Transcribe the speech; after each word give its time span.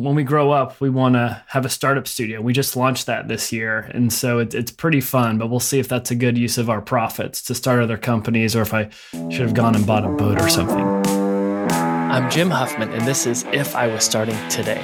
when 0.00 0.14
we 0.14 0.24
grow 0.24 0.50
up, 0.50 0.80
we 0.80 0.88
want 0.88 1.14
to 1.14 1.42
have 1.48 1.66
a 1.66 1.68
startup 1.68 2.08
studio. 2.08 2.40
We 2.40 2.54
just 2.54 2.74
launched 2.74 3.04
that 3.06 3.28
this 3.28 3.52
year. 3.52 3.80
And 3.92 4.10
so 4.10 4.38
it, 4.38 4.54
it's 4.54 4.70
pretty 4.70 5.02
fun, 5.02 5.36
but 5.36 5.50
we'll 5.50 5.60
see 5.60 5.78
if 5.78 5.88
that's 5.88 6.10
a 6.10 6.14
good 6.14 6.38
use 6.38 6.56
of 6.56 6.70
our 6.70 6.80
profits 6.80 7.42
to 7.42 7.54
start 7.54 7.82
other 7.82 7.98
companies 7.98 8.56
or 8.56 8.62
if 8.62 8.72
I 8.72 8.88
should 9.12 9.42
have 9.42 9.52
gone 9.52 9.74
and 9.74 9.86
bought 9.86 10.06
a 10.06 10.08
boat 10.08 10.40
or 10.40 10.48
something. 10.48 10.86
I'm 12.10 12.30
Jim 12.30 12.50
Huffman, 12.50 12.90
and 12.92 13.06
this 13.06 13.26
is 13.26 13.44
If 13.52 13.76
I 13.76 13.86
Was 13.88 14.02
Starting 14.02 14.36
Today, 14.48 14.82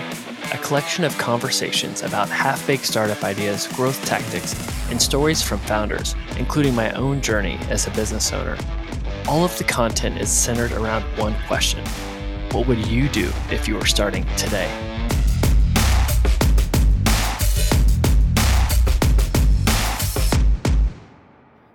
a 0.52 0.58
collection 0.58 1.02
of 1.02 1.17
conversations 1.17 2.03
about 2.03 2.29
half 2.29 2.64
baked 2.67 2.85
startup 2.85 3.25
ideas, 3.25 3.67
growth 3.69 4.05
tactics, 4.05 4.55
and 4.91 5.01
stories 5.01 5.43
from 5.43 5.59
founders, 5.61 6.14
including 6.39 6.75
my 6.75 6.93
own 6.93 7.23
journey 7.23 7.59
as 7.71 7.87
a 7.87 7.91
business 7.93 8.33
owner. 8.33 8.57
All 9.27 9.45
of 9.45 9.57
the 9.57 9.64
content 9.64 10.19
is 10.19 10.30
centered 10.30 10.73
around 10.73 11.03
one 11.19 11.35
question 11.48 11.85
What 12.53 12.69
would 12.69 12.87
you 12.87 13.09
do 13.09 13.33
if 13.51 13.67
you 13.67 13.77
were 13.77 13.87
starting 13.87 14.25
today? 14.37 14.95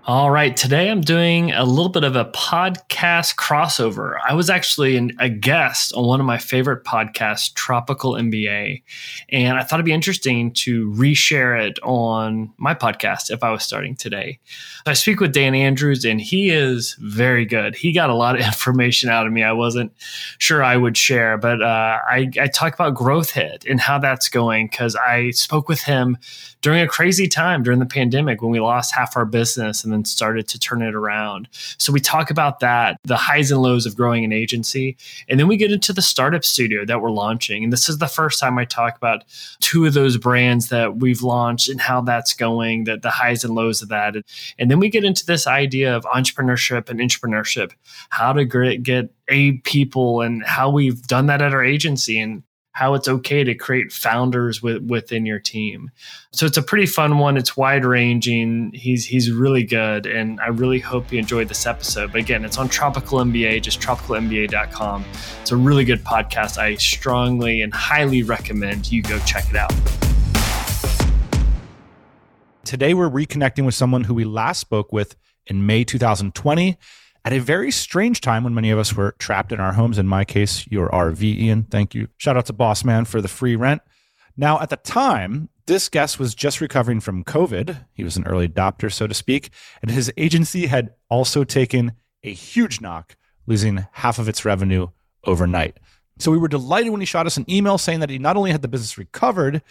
All 0.08 0.32
right. 0.32 0.58
Today 0.58 0.90
I'm 0.90 1.02
doing 1.02 1.52
a 1.52 1.64
little 1.64 1.91
bit 1.91 2.04
of 2.04 2.16
a 2.16 2.26
podcast 2.26 3.36
crossover. 3.36 4.18
I 4.27 4.34
was 4.34 4.50
actually 4.50 4.98
an, 4.98 5.12
a 5.20 5.30
guest 5.30 5.94
on 5.94 6.08
one 6.08 6.20
of 6.20 6.26
my 6.26 6.40
favorite 6.40 6.84
podcasts, 6.84 7.54
Tropical 7.54 8.14
MBA. 8.14 8.82
And 9.30 9.60
I 9.60 9.62
thought 9.62 9.76
it'd 9.76 9.86
be 9.86 9.94
interesting 9.94 10.54
to 10.54 10.91
reshare 10.94 11.64
it 11.64 11.77
on 11.84 12.52
my 12.58 12.74
podcast 12.74 13.30
if 13.30 13.44
I 13.44 13.52
was 13.52 13.62
starting 13.62 13.96
today. 13.96 14.40
I 14.88 14.94
speak 14.94 15.20
with 15.20 15.34
Dan 15.34 15.54
Andrews, 15.54 16.04
and 16.04 16.20
he 16.20 16.49
is 16.49 16.96
very 16.99 17.46
good. 17.46 17.76
He 17.76 17.91
got 17.91 18.10
a 18.10 18.16
lot 18.16 18.40
of 18.40 18.41
information 18.46 19.12
out 19.12 19.27
of 19.27 19.34
me 19.34 19.44
I 19.44 19.54
wasn't 19.54 19.94
sure 20.40 20.63
I 20.63 20.77
would 20.77 20.98
share, 20.98 21.38
but 21.38 21.62
uh, 21.62 21.99
I, 22.08 22.27
I 22.40 22.48
talk 22.48 22.74
about 22.74 22.96
Growth 22.96 23.30
Hit 23.30 23.66
and 23.70 23.80
how 23.80 23.99
that's 23.99 24.30
going 24.30 24.66
because 24.66 24.96
I 24.96 25.30
spoke 25.30 25.70
with 25.70 25.84
him 25.84 26.18
during 26.62 26.82
a 26.82 26.88
crazy 26.88 27.27
time 27.27 27.63
during 27.63 27.80
the 27.80 27.86
pandemic 27.86 28.41
when 28.41 28.52
we 28.52 28.60
lost 28.60 28.93
half 28.96 29.15
our 29.18 29.26
business 29.26 29.84
and 29.84 29.90
then 29.93 30.05
started 30.05 30.47
to 30.49 30.59
turn 30.59 30.81
it 30.81 30.95
around. 30.95 31.47
So 31.77 31.91
we 31.91 31.99
talk 31.99 32.29
about 32.29 32.59
that, 32.59 32.97
the 33.03 33.17
highs 33.17 33.51
and 33.51 33.61
lows 33.61 33.85
of 33.85 33.95
growing 33.95 34.23
an 34.23 34.34
agency. 34.34 34.97
And 35.29 35.39
then 35.39 35.47
we 35.47 35.57
get 35.57 35.71
into 35.71 35.93
the 35.93 36.01
startup 36.01 36.43
studio 36.43 36.85
that 36.85 37.01
we're 37.01 37.11
launching. 37.11 37.63
And 37.63 37.73
this 37.73 37.89
is 37.89 37.97
the 37.97 38.07
first 38.07 38.39
time 38.39 38.57
I 38.57 38.65
talk 38.65 38.97
about 38.97 39.23
two 39.59 39.85
of 39.85 39.93
those 39.93 40.17
brands 40.17 40.69
that 40.69 40.97
we've 40.97 41.21
launched 41.21 41.69
and 41.69 41.81
how 41.81 42.01
that's 42.01 42.34
going, 42.34 42.85
the, 42.85 42.97
the 42.97 43.09
highs 43.09 43.43
and 43.43 43.55
lows 43.55 43.81
of 43.81 43.89
that. 43.89 44.15
And 44.57 44.71
then 44.71 44.79
we 44.79 44.89
get 44.89 45.03
into 45.03 45.25
this 45.25 45.47
idea 45.47 45.95
of 45.95 46.03
intrapreneurship 46.05 46.89
and 46.89 46.99
entrepreneurship, 46.99 47.71
how 48.09 48.34
to 48.34 48.45
get 48.77 49.13
a 49.29 49.53
people 49.59 50.21
and 50.21 50.43
how 50.45 50.69
we've 50.69 51.01
done 51.03 51.27
that 51.27 51.41
at 51.41 51.53
our 51.53 51.63
agency 51.63 52.19
and 52.19 52.43
how 52.74 52.94
it's 52.94 53.08
okay 53.08 53.44
to 53.44 53.54
create 53.54 53.91
founders 53.91 54.62
with, 54.62 54.82
within 54.84 55.26
your 55.26 55.40
team. 55.40 55.91
So 56.32 56.46
it's 56.46 56.58
a 56.58 56.62
pretty 56.62 56.86
fun 56.86 57.18
one. 57.18 57.36
It's 57.38 57.58
wide 57.58 57.84
ranging. 57.84 58.72
He's 58.74 59.05
he's 59.05 59.32
really 59.32 59.64
good, 59.64 60.05
and 60.05 60.40
I 60.40 60.48
really 60.48 60.80
hope 60.80 61.12
you 61.12 61.20
enjoyed 61.20 61.49
this 61.49 61.66
episode. 61.66 62.12
But 62.12 62.22
again, 62.22 62.46
it's 62.46 62.58
on 62.58 62.70
Tropical 62.70 63.20
MBA, 63.20 63.62
just 63.62 63.82
tropicalmba.com. 63.82 65.06
It's 65.42 65.52
a 65.52 65.58
really 65.58 65.84
good 65.84 66.03
podcast. 66.03 66.58
I 66.58 66.75
strongly 66.75 67.62
and 67.62 67.74
highly 67.74 68.24
recommend 68.24 68.92
you 68.92 69.02
go 69.02 69.19
check 69.19 69.46
it 69.50 69.56
out. 69.56 69.74
Today, 72.64 72.94
we're 72.94 73.09
reconnecting 73.09 73.66
with 73.66 73.75
someone 73.75 74.06
who 74.06 74.14
we 74.14 74.24
last 74.24 74.59
spoke 74.59 74.94
with 74.94 75.18
in 75.47 75.66
May 75.66 75.84
2020 75.84 76.78
at 77.24 77.34
a 77.34 77.40
very 77.40 77.72
strange 77.72 78.22
time 78.22 78.44
when 78.44 78.53
many 78.53 78.72
of 78.72 78.80
us 78.80 78.96
were 78.96 79.14
trapped 79.19 79.52
in 79.52 79.59
our 79.59 79.74
homes. 79.74 79.97
In 79.97 80.08
my 80.08 80.25
case, 80.25 80.66
your 80.68 80.90
RV, 80.90 81.22
Ian. 81.22 81.64
Thank 81.64 81.94
you. 81.94 82.08
Shout 82.18 82.38
out 82.38 82.47
to 82.47 82.53
Boss 82.53 82.84
Man 82.84 83.06
for 83.06 83.22
the 83.22 83.28
free 83.28 83.56
rent. 83.56 83.81
Now, 84.38 84.59
at 84.59 84.69
the 84.69 84.78
time, 84.78 85.50
this 85.68 85.90
guest 85.90 86.19
was 86.19 86.34
just 86.34 86.62
recovering 86.62 87.00
from 87.00 87.24
COVID. 87.24 87.86
He 87.94 88.03
was 88.03 88.18
an 88.18 88.25
early 88.25 88.47
adopter, 88.47 88.92
so 88.92 89.08
to 89.08 89.14
speak, 89.14 89.52
and 89.81 89.92
his 89.92 90.12
agency 90.18 90.68
had 90.68 90.94
also 91.09 91.44
taken 91.44 91.94
a 92.24 92.34
huge 92.34 92.81
knock, 92.81 93.16
losing 93.46 93.86
half 93.92 94.20
of 94.20 94.28
its 94.28 94.46
revenue 94.46 94.88
overnight. 95.26 95.78
So 96.18 96.31
we 96.31 96.38
were 96.38 96.48
delighted 96.48 96.92
when 96.92 97.02
he 97.02 97.06
shot 97.06 97.26
us 97.26 97.38
an 97.38 97.50
email 97.50 97.78
saying 97.78 98.00
that 98.00 98.10
he 98.10 98.20
not 98.20 98.38
only 98.38 98.52
had 98.52 98.62
the 98.62 98.68
business 98.68 98.98
recovered 98.98 99.62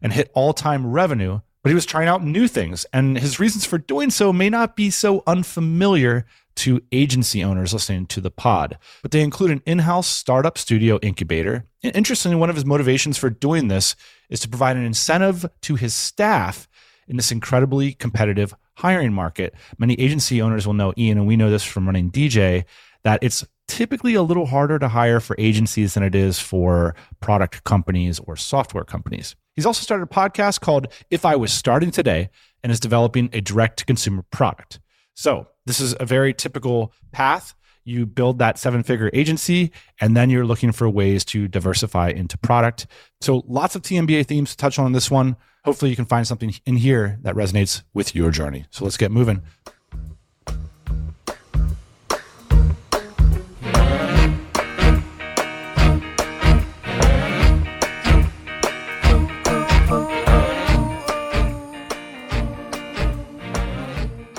and 0.00 0.12
hit 0.12 0.30
all 0.34 0.52
time 0.52 0.86
revenue, 0.86 1.40
but 1.62 1.70
he 1.70 1.74
was 1.74 1.86
trying 1.86 2.08
out 2.08 2.24
new 2.24 2.48
things. 2.48 2.84
And 2.92 3.18
his 3.18 3.38
reasons 3.38 3.64
for 3.64 3.78
doing 3.78 4.10
so 4.10 4.32
may 4.32 4.50
not 4.50 4.74
be 4.74 4.90
so 4.90 5.22
unfamiliar 5.26 6.26
to 6.56 6.80
agency 6.92 7.42
owners 7.42 7.72
listening 7.72 8.06
to 8.06 8.20
the 8.20 8.30
pod. 8.30 8.78
But 9.02 9.10
they 9.10 9.22
include 9.22 9.50
an 9.50 9.62
in 9.66 9.80
house 9.80 10.06
startup 10.06 10.58
studio 10.58 10.98
incubator. 11.02 11.66
And 11.82 11.94
interestingly, 11.96 12.36
one 12.36 12.50
of 12.50 12.56
his 12.56 12.64
motivations 12.64 13.18
for 13.18 13.30
doing 13.30 13.68
this 13.68 13.96
is 14.30 14.40
to 14.40 14.48
provide 14.48 14.76
an 14.76 14.84
incentive 14.84 15.46
to 15.62 15.74
his 15.76 15.94
staff 15.94 16.68
in 17.08 17.16
this 17.16 17.32
incredibly 17.32 17.92
competitive 17.92 18.54
hiring 18.76 19.12
market. 19.12 19.54
Many 19.78 19.94
agency 19.94 20.40
owners 20.40 20.66
will 20.66 20.74
know, 20.74 20.92
Ian, 20.96 21.18
and 21.18 21.26
we 21.26 21.36
know 21.36 21.50
this 21.50 21.64
from 21.64 21.86
running 21.86 22.10
DJ, 22.10 22.64
that 23.04 23.18
it's 23.22 23.44
typically 23.68 24.14
a 24.14 24.22
little 24.22 24.46
harder 24.46 24.78
to 24.78 24.88
hire 24.88 25.20
for 25.20 25.36
agencies 25.38 25.94
than 25.94 26.02
it 26.02 26.14
is 26.14 26.38
for 26.38 26.94
product 27.20 27.64
companies 27.64 28.18
or 28.20 28.36
software 28.36 28.84
companies. 28.84 29.34
He's 29.54 29.66
also 29.66 29.82
started 29.82 30.04
a 30.04 30.06
podcast 30.06 30.60
called 30.60 30.88
If 31.10 31.24
I 31.24 31.36
Was 31.36 31.52
Starting 31.52 31.90
Today 31.90 32.30
and 32.62 32.72
is 32.72 32.80
developing 32.80 33.28
a 33.32 33.40
direct 33.40 33.78
to 33.80 33.84
consumer 33.84 34.24
product. 34.30 34.80
So, 35.14 35.48
this 35.66 35.80
is 35.80 35.94
a 36.00 36.06
very 36.06 36.34
typical 36.34 36.92
path. 37.12 37.54
You 37.84 38.06
build 38.06 38.38
that 38.38 38.58
seven 38.58 38.82
figure 38.82 39.10
agency, 39.12 39.72
and 40.00 40.16
then 40.16 40.30
you're 40.30 40.46
looking 40.46 40.72
for 40.72 40.88
ways 40.88 41.24
to 41.26 41.48
diversify 41.48 42.10
into 42.10 42.38
product. 42.38 42.86
So, 43.20 43.42
lots 43.46 43.74
of 43.76 43.82
TMBA 43.82 44.26
themes 44.26 44.50
to 44.52 44.56
touch 44.56 44.78
on 44.78 44.86
in 44.86 44.92
this 44.92 45.10
one. 45.10 45.36
Hopefully, 45.64 45.90
you 45.90 45.96
can 45.96 46.04
find 46.04 46.26
something 46.26 46.54
in 46.66 46.76
here 46.76 47.18
that 47.22 47.34
resonates 47.34 47.82
with 47.92 48.14
your 48.14 48.30
journey. 48.30 48.66
So, 48.70 48.84
let's 48.84 48.96
get 48.96 49.10
moving. 49.10 49.42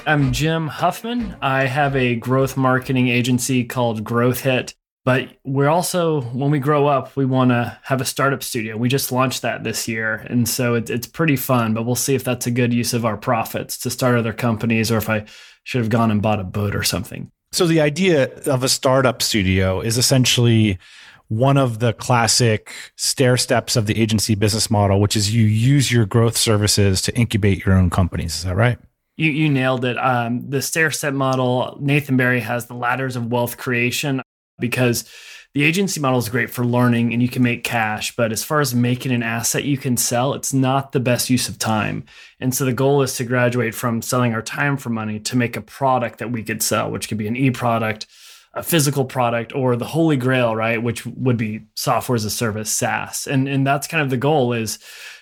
I'm 0.05 0.33
Jim 0.33 0.67
Huffman. 0.67 1.37
I 1.41 1.63
have 1.63 1.95
a 1.95 2.15
growth 2.15 2.57
marketing 2.57 3.07
agency 3.07 3.63
called 3.63 4.03
Growth 4.03 4.41
Hit. 4.41 4.75
But 5.05 5.29
we're 5.45 5.69
also, 5.69 6.21
when 6.21 6.51
we 6.51 6.59
grow 6.59 6.87
up, 6.87 7.15
we 7.15 7.25
want 7.25 7.51
to 7.51 7.77
have 7.83 8.01
a 8.01 8.05
startup 8.05 8.43
studio. 8.43 8.75
We 8.75 8.89
just 8.89 9.11
launched 9.11 9.41
that 9.41 9.63
this 9.63 9.87
year. 9.87 10.25
And 10.29 10.47
so 10.47 10.75
it, 10.75 10.89
it's 10.89 11.07
pretty 11.07 11.35
fun, 11.35 11.73
but 11.73 11.85
we'll 11.85 11.95
see 11.95 12.15
if 12.15 12.23
that's 12.23 12.47
a 12.47 12.51
good 12.51 12.73
use 12.73 12.93
of 12.93 13.05
our 13.05 13.17
profits 13.17 13.77
to 13.79 13.89
start 13.89 14.17
other 14.17 14.33
companies 14.33 14.91
or 14.91 14.97
if 14.97 15.09
I 15.09 15.25
should 15.63 15.81
have 15.81 15.89
gone 15.89 16.11
and 16.11 16.21
bought 16.21 16.39
a 16.39 16.45
boat 16.45 16.75
or 16.75 16.83
something. 16.83 17.31
So 17.51 17.65
the 17.65 17.81
idea 17.81 18.33
of 18.45 18.63
a 18.63 18.69
startup 18.69 19.21
studio 19.21 19.79
is 19.79 19.97
essentially 19.97 20.79
one 21.27 21.57
of 21.57 21.79
the 21.79 21.93
classic 21.93 22.71
stair 22.97 23.37
steps 23.37 23.75
of 23.75 23.85
the 23.85 23.99
agency 24.01 24.35
business 24.35 24.69
model, 24.69 24.99
which 24.99 25.15
is 25.15 25.33
you 25.33 25.45
use 25.45 25.91
your 25.91 26.05
growth 26.05 26.35
services 26.35 27.01
to 27.03 27.15
incubate 27.15 27.65
your 27.65 27.75
own 27.75 27.89
companies. 27.89 28.35
Is 28.35 28.43
that 28.43 28.55
right? 28.55 28.77
You, 29.15 29.29
you 29.29 29.49
nailed 29.49 29.85
it. 29.85 29.97
Um, 29.97 30.49
the 30.49 30.61
stair 30.61 30.91
step 30.91 31.13
model, 31.13 31.77
Nathan 31.79 32.17
Barry 32.17 32.39
has 32.39 32.65
the 32.65 32.73
ladders 32.73 33.15
of 33.15 33.31
wealth 33.31 33.57
creation 33.57 34.21
because 34.59 35.09
the 35.53 35.63
agency 35.63 35.99
model 35.99 36.17
is 36.17 36.29
great 36.29 36.49
for 36.49 36.65
learning 36.65 37.13
and 37.13 37.21
you 37.21 37.29
can 37.29 37.43
make 37.43 37.63
cash. 37.63 38.15
But 38.15 38.31
as 38.31 38.43
far 38.43 38.59
as 38.59 38.73
making 38.73 39.11
an 39.11 39.21
asset 39.21 39.65
you 39.65 39.77
can 39.77 39.97
sell, 39.97 40.33
it's 40.33 40.51
not 40.51 40.91
the 40.91 40.99
best 40.99 41.29
use 41.29 41.47
of 41.47 41.59
time. 41.59 42.05
And 42.39 42.55
so 42.55 42.65
the 42.65 42.73
goal 42.73 43.03
is 43.03 43.15
to 43.17 43.23
graduate 43.23 43.75
from 43.75 44.01
selling 44.01 44.33
our 44.33 44.41
time 44.41 44.77
for 44.77 44.89
money 44.89 45.19
to 45.19 45.37
make 45.37 45.55
a 45.55 45.61
product 45.61 46.17
that 46.19 46.31
we 46.31 46.41
could 46.41 46.63
sell, 46.63 46.89
which 46.89 47.07
could 47.07 47.19
be 47.19 47.27
an 47.27 47.35
e 47.35 47.51
product, 47.51 48.07
a 48.55 48.63
physical 48.63 49.05
product, 49.05 49.53
or 49.53 49.75
the 49.75 49.85
holy 49.85 50.17
grail, 50.17 50.55
right? 50.55 50.81
Which 50.81 51.05
would 51.05 51.37
be 51.37 51.61
software 51.75 52.15
as 52.15 52.25
a 52.25 52.31
service, 52.31 52.71
SaaS. 52.71 53.27
And, 53.27 53.47
and 53.47 53.65
that's 53.65 53.85
kind 53.85 54.01
of 54.01 54.09
the 54.09 54.17
goal 54.17 54.53
is 54.53 54.79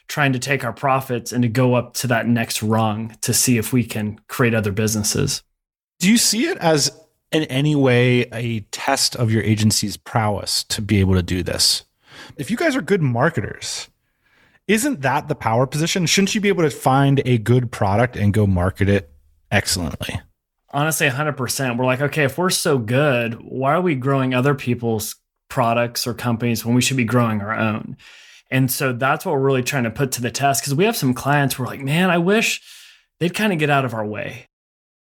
trying 0.07 0.33
to 0.33 0.39
take 0.39 0.63
our 0.63 0.73
profits 0.73 1.31
and 1.31 1.41
to 1.43 1.49
go 1.49 1.75
up 1.75 1.93
to 1.95 2.07
that 2.07 2.27
next 2.27 2.61
rung 2.61 3.15
to 3.21 3.33
see 3.33 3.57
if 3.57 3.71
we 3.71 3.83
can 3.83 4.19
create 4.27 4.53
other 4.53 4.71
businesses. 4.71 5.43
Do 5.99 6.09
you 6.09 6.17
see 6.17 6.47
it 6.47 6.57
as 6.57 6.91
in 7.31 7.43
any 7.43 7.75
way 7.75 8.21
a 8.33 8.61
test 8.71 9.15
of 9.15 9.31
your 9.31 9.43
agency's 9.43 9.97
prowess 9.97 10.63
to 10.65 10.81
be 10.81 10.99
able 10.99 11.13
to 11.15 11.23
do 11.23 11.43
this? 11.43 11.85
If 12.37 12.51
you 12.51 12.57
guys 12.57 12.75
are 12.75 12.81
good 12.81 13.01
marketers, 13.01 13.87
isn't 14.67 15.01
that 15.01 15.27
the 15.27 15.35
power 15.35 15.65
position? 15.65 16.05
Shouldn't 16.05 16.35
you 16.35 16.41
be 16.41 16.49
able 16.49 16.63
to 16.63 16.69
find 16.69 17.21
a 17.25 17.37
good 17.37 17.71
product 17.71 18.15
and 18.15 18.33
go 18.33 18.45
market 18.45 18.89
it 18.89 19.11
excellently? 19.51 20.19
Honestly, 20.73 21.09
100%. 21.09 21.77
We're 21.77 21.85
like, 21.85 22.01
okay, 22.01 22.23
if 22.23 22.37
we're 22.37 22.49
so 22.49 22.77
good, 22.77 23.41
why 23.41 23.73
are 23.73 23.81
we 23.81 23.95
growing 23.95 24.33
other 24.33 24.55
people's 24.55 25.15
products 25.49 26.07
or 26.07 26.13
companies 26.13 26.65
when 26.65 26.75
we 26.75 26.81
should 26.81 26.97
be 26.97 27.03
growing 27.03 27.41
our 27.41 27.53
own? 27.53 27.97
And 28.51 28.69
so 28.69 28.91
that's 28.91 29.25
what 29.25 29.33
we're 29.33 29.39
really 29.39 29.63
trying 29.63 29.85
to 29.85 29.91
put 29.91 30.11
to 30.13 30.21
the 30.21 30.29
test 30.29 30.61
because 30.61 30.75
we 30.75 30.83
have 30.83 30.97
some 30.97 31.13
clients 31.13 31.55
who 31.55 31.63
are 31.63 31.67
like, 31.67 31.81
man, 31.81 32.09
I 32.09 32.17
wish 32.17 32.61
they'd 33.19 33.33
kind 33.33 33.53
of 33.53 33.59
get 33.59 33.69
out 33.69 33.85
of 33.85 33.93
our 33.93 34.05
way. 34.05 34.47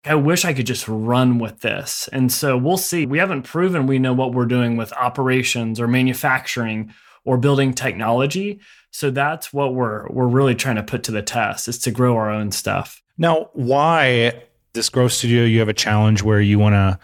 I 0.05 0.15
wish 0.15 0.45
I 0.45 0.53
could 0.53 0.67
just 0.67 0.87
run 0.87 1.39
with 1.39 1.59
this. 1.59 2.07
And 2.13 2.31
so 2.31 2.57
we'll 2.57 2.77
see. 2.77 3.05
We 3.05 3.17
haven't 3.17 3.43
proven 3.43 3.87
we 3.87 3.99
know 3.99 4.13
what 4.13 4.33
we're 4.33 4.45
doing 4.45 4.77
with 4.77 4.93
operations 4.93 5.79
or 5.79 5.87
manufacturing 5.87 6.93
or 7.25 7.37
building 7.37 7.73
technology. 7.73 8.61
So 8.91 9.11
that's 9.11 9.51
what 9.51 9.73
we're 9.73 10.07
we're 10.09 10.27
really 10.27 10.55
trying 10.55 10.77
to 10.77 10.83
put 10.83 11.03
to 11.03 11.11
the 11.11 11.21
test 11.21 11.67
is 11.67 11.79
to 11.79 11.91
grow 11.91 12.15
our 12.15 12.29
own 12.29 12.51
stuff. 12.51 13.01
Now, 13.17 13.49
why 13.53 14.43
this 14.73 14.89
growth 14.89 15.11
studio? 15.11 15.43
You 15.43 15.59
have 15.59 15.69
a 15.69 15.73
challenge 15.73 16.23
where 16.23 16.39
you 16.39 16.59
want 16.59 16.73
to 16.73 16.97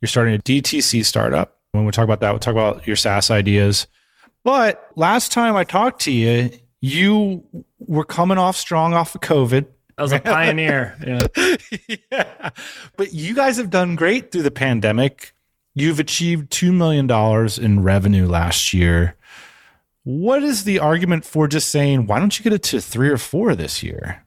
you're 0.00 0.08
starting 0.08 0.34
a 0.34 0.38
DTC 0.38 1.04
startup. 1.04 1.56
When 1.72 1.84
we 1.84 1.92
talk 1.92 2.04
about 2.04 2.20
that, 2.20 2.30
we'll 2.30 2.38
talk 2.38 2.52
about 2.52 2.86
your 2.86 2.96
SaaS 2.96 3.30
ideas. 3.30 3.88
But 4.44 4.90
last 4.96 5.32
time 5.32 5.56
I 5.56 5.64
talked 5.64 6.02
to 6.02 6.12
you, 6.12 6.50
you 6.80 7.44
were 7.78 8.04
coming 8.04 8.38
off 8.38 8.56
strong 8.56 8.94
off 8.94 9.14
of 9.14 9.20
COVID. 9.20 9.66
I 9.96 10.02
was 10.02 10.12
a 10.12 10.20
pioneer. 10.24 10.96
Yeah. 11.04 11.96
yeah. 12.10 12.50
But 12.96 13.12
you 13.12 13.34
guys 13.34 13.56
have 13.56 13.70
done 13.70 13.96
great 13.96 14.30
through 14.30 14.42
the 14.42 14.50
pandemic. 14.50 15.32
You've 15.74 16.00
achieved 16.00 16.50
$2 16.50 16.72
million 16.72 17.10
in 17.62 17.82
revenue 17.82 18.26
last 18.26 18.72
year. 18.72 19.16
What 20.04 20.42
is 20.42 20.64
the 20.64 20.78
argument 20.78 21.24
for 21.24 21.46
just 21.46 21.68
saying, 21.68 22.06
why 22.06 22.18
don't 22.18 22.36
you 22.38 22.42
get 22.42 22.52
it 22.52 22.62
to 22.64 22.80
three 22.80 23.10
or 23.10 23.18
four 23.18 23.54
this 23.54 23.82
year? 23.82 24.24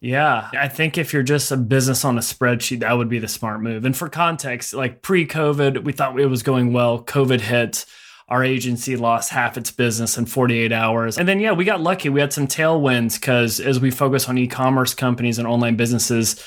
Yeah, 0.00 0.50
I 0.52 0.68
think 0.68 0.98
if 0.98 1.12
you're 1.12 1.22
just 1.22 1.50
a 1.50 1.56
business 1.56 2.04
on 2.04 2.18
a 2.18 2.20
spreadsheet, 2.20 2.80
that 2.80 2.92
would 2.92 3.08
be 3.08 3.18
the 3.18 3.28
smart 3.28 3.62
move. 3.62 3.84
And 3.84 3.96
for 3.96 4.08
context, 4.08 4.74
like 4.74 5.00
pre 5.00 5.26
COVID, 5.26 5.84
we 5.84 5.92
thought 5.92 6.20
it 6.20 6.26
was 6.26 6.42
going 6.42 6.72
well. 6.72 7.02
COVID 7.02 7.40
hit 7.40 7.86
our 8.28 8.42
agency 8.42 8.96
lost 8.96 9.30
half 9.30 9.56
its 9.56 9.70
business 9.70 10.18
in 10.18 10.26
48 10.26 10.72
hours. 10.72 11.16
And 11.16 11.28
then, 11.28 11.38
yeah, 11.38 11.52
we 11.52 11.64
got 11.64 11.80
lucky. 11.80 12.08
We 12.08 12.20
had 12.20 12.32
some 12.32 12.48
tailwinds 12.48 13.20
because 13.20 13.60
as 13.60 13.78
we 13.78 13.90
focus 13.90 14.28
on 14.28 14.36
e 14.36 14.48
commerce 14.48 14.94
companies 14.94 15.38
and 15.38 15.46
online 15.46 15.76
businesses, 15.76 16.42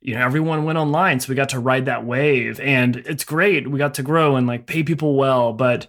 you 0.00 0.14
know, 0.14 0.24
everyone 0.24 0.64
went 0.64 0.78
online. 0.78 1.18
So 1.18 1.30
we 1.30 1.34
got 1.34 1.48
to 1.48 1.58
ride 1.58 1.86
that 1.86 2.04
wave. 2.04 2.60
And 2.60 2.96
it's 2.96 3.24
great. 3.24 3.68
We 3.68 3.78
got 3.78 3.94
to 3.94 4.02
grow 4.02 4.36
and 4.36 4.46
like 4.46 4.66
pay 4.66 4.84
people 4.84 5.16
well. 5.16 5.52
But 5.52 5.88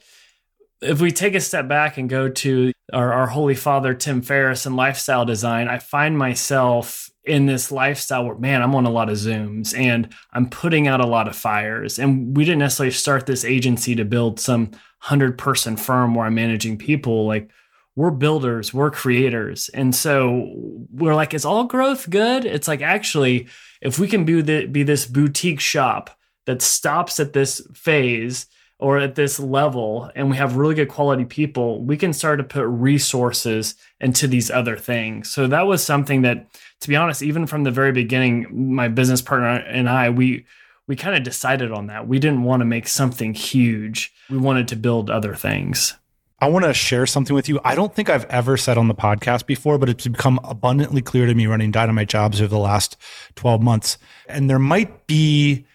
if 0.81 1.01
we 1.01 1.11
take 1.11 1.35
a 1.35 1.39
step 1.39 1.67
back 1.67 1.97
and 1.97 2.09
go 2.09 2.29
to 2.29 2.71
our, 2.91 3.13
our 3.13 3.27
holy 3.27 3.55
father, 3.55 3.93
Tim 3.93 4.21
Ferriss, 4.21 4.65
and 4.65 4.75
lifestyle 4.75 5.25
design, 5.25 5.67
I 5.67 5.77
find 5.77 6.17
myself 6.17 7.11
in 7.27 7.45
this 7.45 7.71
lifestyle 7.71 8.25
where, 8.25 8.37
man, 8.37 8.61
I'm 8.61 8.75
on 8.75 8.85
a 8.85 8.91
lot 8.91 9.09
of 9.09 9.17
Zooms 9.17 9.77
and 9.77 10.13
I'm 10.33 10.49
putting 10.49 10.87
out 10.87 11.01
a 11.01 11.07
lot 11.07 11.27
of 11.27 11.35
fires. 11.35 11.99
And 11.99 12.35
we 12.35 12.45
didn't 12.45 12.59
necessarily 12.59 12.91
start 12.91 13.25
this 13.25 13.45
agency 13.45 13.95
to 13.95 14.05
build 14.05 14.39
some 14.39 14.71
100 15.01 15.37
person 15.37 15.77
firm 15.77 16.15
where 16.15 16.25
I'm 16.25 16.35
managing 16.35 16.77
people. 16.77 17.27
Like, 17.27 17.49
we're 17.95 18.11
builders, 18.11 18.73
we're 18.73 18.91
creators. 18.91 19.69
And 19.69 19.93
so 19.93 20.51
we're 20.91 21.15
like, 21.15 21.33
is 21.33 21.45
all 21.45 21.63
growth 21.63 22.09
good? 22.09 22.45
It's 22.45 22.67
like, 22.67 22.81
actually, 22.81 23.47
if 23.81 23.97
we 23.97 24.07
can 24.07 24.23
be, 24.23 24.41
the, 24.41 24.67
be 24.67 24.83
this 24.83 25.07
boutique 25.07 25.59
shop 25.59 26.11
that 26.45 26.61
stops 26.61 27.19
at 27.19 27.33
this 27.33 27.67
phase 27.73 28.45
or 28.79 28.99
at 28.99 29.15
this 29.15 29.39
level 29.39 30.11
and 30.15 30.29
we 30.29 30.37
have 30.37 30.57
really 30.57 30.75
good 30.75 30.89
quality 30.89 31.25
people, 31.25 31.83
we 31.83 31.97
can 31.97 32.13
start 32.13 32.37
to 32.37 32.43
put 32.43 32.65
resources 32.67 33.73
into 33.99 34.27
these 34.27 34.51
other 34.51 34.77
things. 34.77 35.31
So 35.31 35.47
that 35.47 35.65
was 35.65 35.83
something 35.83 36.21
that, 36.21 36.47
to 36.81 36.87
be 36.87 36.95
honest, 36.95 37.21
even 37.21 37.47
from 37.47 37.63
the 37.63 37.71
very 37.71 37.91
beginning, 37.91 38.73
my 38.75 38.87
business 38.87 39.21
partner 39.21 39.47
and 39.47 39.89
I, 39.89 40.09
we 40.09 40.45
we 40.87 40.95
kind 40.95 41.15
of 41.15 41.23
decided 41.23 41.71
on 41.71 41.87
that. 41.87 42.07
We 42.07 42.17
didn't 42.17 42.43
want 42.43 42.61
to 42.61 42.65
make 42.65 42.87
something 42.87 43.33
huge. 43.33 44.13
We 44.29 44.37
wanted 44.37 44.69
to 44.69 44.75
build 44.77 45.09
other 45.09 45.35
things. 45.35 45.95
I 46.39 46.47
want 46.49 46.65
to 46.65 46.73
share 46.73 47.07
something 47.07 47.35
with 47.35 47.49
you. 47.49 47.59
I 47.63 47.73
don't 47.73 47.93
think 47.93 48.09
I've 48.09 48.25
ever 48.25 48.57
said 48.57 48.77
on 48.77 48.87
the 48.87 48.95
podcast 48.95 49.47
before, 49.47 49.77
but 49.77 49.89
it's 49.89 50.05
become 50.07 50.39
abundantly 50.43 51.01
clear 51.01 51.25
to 51.25 51.33
me 51.33 51.47
running 51.47 51.71
Dynamite 51.71 52.09
Jobs 52.09 52.39
over 52.39 52.49
the 52.49 52.59
last 52.59 52.95
12 53.35 53.61
months. 53.61 53.97
And 54.29 54.49
there 54.49 54.59
might 54.59 55.07
be 55.07 55.65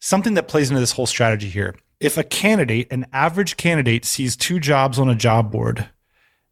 something 0.00 0.34
that 0.34 0.48
plays 0.48 0.68
into 0.68 0.80
this 0.80 0.92
whole 0.92 1.06
strategy 1.06 1.48
here. 1.48 1.76
If 2.00 2.18
a 2.18 2.24
candidate, 2.24 2.88
an 2.90 3.06
average 3.12 3.56
candidate, 3.56 4.04
sees 4.04 4.36
two 4.36 4.58
jobs 4.58 4.98
on 4.98 5.08
a 5.08 5.14
job 5.14 5.52
board, 5.52 5.88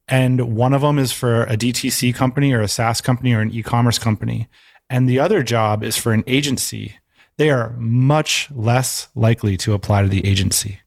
and 0.08 0.56
one 0.56 0.72
of 0.72 0.81
them 0.81 0.99
is 0.99 1.12
for 1.12 1.43
a 1.44 1.56
DTC 1.56 2.14
company 2.14 2.52
or 2.52 2.60
a 2.60 2.69
SaaS 2.69 3.00
company 3.00 3.32
or 3.32 3.40
an 3.40 3.50
e 3.50 3.62
commerce 3.62 3.99
company, 3.99 4.49
and 4.88 5.08
the 5.08 5.19
other 5.19 5.43
job 5.43 5.82
is 5.82 5.96
for 5.96 6.12
an 6.12 6.25
agency, 6.26 6.96
they 7.37 7.50
are 7.50 7.75
much 7.78 8.49
less 8.50 9.08
likely 9.14 9.56
to 9.58 9.75
apply 9.75 10.02
to 10.02 10.08
the 10.08 10.26
agency. 10.26 10.81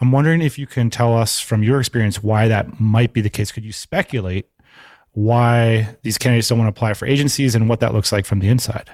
I'm 0.00 0.12
wondering 0.12 0.40
if 0.40 0.58
you 0.58 0.66
can 0.66 0.90
tell 0.90 1.16
us 1.16 1.40
from 1.40 1.62
your 1.62 1.78
experience 1.78 2.22
why 2.22 2.48
that 2.48 2.80
might 2.80 3.12
be 3.12 3.20
the 3.20 3.30
case. 3.30 3.52
Could 3.52 3.64
you 3.64 3.72
speculate 3.72 4.48
why 5.12 5.96
these 6.02 6.18
candidates 6.18 6.48
don't 6.48 6.58
want 6.58 6.74
to 6.74 6.78
apply 6.78 6.94
for 6.94 7.06
agencies 7.06 7.54
and 7.54 7.68
what 7.68 7.80
that 7.80 7.92
looks 7.92 8.10
like 8.10 8.24
from 8.24 8.40
the 8.40 8.48
inside? 8.48 8.90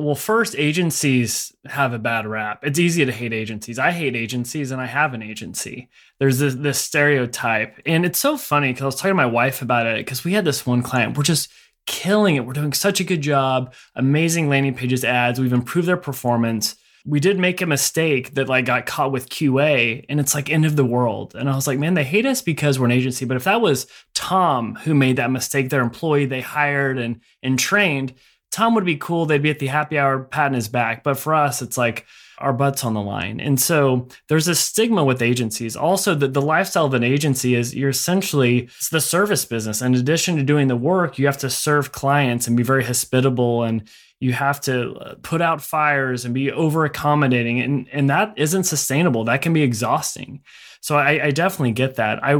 Well, 0.00 0.14
first, 0.14 0.54
agencies 0.56 1.54
have 1.66 1.92
a 1.92 1.98
bad 1.98 2.26
rap. 2.26 2.60
It's 2.62 2.78
easy 2.78 3.04
to 3.04 3.12
hate 3.12 3.34
agencies. 3.34 3.78
I 3.78 3.90
hate 3.90 4.16
agencies 4.16 4.70
and 4.70 4.80
I 4.80 4.86
have 4.86 5.12
an 5.12 5.22
agency. 5.22 5.90
There's 6.18 6.38
this, 6.38 6.54
this 6.54 6.78
stereotype. 6.78 7.78
And 7.84 8.06
it's 8.06 8.18
so 8.18 8.38
funny 8.38 8.68
because 8.68 8.82
I 8.82 8.86
was 8.86 8.94
talking 8.96 9.10
to 9.10 9.14
my 9.14 9.26
wife 9.26 9.60
about 9.60 9.86
it 9.86 9.98
because 9.98 10.24
we 10.24 10.32
had 10.32 10.46
this 10.46 10.64
one 10.64 10.82
client. 10.82 11.18
We're 11.18 11.24
just 11.24 11.50
killing 11.86 12.36
it. 12.36 12.46
We're 12.46 12.54
doing 12.54 12.72
such 12.72 13.00
a 13.00 13.04
good 13.04 13.20
job. 13.20 13.74
Amazing 13.94 14.48
landing 14.48 14.74
pages, 14.74 15.04
ads. 15.04 15.38
We've 15.38 15.52
improved 15.52 15.88
their 15.88 15.98
performance. 15.98 16.76
We 17.04 17.20
did 17.20 17.38
make 17.38 17.60
a 17.60 17.66
mistake 17.66 18.34
that 18.34 18.48
like 18.48 18.64
got 18.64 18.86
caught 18.86 19.12
with 19.12 19.28
QA 19.28 20.04
and 20.08 20.18
it's 20.18 20.34
like 20.34 20.48
end 20.48 20.64
of 20.64 20.76
the 20.76 20.84
world. 20.84 21.34
And 21.34 21.48
I 21.48 21.54
was 21.54 21.66
like, 21.66 21.78
man, 21.78 21.94
they 21.94 22.04
hate 22.04 22.26
us 22.26 22.40
because 22.40 22.78
we're 22.78 22.86
an 22.86 22.92
agency. 22.92 23.26
But 23.26 23.36
if 23.36 23.44
that 23.44 23.60
was 23.60 23.86
Tom 24.14 24.76
who 24.76 24.94
made 24.94 25.16
that 25.16 25.30
mistake, 25.30 25.68
their 25.68 25.82
employee 25.82 26.26
they 26.26 26.40
hired 26.40 26.98
and 26.98 27.20
and 27.42 27.58
trained, 27.58 28.14
Tom 28.50 28.74
would 28.74 28.84
be 28.84 28.96
cool. 28.96 29.26
They'd 29.26 29.42
be 29.42 29.50
at 29.50 29.58
the 29.58 29.68
happy 29.68 29.98
hour 29.98 30.24
patting 30.24 30.54
his 30.54 30.68
back. 30.68 31.02
But 31.02 31.18
for 31.18 31.34
us, 31.34 31.62
it's 31.62 31.78
like 31.78 32.06
our 32.38 32.52
butts 32.52 32.84
on 32.84 32.94
the 32.94 33.02
line. 33.02 33.38
And 33.38 33.60
so 33.60 34.08
there's 34.28 34.48
a 34.48 34.54
stigma 34.54 35.04
with 35.04 35.22
agencies. 35.22 35.76
Also, 35.76 36.14
the, 36.14 36.26
the 36.26 36.42
lifestyle 36.42 36.86
of 36.86 36.94
an 36.94 37.04
agency 37.04 37.54
is 37.54 37.74
you're 37.74 37.90
essentially 37.90 38.60
it's 38.60 38.88
the 38.88 39.00
service 39.00 39.44
business. 39.44 39.82
In 39.82 39.94
addition 39.94 40.36
to 40.36 40.42
doing 40.42 40.68
the 40.68 40.76
work, 40.76 41.18
you 41.18 41.26
have 41.26 41.38
to 41.38 41.50
serve 41.50 41.92
clients 41.92 42.46
and 42.46 42.56
be 42.56 42.62
very 42.62 42.84
hospitable 42.84 43.62
and 43.62 43.88
you 44.20 44.34
have 44.34 44.60
to 44.60 44.94
uh, 44.96 45.14
put 45.22 45.40
out 45.40 45.62
fires 45.62 46.24
and 46.24 46.34
be 46.34 46.52
over 46.52 46.84
accommodating 46.84 47.60
and, 47.60 47.88
and 47.90 48.10
that 48.10 48.34
isn't 48.36 48.64
sustainable 48.64 49.24
that 49.24 49.42
can 49.42 49.52
be 49.52 49.62
exhausting 49.62 50.42
so 50.80 50.96
I, 50.96 51.26
I 51.26 51.30
definitely 51.30 51.72
get 51.72 51.96
that 51.96 52.22
i 52.22 52.34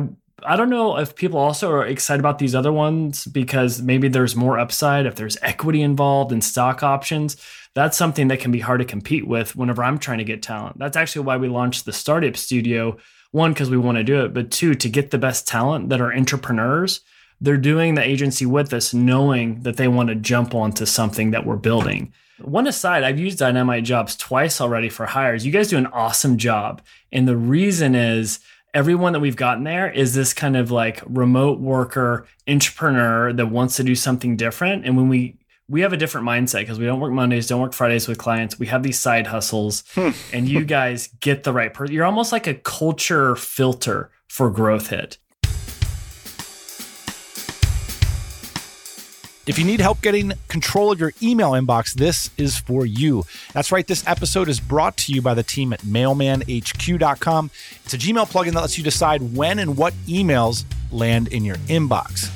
I 0.45 0.57
don't 0.57 0.71
know 0.71 0.99
if 0.99 1.15
people 1.15 1.39
also 1.39 1.71
are 1.71 1.87
excited 1.87 2.21
about 2.21 2.39
these 2.39 2.55
other 2.55 2.73
ones 2.73 3.27
because 3.27 3.83
maybe 3.83 4.09
there's 4.09 4.35
more 4.35 4.59
upside 4.59 5.07
if 5.07 5.15
there's 5.15 5.37
equity 5.43 5.83
involved 5.83 6.33
and 6.33 6.43
stock 6.43 6.83
options 6.83 7.37
that's 7.75 7.97
something 7.97 8.29
that 8.29 8.41
can 8.41 8.51
be 8.51 8.61
hard 8.61 8.81
to 8.81 8.85
compete 8.85 9.27
with 9.27 9.55
whenever 9.55 9.85
I'm 9.85 9.99
trying 9.99 10.19
to 10.19 10.25
get 10.25 10.43
talent. 10.43 10.79
That's 10.79 10.97
actually 10.97 11.25
why 11.25 11.37
we 11.37 11.49
launched 11.49 11.85
the 11.85 11.93
startup 11.93 12.37
studio. 12.37 12.97
One, 13.31 13.53
because 13.53 13.71
we 13.71 13.77
want 13.77 13.97
to 13.97 14.05
do 14.05 14.25
it, 14.25 14.35
but 14.35 14.51
two, 14.51 14.75
to 14.75 14.89
get 14.89 15.13
the 15.13 15.19
best 15.19 15.47
talent 15.47 15.89
that 15.91 16.01
are 16.01 16.13
entrepreneurs. 16.13 17.01
They're 17.41 17.57
doing 17.57 17.95
the 17.95 18.03
agency 18.03 18.45
with 18.45 18.73
us, 18.73 18.93
knowing 18.93 19.63
that 19.63 19.77
they 19.77 19.89
want 19.89 20.09
to 20.09 20.15
jump 20.15 20.55
onto 20.55 20.85
something 20.85 21.31
that 21.31 21.47
we're 21.47 21.57
building. 21.57 22.13
One 22.41 22.67
aside, 22.67 23.05
I've 23.05 23.21
used 23.21 23.39
Dynamite 23.39 23.85
Jobs 23.85 24.17
twice 24.17 24.61
already 24.61 24.89
for 24.89 25.07
hires. 25.07 25.47
You 25.47 25.53
guys 25.53 25.69
do 25.69 25.79
an 25.79 25.87
awesome 25.87 26.39
job. 26.39 26.83
And 27.13 27.29
the 27.29 27.37
reason 27.37 27.95
is 27.95 28.41
everyone 28.75 29.13
that 29.13 29.21
we've 29.21 29.37
gotten 29.37 29.65
there 29.65 29.91
is 29.91 30.15
this 30.15 30.33
kind 30.33 30.57
of 30.57 30.71
like 30.71 31.03
remote 31.07 31.61
worker 31.61 32.27
entrepreneur 32.49 33.33
that 33.33 33.47
wants 33.47 33.77
to 33.77 33.85
do 33.85 33.95
something 33.95 34.37
different. 34.37 34.85
And 34.87 34.97
when 34.97 35.09
we 35.09 35.37
we 35.69 35.83
have 35.83 35.93
a 35.93 35.97
different 35.97 36.27
mindset 36.27 36.61
because 36.61 36.81
we 36.81 36.87
don't 36.87 36.99
work 36.99 37.13
Mondays, 37.13 37.47
don't 37.47 37.61
work 37.61 37.73
Fridays 37.73 38.09
with 38.09 38.19
clients. 38.19 38.59
We 38.59 38.67
have 38.67 38.83
these 38.83 38.99
side 38.99 39.29
hustles, 39.29 39.85
hmm. 39.95 40.11
and 40.33 40.49
you 40.49 40.65
guys 40.65 41.11
get 41.21 41.45
the 41.45 41.53
right 41.53 41.73
person. 41.73 41.95
You're 41.95 42.07
almost 42.07 42.33
like 42.33 42.49
a 42.49 42.55
culture 42.55 43.37
filter 43.37 44.11
for 44.27 44.51
Growth 44.51 44.89
Hit. 44.89 45.19
If 49.51 49.59
you 49.59 49.65
need 49.65 49.81
help 49.81 50.01
getting 50.01 50.33
control 50.47 50.93
of 50.93 51.01
your 51.01 51.13
email 51.21 51.51
inbox, 51.51 51.93
this 51.93 52.31
is 52.37 52.57
for 52.57 52.87
you. 52.87 53.25
That's 53.53 53.73
right, 53.73 53.85
this 53.85 54.07
episode 54.07 54.49
is 54.49 54.61
brought 54.61 54.97
to 54.99 55.13
you 55.13 55.21
by 55.23 55.35
the 55.35 55.43
team 55.43 55.73
at 55.73 55.81
mailmanhq.com. 55.81 57.51
It's 57.85 57.93
a 57.93 57.99
Gmail 57.99 58.31
plugin 58.31 58.53
that 58.53 58.61
lets 58.61 58.79
you 58.79 58.85
decide 58.85 59.35
when 59.35 59.59
and 59.59 59.77
what 59.77 59.93
emails 60.07 60.63
land 60.93 61.27
in 61.33 61.45
your 61.45 61.57
inbox. 61.67 62.31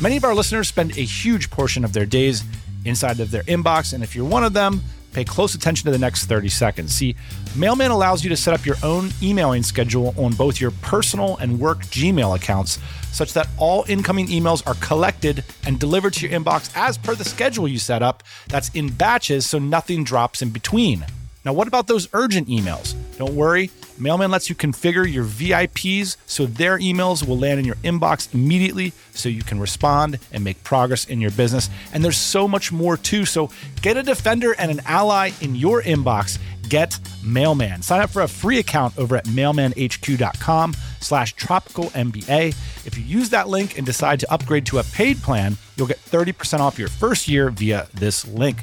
Many 0.00 0.16
of 0.16 0.24
our 0.24 0.34
listeners 0.34 0.66
spend 0.66 0.96
a 0.96 1.02
huge 1.02 1.50
portion 1.50 1.84
of 1.84 1.92
their 1.92 2.06
days 2.06 2.42
inside 2.86 3.20
of 3.20 3.30
their 3.30 3.42
inbox. 3.42 3.92
And 3.92 4.02
if 4.02 4.16
you're 4.16 4.24
one 4.24 4.42
of 4.42 4.54
them, 4.54 4.80
pay 5.16 5.24
close 5.24 5.54
attention 5.54 5.86
to 5.86 5.90
the 5.90 5.98
next 5.98 6.26
30 6.26 6.50
seconds. 6.50 6.92
See, 6.92 7.16
Mailman 7.56 7.90
allows 7.90 8.22
you 8.22 8.28
to 8.28 8.36
set 8.36 8.52
up 8.52 8.66
your 8.66 8.76
own 8.82 9.08
emailing 9.22 9.62
schedule 9.62 10.14
on 10.18 10.34
both 10.34 10.60
your 10.60 10.72
personal 10.82 11.38
and 11.38 11.58
work 11.58 11.78
Gmail 11.86 12.36
accounts, 12.36 12.78
such 13.12 13.32
that 13.32 13.48
all 13.56 13.86
incoming 13.88 14.26
emails 14.26 14.66
are 14.66 14.74
collected 14.74 15.42
and 15.64 15.80
delivered 15.80 16.12
to 16.14 16.28
your 16.28 16.38
inbox 16.38 16.70
as 16.76 16.98
per 16.98 17.14
the 17.14 17.24
schedule 17.24 17.66
you 17.66 17.78
set 17.78 18.02
up. 18.02 18.24
That's 18.48 18.68
in 18.74 18.92
batches, 18.92 19.48
so 19.48 19.58
nothing 19.58 20.04
drops 20.04 20.42
in 20.42 20.50
between. 20.50 21.06
Now, 21.46 21.54
what 21.54 21.66
about 21.66 21.86
those 21.86 22.08
urgent 22.12 22.48
emails? 22.48 22.94
Don't 23.16 23.34
worry. 23.34 23.70
Mailman 23.98 24.30
lets 24.30 24.48
you 24.48 24.54
configure 24.54 25.10
your 25.10 25.24
VIPs 25.24 26.16
so 26.26 26.46
their 26.46 26.78
emails 26.78 27.26
will 27.26 27.38
land 27.38 27.58
in 27.58 27.64
your 27.64 27.76
inbox 27.76 28.32
immediately 28.34 28.92
so 29.12 29.28
you 29.28 29.42
can 29.42 29.58
respond 29.58 30.18
and 30.32 30.44
make 30.44 30.62
progress 30.64 31.04
in 31.06 31.20
your 31.20 31.30
business. 31.30 31.70
And 31.92 32.04
there's 32.04 32.16
so 32.16 32.46
much 32.46 32.72
more 32.72 32.96
too. 32.96 33.24
So 33.24 33.50
get 33.82 33.96
a 33.96 34.02
defender 34.02 34.54
and 34.58 34.70
an 34.70 34.80
ally 34.86 35.30
in 35.40 35.54
your 35.54 35.82
inbox. 35.82 36.38
Get 36.68 36.98
Mailman. 37.24 37.82
Sign 37.82 38.00
up 38.00 38.10
for 38.10 38.22
a 38.22 38.28
free 38.28 38.58
account 38.58 38.98
over 38.98 39.16
at 39.16 39.24
mailmanhq.com 39.26 40.74
slash 41.00 41.34
tropical 41.34 41.86
MBA. 41.90 42.48
If 42.86 42.98
you 42.98 43.04
use 43.04 43.30
that 43.30 43.48
link 43.48 43.76
and 43.76 43.86
decide 43.86 44.20
to 44.20 44.32
upgrade 44.32 44.66
to 44.66 44.78
a 44.78 44.82
paid 44.84 45.18
plan, 45.18 45.56
you'll 45.76 45.86
get 45.86 46.04
30% 46.04 46.60
off 46.60 46.78
your 46.78 46.88
first 46.88 47.28
year 47.28 47.50
via 47.50 47.86
this 47.94 48.26
link. 48.26 48.58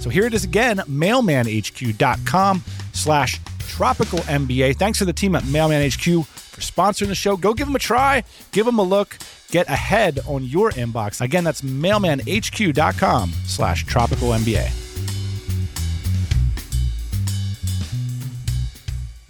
So 0.00 0.10
here 0.10 0.26
it 0.26 0.34
is 0.34 0.44
again, 0.44 0.78
mailmanhq.com 0.78 2.62
slash 2.92 3.40
tropical 3.66 4.20
MBA. 4.20 4.76
Thanks 4.76 4.98
to 4.98 5.04
the 5.04 5.12
team 5.12 5.34
at 5.34 5.44
Mailman 5.46 5.86
HQ 5.90 6.24
for 6.26 6.60
sponsoring 6.60 7.08
the 7.08 7.14
show. 7.14 7.36
Go 7.36 7.54
give 7.54 7.66
them 7.66 7.76
a 7.76 7.80
try, 7.80 8.24
give 8.52 8.66
them 8.66 8.78
a 8.78 8.82
look, 8.82 9.18
get 9.50 9.68
ahead 9.68 10.20
on 10.26 10.44
your 10.44 10.70
inbox. 10.70 11.20
Again, 11.20 11.44
that's 11.44 11.60
mailmanhq.com 11.60 13.32
slash 13.44 13.84
tropical 13.84 14.30
MBA. 14.30 14.86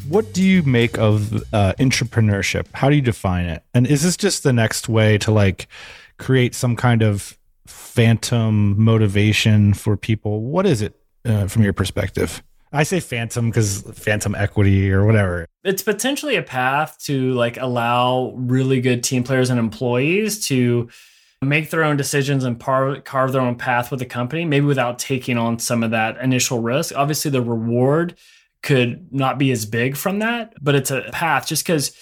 What 0.09 0.33
do 0.33 0.43
you 0.43 0.63
make 0.63 0.99
of 0.99 1.33
uh, 1.53 1.75
intrapreneurship? 1.81 2.67
How 2.75 2.89
do 2.89 2.95
you 2.95 3.03
define 3.03 3.47
it? 3.47 3.65
And 3.75 3.89
is 3.89 4.05
this 4.05 4.17
just 4.17 4.45
the 4.45 4.53
next 4.53 4.89
way 4.89 5.19
to 5.19 5.33
like 5.33 5.67
create 6.19 6.55
some 6.55 6.77
kind 6.77 7.03
of 7.03 7.37
phantom 7.67 8.81
motivation 8.81 9.75
for 9.75 9.97
people? 9.97 10.43
What 10.43 10.65
is 10.65 10.81
it 10.81 10.95
uh, 11.25 11.49
from 11.49 11.65
your 11.65 11.73
perspective? 11.73 12.43
I 12.73 12.83
say 12.83 13.01
phantom 13.01 13.51
because 13.51 13.83
phantom 13.95 14.35
equity 14.35 14.93
or 14.93 15.05
whatever. 15.05 15.47
It's 15.65 15.83
potentially 15.83 16.37
a 16.37 16.43
path 16.43 16.99
to 17.05 17.33
like 17.33 17.57
allow 17.57 18.33
really 18.37 18.81
good 18.81 19.03
team 19.05 19.25
players 19.25 19.51
and 19.51 19.59
employees 19.59 20.47
to 20.49 20.89
make 21.43 21.71
their 21.71 21.85
own 21.85 21.97
decisions 21.97 22.45
and 22.45 22.59
par- 22.59 23.01
carve 23.01 23.33
their 23.33 23.41
own 23.41 23.57
path 23.57 23.91
with 23.91 24.01
the 24.01 24.07
company, 24.07 24.45
maybe 24.45 24.67
without 24.67 24.99
taking 24.99 25.39
on 25.39 25.59
some 25.59 25.83
of 25.83 25.91
that 25.91 26.17
initial 26.19 26.61
risk. 26.61 26.97
Obviously, 26.97 27.31
the 27.31 27.43
reward 27.43 28.17
could 28.63 29.13
not 29.13 29.39
be 29.39 29.53
as 29.53 29.67
big 29.67 29.97
from 29.97 30.19
that, 30.19 30.55
but 30.61 30.75
it's 30.75 30.91
a 30.91 31.03
path 31.13 31.47
just 31.47 31.65
because 31.65 31.93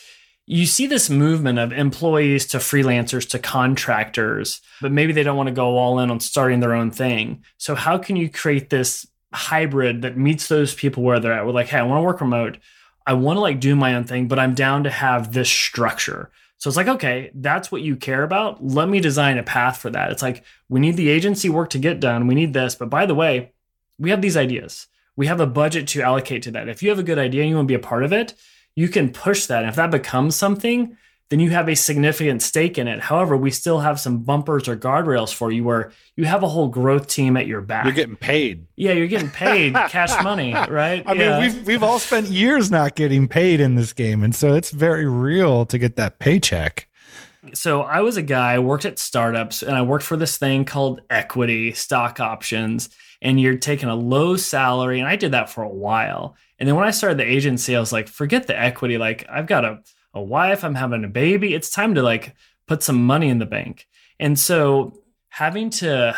you 0.46 0.66
see 0.66 0.86
this 0.86 1.08
movement 1.08 1.58
of 1.58 1.72
employees 1.72 2.46
to 2.46 2.58
freelancers 2.58 3.28
to 3.30 3.38
contractors, 3.38 4.60
but 4.80 4.92
maybe 4.92 5.12
they 5.12 5.22
don't 5.22 5.36
want 5.36 5.48
to 5.48 5.54
go 5.54 5.78
all 5.78 5.98
in 5.98 6.10
on 6.10 6.20
starting 6.20 6.60
their 6.60 6.74
own 6.74 6.90
thing. 6.90 7.44
So, 7.56 7.74
how 7.74 7.98
can 7.98 8.16
you 8.16 8.30
create 8.30 8.70
this 8.70 9.06
hybrid 9.34 10.02
that 10.02 10.16
meets 10.16 10.48
those 10.48 10.74
people 10.74 11.02
where 11.02 11.20
they're 11.20 11.32
at? 11.32 11.44
We're 11.44 11.52
like, 11.52 11.68
hey, 11.68 11.78
I 11.78 11.82
want 11.82 11.98
to 11.98 12.02
work 12.02 12.20
remote. 12.20 12.58
I 13.06 13.14
want 13.14 13.36
to 13.36 13.40
like 13.40 13.60
do 13.60 13.76
my 13.76 13.94
own 13.94 14.04
thing, 14.04 14.28
but 14.28 14.38
I'm 14.38 14.54
down 14.54 14.84
to 14.84 14.90
have 14.90 15.32
this 15.32 15.50
structure. 15.50 16.30
So 16.56 16.68
it's 16.68 16.76
like, 16.76 16.88
okay, 16.88 17.30
that's 17.34 17.70
what 17.70 17.82
you 17.82 17.96
care 17.96 18.22
about. 18.22 18.64
Let 18.64 18.88
me 18.88 19.00
design 19.00 19.36
a 19.36 19.42
path 19.42 19.76
for 19.78 19.90
that. 19.90 20.10
It's 20.10 20.22
like, 20.22 20.44
we 20.68 20.80
need 20.80 20.96
the 20.96 21.10
agency 21.10 21.50
work 21.50 21.70
to 21.70 21.78
get 21.78 22.00
done. 22.00 22.26
We 22.26 22.34
need 22.34 22.54
this. 22.54 22.74
But 22.74 22.88
by 22.88 23.04
the 23.04 23.14
way, 23.14 23.52
we 23.98 24.10
have 24.10 24.22
these 24.22 24.36
ideas 24.36 24.86
we 25.16 25.26
have 25.26 25.40
a 25.40 25.46
budget 25.46 25.86
to 25.88 26.02
allocate 26.02 26.42
to 26.42 26.50
that. 26.52 26.68
If 26.68 26.82
you 26.82 26.90
have 26.90 26.98
a 26.98 27.04
good 27.04 27.18
idea 27.18 27.42
and 27.42 27.50
you 27.50 27.56
want 27.56 27.68
to 27.68 27.72
be 27.72 27.76
a 27.76 27.86
part 27.86 28.04
of 28.04 28.12
it, 28.12 28.34
you 28.74 28.88
can 28.88 29.12
push 29.12 29.46
that. 29.46 29.60
And 29.60 29.68
if 29.68 29.76
that 29.76 29.90
becomes 29.90 30.34
something, 30.34 30.96
then 31.30 31.40
you 31.40 31.50
have 31.50 31.68
a 31.68 31.74
significant 31.74 32.42
stake 32.42 32.78
in 32.78 32.86
it. 32.86 33.00
However, 33.00 33.36
we 33.36 33.50
still 33.50 33.80
have 33.80 33.98
some 33.98 34.18
bumpers 34.18 34.68
or 34.68 34.76
guardrails 34.76 35.32
for 35.32 35.50
you 35.50 35.64
where 35.64 35.92
you 36.16 36.24
have 36.24 36.42
a 36.42 36.48
whole 36.48 36.68
growth 36.68 37.06
team 37.06 37.36
at 37.36 37.46
your 37.46 37.60
back. 37.60 37.84
You're 37.84 37.94
getting 37.94 38.16
paid. 38.16 38.66
Yeah, 38.76 38.92
you're 38.92 39.06
getting 39.06 39.30
paid 39.30 39.74
cash 39.88 40.22
money, 40.22 40.52
right? 40.52 41.02
I 41.06 41.12
yeah. 41.14 41.40
mean, 41.40 41.40
we've 41.40 41.66
we've 41.66 41.82
all 41.82 41.98
spent 41.98 42.28
years 42.28 42.70
not 42.70 42.94
getting 42.94 43.28
paid 43.28 43.60
in 43.60 43.74
this 43.74 43.92
game, 43.92 44.22
and 44.22 44.34
so 44.34 44.54
it's 44.54 44.70
very 44.70 45.06
real 45.06 45.66
to 45.66 45.78
get 45.78 45.96
that 45.96 46.18
paycheck. 46.18 46.88
So 47.52 47.82
I 47.82 48.00
was 48.00 48.16
a 48.16 48.22
guy, 48.22 48.54
I 48.54 48.58
worked 48.58 48.86
at 48.86 48.98
startups, 48.98 49.62
and 49.62 49.76
I 49.76 49.82
worked 49.82 50.04
for 50.04 50.16
this 50.16 50.38
thing 50.38 50.64
called 50.64 51.02
equity, 51.10 51.72
stock 51.72 52.20
options 52.20 52.88
and 53.24 53.40
you're 53.40 53.56
taking 53.56 53.88
a 53.88 53.96
low 53.96 54.36
salary. 54.36 55.00
And 55.00 55.08
I 55.08 55.16
did 55.16 55.32
that 55.32 55.50
for 55.50 55.64
a 55.64 55.68
while. 55.68 56.36
And 56.58 56.68
then 56.68 56.76
when 56.76 56.84
I 56.84 56.90
started 56.90 57.18
the 57.18 57.28
agency, 57.28 57.74
I 57.74 57.80
was 57.80 57.92
like, 57.92 58.06
forget 58.06 58.46
the 58.46 58.58
equity. 58.58 58.98
Like, 58.98 59.26
I've 59.28 59.46
got 59.46 59.64
a, 59.64 59.80
a 60.14 60.22
wife, 60.22 60.64
I'm 60.64 60.74
having 60.74 61.04
a 61.04 61.08
baby. 61.08 61.54
It's 61.54 61.70
time 61.70 61.94
to 61.96 62.02
like 62.02 62.34
put 62.66 62.82
some 62.82 63.04
money 63.04 63.28
in 63.28 63.38
the 63.38 63.46
bank. 63.46 63.86
And 64.18 64.38
so 64.38 65.02
having 65.28 65.70
to 65.70 66.16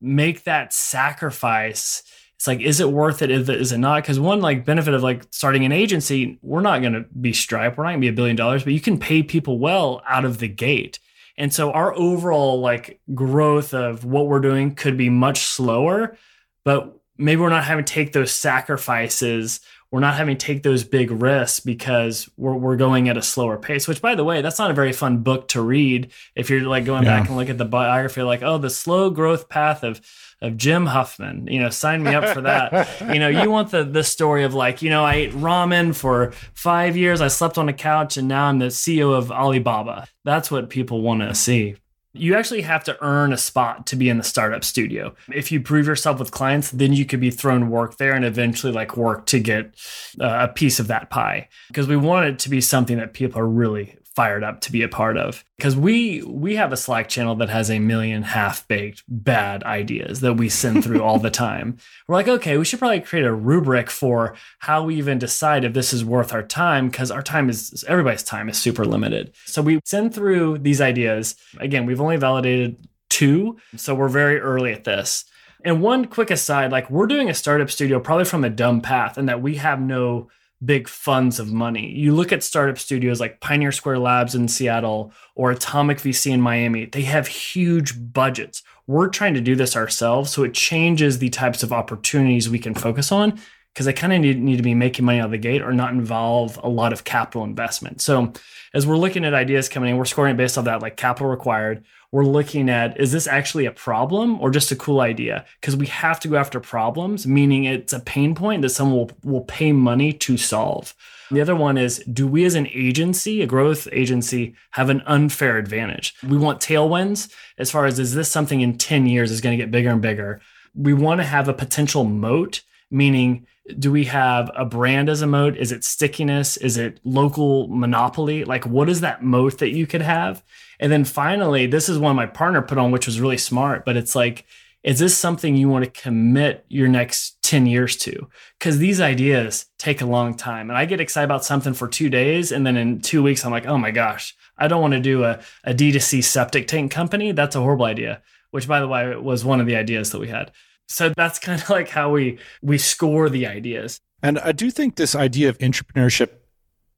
make 0.00 0.44
that 0.44 0.72
sacrifice, 0.72 2.02
it's 2.36 2.46
like, 2.46 2.60
is 2.60 2.78
it 2.78 2.90
worth 2.90 3.22
it? 3.22 3.30
Is 3.30 3.72
it, 3.72 3.78
not? 3.78 4.02
Because 4.02 4.20
one 4.20 4.40
like 4.40 4.64
benefit 4.64 4.94
of 4.94 5.02
like 5.02 5.26
starting 5.30 5.64
an 5.64 5.72
agency, 5.72 6.38
we're 6.42 6.60
not 6.60 6.82
going 6.82 6.92
to 6.92 7.04
be 7.20 7.32
Stripe, 7.32 7.76
we're 7.76 7.84
not 7.84 7.90
going 7.90 8.00
to 8.00 8.04
be 8.04 8.08
a 8.08 8.12
billion 8.12 8.36
dollars, 8.36 8.62
but 8.62 8.74
you 8.74 8.80
can 8.80 8.98
pay 8.98 9.22
people 9.22 9.58
well 9.58 10.02
out 10.06 10.24
of 10.24 10.38
the 10.38 10.48
gate. 10.48 11.00
And 11.36 11.52
so 11.52 11.72
our 11.72 11.94
overall 11.94 12.60
like 12.60 13.00
growth 13.14 13.74
of 13.74 14.04
what 14.04 14.26
we're 14.26 14.40
doing 14.40 14.74
could 14.74 14.96
be 14.96 15.08
much 15.08 15.40
slower, 15.40 16.16
but 16.64 16.96
maybe 17.16 17.40
we're 17.40 17.48
not 17.48 17.64
having 17.64 17.84
to 17.84 17.92
take 17.92 18.12
those 18.12 18.30
sacrifices 18.30 19.60
we're 19.90 20.00
not 20.00 20.16
having 20.16 20.36
to 20.36 20.46
take 20.46 20.62
those 20.62 20.84
big 20.84 21.10
risks 21.10 21.60
because 21.60 22.28
we're, 22.36 22.54
we're 22.54 22.76
going 22.76 23.08
at 23.08 23.16
a 23.16 23.22
slower 23.22 23.58
pace 23.58 23.88
which 23.88 24.02
by 24.02 24.14
the 24.14 24.24
way 24.24 24.42
that's 24.42 24.58
not 24.58 24.70
a 24.70 24.74
very 24.74 24.92
fun 24.92 25.18
book 25.18 25.48
to 25.48 25.60
read 25.60 26.10
if 26.34 26.50
you're 26.50 26.62
like 26.62 26.84
going 26.84 27.04
yeah. 27.04 27.20
back 27.20 27.28
and 27.28 27.36
look 27.36 27.48
at 27.48 27.58
the 27.58 27.64
biography 27.64 28.22
like 28.22 28.42
oh 28.42 28.58
the 28.58 28.70
slow 28.70 29.10
growth 29.10 29.48
path 29.48 29.82
of 29.82 30.00
of 30.40 30.56
Jim 30.56 30.86
Huffman. 30.86 31.48
You 31.48 31.60
know, 31.60 31.70
sign 31.70 32.02
me 32.02 32.14
up 32.14 32.32
for 32.32 32.42
that. 32.42 33.00
you 33.12 33.18
know, 33.18 33.28
you 33.28 33.50
want 33.50 33.70
the 33.70 33.84
the 33.84 34.04
story 34.04 34.44
of 34.44 34.54
like, 34.54 34.82
you 34.82 34.90
know, 34.90 35.04
I 35.04 35.14
ate 35.14 35.32
ramen 35.32 35.94
for 35.94 36.30
five 36.54 36.96
years, 36.96 37.20
I 37.20 37.28
slept 37.28 37.58
on 37.58 37.68
a 37.68 37.72
couch, 37.72 38.16
and 38.16 38.28
now 38.28 38.46
I'm 38.46 38.58
the 38.58 38.66
CEO 38.66 39.12
of 39.12 39.32
Alibaba. 39.32 40.06
That's 40.24 40.50
what 40.50 40.70
people 40.70 41.02
want 41.02 41.20
to 41.22 41.34
see 41.34 41.76
you 42.14 42.34
actually 42.34 42.62
have 42.62 42.84
to 42.84 42.96
earn 43.04 43.32
a 43.32 43.36
spot 43.36 43.86
to 43.86 43.96
be 43.96 44.08
in 44.08 44.18
the 44.18 44.24
startup 44.24 44.64
studio. 44.64 45.14
If 45.32 45.52
you 45.52 45.60
prove 45.60 45.86
yourself 45.86 46.18
with 46.18 46.30
clients, 46.30 46.70
then 46.70 46.92
you 46.92 47.04
could 47.04 47.20
be 47.20 47.30
thrown 47.30 47.70
work 47.70 47.98
there 47.98 48.14
and 48.14 48.24
eventually 48.24 48.72
like 48.72 48.96
work 48.96 49.26
to 49.26 49.38
get 49.38 49.74
uh, 50.20 50.48
a 50.48 50.48
piece 50.48 50.80
of 50.80 50.86
that 50.86 51.10
pie. 51.10 51.48
Because 51.68 51.86
we 51.86 51.96
want 51.96 52.26
it 52.26 52.38
to 52.40 52.50
be 52.50 52.60
something 52.60 52.96
that 52.96 53.12
people 53.12 53.40
are 53.40 53.48
really 53.48 53.97
fired 54.18 54.42
up 54.42 54.60
to 54.60 54.72
be 54.72 54.82
a 54.82 54.88
part 54.88 55.16
of. 55.16 55.44
Because 55.56 55.76
we 55.76 56.22
we 56.24 56.56
have 56.56 56.72
a 56.72 56.76
slack 56.76 57.08
channel 57.08 57.36
that 57.36 57.50
has 57.50 57.70
a 57.70 57.78
million 57.78 58.24
half-baked 58.24 59.04
bad 59.06 59.62
ideas 59.62 60.18
that 60.22 60.34
we 60.34 60.48
send 60.48 60.82
through 60.84 61.04
all 61.04 61.20
the 61.20 61.30
time. 61.30 61.76
We're 62.08 62.16
like 62.16 62.26
okay 62.26 62.58
we 62.58 62.64
should 62.64 62.80
probably 62.80 62.98
create 62.98 63.24
a 63.24 63.32
rubric 63.32 63.88
for 63.90 64.34
how 64.58 64.82
we 64.82 64.96
even 64.96 65.20
decide 65.20 65.62
if 65.64 65.72
this 65.72 65.92
is 65.92 66.04
worth 66.04 66.32
our 66.32 66.42
time 66.42 66.88
because 66.88 67.12
our 67.12 67.22
time 67.22 67.48
is 67.48 67.84
everybody's 67.86 68.24
time 68.24 68.48
is 68.48 68.58
super 68.58 68.84
limited. 68.84 69.32
So 69.46 69.62
we 69.62 69.78
send 69.84 70.12
through 70.12 70.58
these 70.58 70.80
ideas. 70.80 71.36
Again 71.58 71.86
we've 71.86 72.00
only 72.00 72.16
validated 72.16 72.88
two 73.08 73.56
so 73.76 73.94
we're 73.94 74.08
very 74.08 74.40
early 74.40 74.72
at 74.72 74.82
this. 74.82 75.26
And 75.64 75.80
one 75.80 76.06
quick 76.06 76.32
aside 76.32 76.72
like 76.72 76.90
we're 76.90 77.06
doing 77.06 77.30
a 77.30 77.34
startup 77.34 77.70
studio 77.70 78.00
probably 78.00 78.24
from 78.24 78.42
a 78.42 78.50
dumb 78.50 78.80
path 78.80 79.16
and 79.16 79.28
that 79.28 79.42
we 79.42 79.54
have 79.58 79.80
no 79.80 80.28
big 80.64 80.88
funds 80.88 81.38
of 81.38 81.52
money. 81.52 81.90
You 81.92 82.14
look 82.14 82.32
at 82.32 82.42
startup 82.42 82.78
studios 82.78 83.20
like 83.20 83.40
Pioneer 83.40 83.72
Square 83.72 84.00
Labs 84.00 84.34
in 84.34 84.48
Seattle 84.48 85.12
or 85.34 85.50
Atomic 85.50 85.98
VC 85.98 86.32
in 86.32 86.40
Miami, 86.40 86.86
they 86.86 87.02
have 87.02 87.28
huge 87.28 87.94
budgets. 88.12 88.62
We're 88.86 89.08
trying 89.08 89.34
to 89.34 89.40
do 89.40 89.54
this 89.54 89.76
ourselves. 89.76 90.32
So 90.32 90.44
it 90.44 90.54
changes 90.54 91.18
the 91.18 91.28
types 91.30 91.62
of 91.62 91.72
opportunities 91.72 92.48
we 92.48 92.58
can 92.58 92.74
focus 92.74 93.12
on 93.12 93.38
because 93.78 93.86
they 93.86 93.92
kind 93.92 94.12
of 94.12 94.20
need, 94.20 94.40
need 94.40 94.56
to 94.56 94.62
be 94.64 94.74
making 94.74 95.04
money 95.04 95.20
out 95.20 95.26
of 95.26 95.30
the 95.30 95.38
gate 95.38 95.62
or 95.62 95.72
not 95.72 95.92
involve 95.92 96.58
a 96.64 96.68
lot 96.68 96.92
of 96.92 97.04
capital 97.04 97.44
investment. 97.44 98.00
So 98.00 98.32
as 98.74 98.88
we're 98.88 98.96
looking 98.96 99.24
at 99.24 99.34
ideas 99.34 99.68
coming 99.68 99.90
in, 99.90 99.96
we're 99.96 100.04
scoring 100.04 100.36
based 100.36 100.58
off 100.58 100.64
that 100.64 100.82
like 100.82 100.96
capital 100.96 101.28
required 101.28 101.84
we're 102.10 102.24
looking 102.24 102.70
at 102.70 102.98
is 102.98 103.12
this 103.12 103.26
actually 103.26 103.66
a 103.66 103.70
problem 103.70 104.40
or 104.40 104.50
just 104.50 104.72
a 104.72 104.76
cool 104.76 105.00
idea? 105.00 105.44
Because 105.60 105.76
we 105.76 105.86
have 105.86 106.18
to 106.20 106.28
go 106.28 106.36
after 106.36 106.58
problems, 106.58 107.26
meaning 107.26 107.64
it's 107.64 107.92
a 107.92 108.00
pain 108.00 108.34
point 108.34 108.62
that 108.62 108.70
someone 108.70 108.98
will, 108.98 109.10
will 109.24 109.44
pay 109.44 109.72
money 109.72 110.12
to 110.14 110.36
solve. 110.38 110.94
The 111.30 111.42
other 111.42 111.54
one 111.54 111.76
is 111.76 111.98
do 112.10 112.26
we 112.26 112.44
as 112.46 112.54
an 112.54 112.66
agency, 112.68 113.42
a 113.42 113.46
growth 113.46 113.86
agency, 113.92 114.54
have 114.70 114.88
an 114.88 115.02
unfair 115.02 115.58
advantage? 115.58 116.14
We 116.26 116.38
want 116.38 116.60
tailwinds 116.60 117.30
as 117.58 117.70
far 117.70 117.84
as 117.84 117.98
is 117.98 118.14
this 118.14 118.30
something 118.30 118.62
in 118.62 118.78
10 118.78 119.06
years 119.06 119.30
is 119.30 119.42
going 119.42 119.56
to 119.56 119.62
get 119.62 119.70
bigger 119.70 119.90
and 119.90 120.00
bigger? 120.00 120.40
We 120.74 120.94
want 120.94 121.20
to 121.20 121.26
have 121.26 121.48
a 121.48 121.54
potential 121.54 122.04
moat, 122.04 122.62
meaning 122.90 123.46
do 123.78 123.90
we 123.90 124.04
have 124.04 124.50
a 124.56 124.64
brand 124.64 125.08
as 125.08 125.22
a 125.22 125.26
moat? 125.26 125.56
Is 125.56 125.72
it 125.72 125.84
stickiness? 125.84 126.56
Is 126.56 126.76
it 126.76 127.00
local 127.04 127.68
monopoly? 127.68 128.44
Like, 128.44 128.64
what 128.66 128.88
is 128.88 129.00
that 129.00 129.22
moat 129.22 129.58
that 129.58 129.70
you 129.70 129.86
could 129.86 130.02
have? 130.02 130.42
And 130.80 130.90
then 130.92 131.04
finally, 131.04 131.66
this 131.66 131.88
is 131.88 131.98
one 131.98 132.16
my 132.16 132.26
partner 132.26 132.62
put 132.62 132.78
on, 132.78 132.90
which 132.90 133.06
was 133.06 133.20
really 133.20 133.38
smart, 133.38 133.84
but 133.84 133.96
it's 133.96 134.14
like, 134.14 134.46
is 134.84 135.00
this 135.00 135.16
something 135.16 135.56
you 135.56 135.68
want 135.68 135.84
to 135.84 136.02
commit 136.02 136.64
your 136.68 136.88
next 136.88 137.42
10 137.42 137.66
years 137.66 137.96
to? 137.96 138.28
Because 138.58 138.78
these 138.78 139.00
ideas 139.00 139.66
take 139.76 140.00
a 140.00 140.06
long 140.06 140.34
time. 140.34 140.70
And 140.70 140.78
I 140.78 140.84
get 140.84 141.00
excited 141.00 141.24
about 141.24 141.44
something 141.44 141.74
for 141.74 141.88
two 141.88 142.08
days. 142.08 142.52
And 142.52 142.64
then 142.64 142.76
in 142.76 143.00
two 143.00 143.22
weeks, 143.22 143.44
I'm 143.44 143.50
like, 143.50 143.66
oh 143.66 143.76
my 143.76 143.90
gosh, 143.90 144.36
I 144.56 144.68
don't 144.68 144.80
want 144.80 144.94
to 144.94 145.00
do 145.00 145.24
a, 145.24 145.40
a 145.64 145.74
D2C 145.74 146.22
septic 146.22 146.68
tank 146.68 146.92
company. 146.92 147.32
That's 147.32 147.56
a 147.56 147.60
horrible 147.60 147.86
idea, 147.86 148.22
which 148.50 148.68
by 148.68 148.80
the 148.80 148.88
way, 148.88 149.16
was 149.16 149.44
one 149.44 149.60
of 149.60 149.66
the 149.66 149.76
ideas 149.76 150.10
that 150.12 150.20
we 150.20 150.28
had. 150.28 150.52
So 150.88 151.10
that's 151.10 151.38
kind 151.38 151.60
of 151.60 151.70
like 151.70 151.88
how 151.88 152.10
we 152.10 152.38
we 152.62 152.78
score 152.78 153.28
the 153.28 153.46
ideas. 153.46 154.00
And 154.22 154.38
I 154.40 154.52
do 154.52 154.70
think 154.70 154.96
this 154.96 155.14
idea 155.14 155.48
of 155.48 155.58
intrapreneurship 155.58 156.30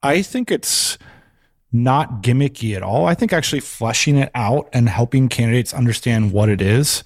I 0.03 0.23
think 0.23 0.51
it's 0.51 0.97
not 1.73 2.23
gimmicky 2.23 2.75
at 2.75 2.83
all. 2.83 3.07
I 3.07 3.15
think 3.15 3.33
actually 3.33 3.61
fleshing 3.61 4.17
it 4.17 4.31
out 4.35 4.69
and 4.73 4.89
helping 4.89 5.29
candidates 5.29 5.75
understand 5.75 6.33
what 6.33 6.49
it 6.49 6.61
is 6.61 7.05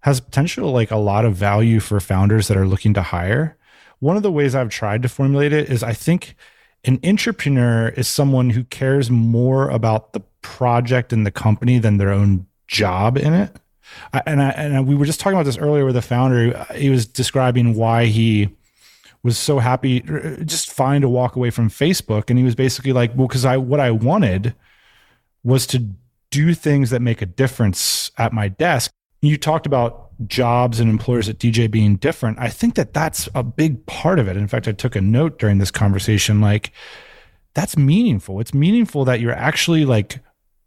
has 0.00 0.20
potential 0.20 0.70
like 0.72 0.90
a 0.90 0.96
lot 0.96 1.24
of 1.24 1.34
value 1.34 1.80
for 1.80 1.98
founders 2.00 2.48
that 2.48 2.56
are 2.56 2.66
looking 2.66 2.92
to 2.94 3.02
hire. 3.02 3.56
One 4.00 4.16
of 4.16 4.22
the 4.22 4.32
ways 4.32 4.54
I've 4.54 4.68
tried 4.68 5.02
to 5.02 5.08
formulate 5.08 5.52
it 5.52 5.70
is 5.70 5.82
I 5.82 5.94
think 5.94 6.36
an 6.84 6.98
intrapreneur 6.98 7.96
is 7.96 8.06
someone 8.06 8.50
who 8.50 8.64
cares 8.64 9.10
more 9.10 9.70
about 9.70 10.12
the 10.12 10.20
project 10.42 11.12
and 11.12 11.24
the 11.24 11.30
company 11.30 11.78
than 11.78 11.96
their 11.96 12.10
own 12.10 12.46
job 12.66 13.16
in 13.16 13.32
it. 13.32 13.56
I, 14.12 14.22
and 14.26 14.42
I, 14.42 14.50
and 14.50 14.86
we 14.86 14.94
were 14.94 15.04
just 15.04 15.20
talking 15.20 15.36
about 15.36 15.46
this 15.46 15.58
earlier 15.58 15.84
with 15.84 15.94
the 15.94 16.02
founder. 16.02 16.64
He 16.74 16.90
was 16.90 17.06
describing 17.06 17.74
why 17.74 18.06
he 18.06 18.50
was 19.22 19.38
so 19.38 19.58
happy 19.58 20.04
uh, 20.08 20.44
just 20.44 20.70
fine 20.70 21.00
to 21.00 21.08
walk 21.08 21.34
away 21.34 21.50
from 21.50 21.70
Facebook 21.70 22.28
and 22.28 22.38
he 22.38 22.44
was 22.44 22.54
basically 22.54 22.92
like 22.92 23.10
well 23.16 23.26
cuz 23.26 23.44
I 23.44 23.56
what 23.56 23.80
I 23.80 23.90
wanted 23.90 24.54
was 25.42 25.66
to 25.68 25.88
do 26.30 26.54
things 26.54 26.90
that 26.90 27.00
make 27.00 27.22
a 27.22 27.26
difference 27.26 28.10
at 28.18 28.32
my 28.32 28.48
desk. 28.48 28.90
You 29.22 29.36
talked 29.38 29.66
about 29.66 30.10
jobs 30.26 30.78
and 30.78 30.90
employers 30.90 31.28
at 31.28 31.38
DJ 31.38 31.70
being 31.70 31.96
different. 31.96 32.38
I 32.38 32.48
think 32.48 32.74
that 32.74 32.92
that's 32.92 33.28
a 33.34 33.42
big 33.42 33.86
part 33.86 34.18
of 34.18 34.28
it. 34.28 34.36
In 34.36 34.48
fact, 34.48 34.68
I 34.68 34.72
took 34.72 34.94
a 34.94 35.00
note 35.00 35.38
during 35.38 35.58
this 35.58 35.70
conversation 35.70 36.40
like 36.40 36.72
that's 37.54 37.76
meaningful. 37.76 38.40
It's 38.40 38.52
meaningful 38.52 39.04
that 39.04 39.20
you're 39.20 39.32
actually 39.32 39.84
like 39.84 40.20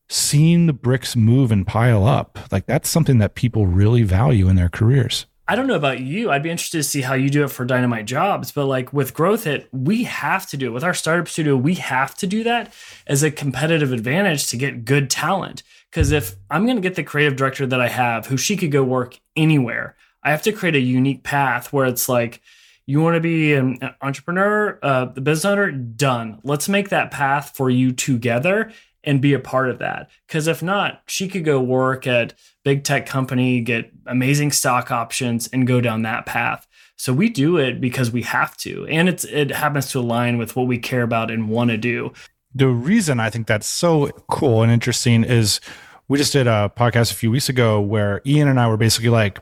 seeing 0.09 0.65
the 0.67 0.73
bricks 0.73 1.15
move 1.15 1.51
and 1.51 1.67
pile 1.67 2.05
up. 2.05 2.39
Like 2.51 2.65
that's 2.65 2.89
something 2.89 3.17
that 3.19 3.35
people 3.35 3.67
really 3.67 4.03
value 4.03 4.47
in 4.47 4.55
their 4.55 4.69
careers. 4.69 5.25
I 5.49 5.55
don't 5.55 5.67
know 5.67 5.75
about 5.75 6.01
you. 6.01 6.29
I'd 6.29 6.43
be 6.43 6.49
interested 6.49 6.79
to 6.79 6.83
see 6.83 7.01
how 7.01 7.13
you 7.13 7.29
do 7.29 7.45
it 7.45 7.51
for 7.51 7.63
Dynamite 7.63 8.05
Jobs, 8.05 8.51
but 8.51 8.65
like 8.65 8.91
with 8.91 9.13
Growth 9.13 9.45
Hit, 9.45 9.69
we 9.71 10.03
have 10.03 10.45
to 10.47 10.57
do 10.57 10.67
it. 10.67 10.71
With 10.71 10.83
our 10.83 10.93
startup 10.93 11.29
studio, 11.29 11.55
we 11.55 11.75
have 11.75 12.15
to 12.15 12.27
do 12.27 12.43
that 12.43 12.73
as 13.05 13.23
a 13.23 13.31
competitive 13.31 13.93
advantage 13.93 14.47
to 14.47 14.57
get 14.57 14.83
good 14.83 15.09
talent. 15.09 15.63
Because 15.89 16.11
if 16.11 16.35
I'm 16.49 16.65
going 16.65 16.75
to 16.75 16.81
get 16.81 16.95
the 16.95 17.03
creative 17.03 17.37
director 17.37 17.65
that 17.65 17.79
I 17.79 17.87
have, 17.87 18.25
who 18.25 18.35
she 18.35 18.57
could 18.57 18.71
go 18.73 18.83
work 18.83 19.17
anywhere, 19.37 19.95
I 20.21 20.31
have 20.31 20.41
to 20.41 20.51
create 20.51 20.75
a 20.75 20.79
unique 20.79 21.23
path 21.23 21.71
where 21.71 21.85
it's 21.85 22.09
like, 22.09 22.41
you 22.85 23.01
want 23.01 23.15
to 23.15 23.21
be 23.21 23.53
an 23.53 23.79
entrepreneur, 24.01 24.79
uh, 24.81 25.05
the 25.05 25.21
business 25.21 25.45
owner, 25.45 25.71
done. 25.71 26.39
Let's 26.43 26.69
make 26.69 26.89
that 26.89 27.11
path 27.11 27.51
for 27.55 27.69
you 27.69 27.91
together 27.91 28.71
and 29.07 29.21
be 29.21 29.33
a 29.33 29.39
part 29.39 29.69
of 29.69 29.79
that. 29.79 30.09
Because 30.27 30.47
if 30.47 30.61
not, 30.61 31.01
she 31.07 31.29
could 31.29 31.45
go 31.45 31.61
work 31.61 32.05
at 32.05 32.33
big 32.63 32.83
tech 32.83 33.05
company, 33.07 33.61
get 33.61 33.89
amazing 34.05 34.51
stock 34.51 34.91
options, 34.91 35.47
and 35.47 35.65
go 35.65 35.79
down 35.79 36.01
that 36.01 36.25
path. 36.25 36.67
So 36.97 37.13
we 37.13 37.29
do 37.29 37.57
it 37.57 37.79
because 37.79 38.11
we 38.11 38.23
have 38.23 38.57
to, 38.57 38.85
and 38.87 39.07
it's 39.07 39.23
it 39.23 39.51
happens 39.51 39.89
to 39.91 39.99
align 39.99 40.37
with 40.37 40.55
what 40.55 40.67
we 40.67 40.77
care 40.77 41.03
about 41.03 41.31
and 41.31 41.47
want 41.47 41.69
to 41.71 41.77
do. 41.77 42.11
The 42.53 42.67
reason 42.67 43.19
I 43.19 43.29
think 43.29 43.47
that's 43.47 43.67
so 43.67 44.07
cool 44.29 44.61
and 44.61 44.71
interesting 44.71 45.23
is 45.23 45.61
we 46.07 46.17
just 46.17 46.33
did 46.33 46.47
a 46.47 46.71
podcast 46.75 47.11
a 47.11 47.15
few 47.15 47.31
weeks 47.31 47.49
ago 47.49 47.79
where 47.79 48.21
Ian 48.25 48.47
and 48.47 48.59
I 48.59 48.67
were 48.67 48.77
basically 48.77 49.09
like, 49.09 49.39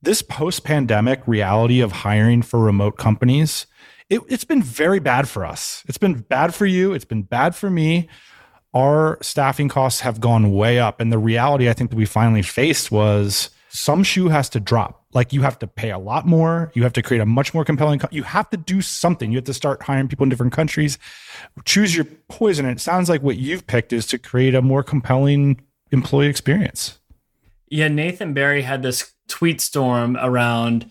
this 0.00 0.22
post 0.22 0.62
pandemic 0.64 1.20
reality 1.26 1.80
of 1.80 1.90
hiring 1.90 2.42
for 2.42 2.60
remote 2.60 2.96
companies, 2.96 3.66
it, 4.08 4.20
it's 4.28 4.44
been 4.44 4.62
very 4.62 5.00
bad 5.00 5.28
for 5.28 5.44
us. 5.44 5.82
It's 5.88 5.98
been 5.98 6.14
bad 6.14 6.54
for 6.54 6.64
you. 6.64 6.92
It's 6.92 7.04
been 7.04 7.24
bad 7.24 7.56
for 7.56 7.68
me 7.68 8.08
our 8.78 9.18
staffing 9.20 9.68
costs 9.68 10.00
have 10.02 10.20
gone 10.20 10.52
way 10.52 10.78
up. 10.78 11.00
And 11.00 11.10
the 11.10 11.18
reality 11.18 11.68
I 11.68 11.72
think 11.72 11.90
that 11.90 11.96
we 11.96 12.04
finally 12.04 12.42
faced 12.42 12.92
was 12.92 13.50
some 13.70 14.04
shoe 14.04 14.28
has 14.28 14.48
to 14.50 14.60
drop. 14.60 15.04
Like 15.14 15.32
you 15.32 15.42
have 15.42 15.58
to 15.58 15.66
pay 15.66 15.90
a 15.90 15.98
lot 15.98 16.26
more. 16.26 16.70
You 16.74 16.84
have 16.84 16.92
to 16.92 17.02
create 17.02 17.20
a 17.20 17.26
much 17.26 17.52
more 17.54 17.64
compelling. 17.64 17.98
Co- 17.98 18.08
you 18.12 18.22
have 18.22 18.48
to 18.50 18.56
do 18.56 18.80
something. 18.80 19.32
You 19.32 19.38
have 19.38 19.44
to 19.46 19.54
start 19.54 19.82
hiring 19.82 20.06
people 20.06 20.22
in 20.22 20.30
different 20.30 20.52
countries. 20.52 20.96
Choose 21.64 21.96
your 21.96 22.04
poison. 22.28 22.66
And 22.66 22.78
it 22.78 22.80
sounds 22.80 23.08
like 23.08 23.22
what 23.22 23.36
you've 23.36 23.66
picked 23.66 23.92
is 23.92 24.06
to 24.06 24.18
create 24.18 24.54
a 24.54 24.62
more 24.62 24.84
compelling 24.84 25.60
employee 25.90 26.28
experience. 26.28 26.98
Yeah, 27.68 27.88
Nathan 27.88 28.32
Barry 28.32 28.62
had 28.62 28.82
this 28.82 29.12
tweet 29.26 29.60
storm 29.60 30.16
around: 30.20 30.90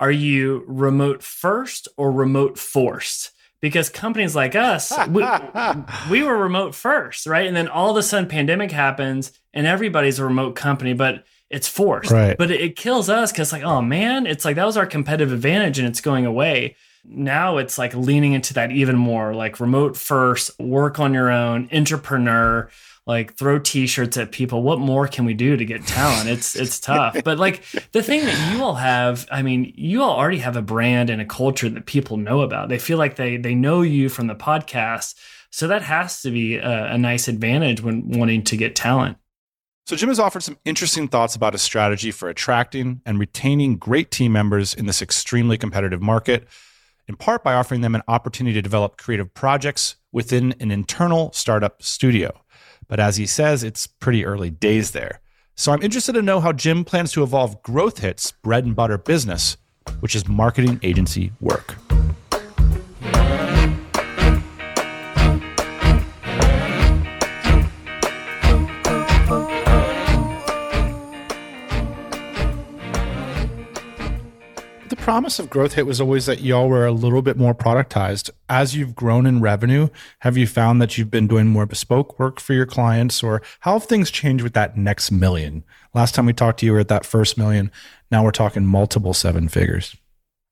Are 0.00 0.10
you 0.10 0.64
remote 0.66 1.22
first 1.22 1.86
or 1.96 2.10
remote 2.10 2.58
forced? 2.58 3.30
Because 3.60 3.88
companies 3.88 4.36
like 4.36 4.54
us 4.54 4.92
we, 5.08 5.24
we, 6.10 6.22
were 6.22 6.36
remote 6.36 6.74
first 6.74 7.26
right? 7.26 7.46
And 7.46 7.56
then 7.56 7.68
all 7.68 7.90
of 7.90 7.96
a 7.96 8.02
sudden 8.02 8.28
pandemic 8.28 8.70
happens 8.70 9.32
and 9.52 9.66
everybody's 9.66 10.18
a 10.18 10.24
remote 10.24 10.54
company 10.54 10.92
but 10.92 11.24
it's 11.50 11.68
forced. 11.68 12.10
Right. 12.10 12.36
but 12.36 12.50
it, 12.50 12.60
it 12.60 12.76
kills 12.76 13.08
us 13.08 13.32
because 13.32 13.52
like 13.52 13.62
oh 13.62 13.82
man 13.82 14.26
it's 14.26 14.44
like 14.44 14.56
that 14.56 14.66
was 14.66 14.76
our 14.76 14.86
competitive 14.86 15.32
advantage 15.32 15.78
and 15.78 15.88
it's 15.88 16.00
going 16.00 16.26
away. 16.26 16.76
Now 17.04 17.56
it's 17.56 17.78
like 17.78 17.94
leaning 17.94 18.32
into 18.32 18.54
that 18.54 18.70
even 18.70 18.96
more 18.96 19.34
like 19.34 19.60
remote 19.60 19.96
first 19.96 20.58
work 20.60 20.98
on 20.98 21.14
your 21.14 21.30
own 21.30 21.68
entrepreneur 21.72 22.68
like 23.08 23.34
throw 23.36 23.58
t-shirts 23.58 24.18
at 24.18 24.32
people. 24.32 24.62
What 24.62 24.78
more 24.78 25.08
can 25.08 25.24
we 25.24 25.32
do 25.32 25.56
to 25.56 25.64
get 25.64 25.86
talent? 25.86 26.28
It's 26.28 26.54
it's 26.54 26.78
tough. 26.92 27.16
But 27.24 27.38
like 27.38 27.64
the 27.92 28.02
thing 28.02 28.24
that 28.26 28.52
you 28.54 28.62
all 28.62 28.74
have 28.74 29.26
i 29.32 29.42
mean 29.42 29.72
you 29.74 30.02
all 30.02 30.16
already 30.16 30.38
have 30.38 30.56
a 30.56 30.62
brand 30.62 31.10
and 31.10 31.20
a 31.20 31.24
culture 31.24 31.68
that 31.70 31.86
people 31.86 32.18
know 32.18 32.42
about. 32.42 32.68
They 32.68 32.78
feel 32.78 32.98
like 32.98 33.16
they 33.16 33.38
they 33.38 33.54
know 33.54 33.82
you 33.82 34.10
from 34.10 34.26
the 34.28 34.36
podcast. 34.36 35.14
So 35.50 35.66
that 35.68 35.80
has 35.82 36.20
to 36.22 36.30
be 36.30 36.56
a, 36.56 36.92
a 36.92 36.98
nice 36.98 37.26
advantage 37.26 37.80
when 37.80 38.10
wanting 38.10 38.44
to 38.44 38.56
get 38.56 38.76
talent. 38.76 39.16
So 39.86 39.96
jim 39.96 40.10
has 40.10 40.20
offered 40.20 40.42
some 40.42 40.58
interesting 40.66 41.08
thoughts 41.08 41.34
about 41.34 41.54
a 41.54 41.58
strategy 41.58 42.10
for 42.10 42.28
attracting 42.28 43.00
and 43.06 43.18
retaining 43.18 43.78
great 43.78 44.10
team 44.10 44.32
members 44.32 44.74
in 44.74 44.84
this 44.84 45.00
extremely 45.00 45.56
competitive 45.56 46.02
market 46.02 46.46
in 47.06 47.16
part 47.16 47.42
by 47.42 47.54
offering 47.54 47.80
them 47.80 47.94
an 47.94 48.02
opportunity 48.06 48.52
to 48.52 48.60
develop 48.60 48.98
creative 48.98 49.32
projects 49.32 49.96
within 50.12 50.54
an 50.60 50.70
internal 50.70 51.32
startup 51.32 51.82
studio 51.82 52.38
but 52.88 52.98
as 52.98 53.16
he 53.16 53.26
says, 53.26 53.62
it's 53.62 53.86
pretty 53.86 54.24
early 54.24 54.50
days 54.50 54.90
there. 54.90 55.20
So 55.54 55.72
I'm 55.72 55.82
interested 55.82 56.12
to 56.12 56.22
know 56.22 56.40
how 56.40 56.52
Jim 56.52 56.84
plans 56.84 57.12
to 57.12 57.22
evolve 57.22 57.62
Growth 57.62 57.98
Hit's 57.98 58.32
bread 58.32 58.64
and 58.64 58.74
butter 58.74 58.98
business, 58.98 59.56
which 60.00 60.14
is 60.14 60.28
marketing 60.28 60.80
agency 60.82 61.32
work. 61.40 61.76
Promise 75.08 75.38
of 75.38 75.48
Growth 75.48 75.72
Hit 75.72 75.86
was 75.86 76.02
always 76.02 76.26
that 76.26 76.42
y'all 76.42 76.68
were 76.68 76.84
a 76.84 76.92
little 76.92 77.22
bit 77.22 77.38
more 77.38 77.54
productized. 77.54 78.28
As 78.50 78.76
you've 78.76 78.94
grown 78.94 79.24
in 79.24 79.40
revenue, 79.40 79.88
have 80.18 80.36
you 80.36 80.46
found 80.46 80.82
that 80.82 80.98
you've 80.98 81.10
been 81.10 81.26
doing 81.26 81.46
more 81.46 81.64
bespoke 81.64 82.18
work 82.18 82.38
for 82.38 82.52
your 82.52 82.66
clients, 82.66 83.22
or 83.22 83.40
how 83.60 83.72
have 83.78 83.84
things 83.84 84.10
changed 84.10 84.44
with 84.44 84.52
that 84.52 84.76
next 84.76 85.10
million? 85.10 85.64
Last 85.94 86.14
time 86.14 86.26
we 86.26 86.34
talked 86.34 86.60
to 86.60 86.66
you, 86.66 86.72
we 86.72 86.74
were 86.74 86.80
at 86.80 86.88
that 86.88 87.06
first 87.06 87.38
million. 87.38 87.72
Now 88.10 88.22
we're 88.22 88.32
talking 88.32 88.66
multiple 88.66 89.14
seven 89.14 89.48
figures. 89.48 89.96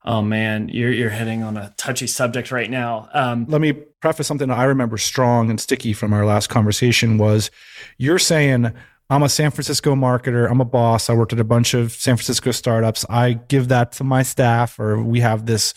Oh 0.06 0.22
man, 0.22 0.70
you're 0.70 0.90
you're 0.90 1.10
hitting 1.10 1.42
on 1.42 1.58
a 1.58 1.74
touchy 1.76 2.06
subject 2.06 2.50
right 2.50 2.70
now. 2.70 3.10
Um, 3.12 3.44
Let 3.50 3.60
me 3.60 3.72
preface 3.72 4.26
something 4.26 4.50
I 4.50 4.64
remember 4.64 4.96
strong 4.96 5.50
and 5.50 5.60
sticky 5.60 5.92
from 5.92 6.14
our 6.14 6.24
last 6.24 6.46
conversation 6.46 7.18
was 7.18 7.50
you're 7.98 8.18
saying 8.18 8.72
I'm 9.08 9.22
a 9.22 9.28
San 9.28 9.52
Francisco 9.52 9.94
marketer. 9.94 10.50
I'm 10.50 10.60
a 10.60 10.64
boss. 10.64 11.08
I 11.08 11.14
worked 11.14 11.32
at 11.32 11.38
a 11.38 11.44
bunch 11.44 11.74
of 11.74 11.92
San 11.92 12.16
Francisco 12.16 12.50
startups. 12.50 13.06
I 13.08 13.34
give 13.34 13.68
that 13.68 13.92
to 13.92 14.04
my 14.04 14.24
staff, 14.24 14.80
or 14.80 15.00
we 15.00 15.20
have 15.20 15.46
this 15.46 15.74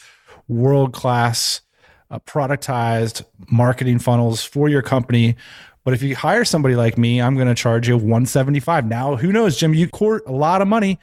world 0.48 0.94
class 0.94 1.62
uh, 2.10 2.18
productized 2.20 3.24
marketing 3.52 4.00
funnels 4.00 4.44
for 4.44 4.68
your 4.68 4.82
company. 4.82 5.36
But 5.84 5.94
if 5.94 6.02
you 6.02 6.16
hire 6.16 6.44
somebody 6.44 6.76
like 6.76 6.98
me, 6.98 7.22
I'm 7.22 7.36
going 7.36 7.48
to 7.48 7.54
charge 7.54 7.88
you 7.88 7.98
175. 7.98 8.88
Now, 8.88 9.16
who 9.16 9.32
knows, 9.32 9.58
Jim? 9.58 9.76
You 9.76 9.88
court 9.88 10.24
a 10.26 10.32
lot 10.32 10.64
of 10.64 10.68
money. 10.68 11.00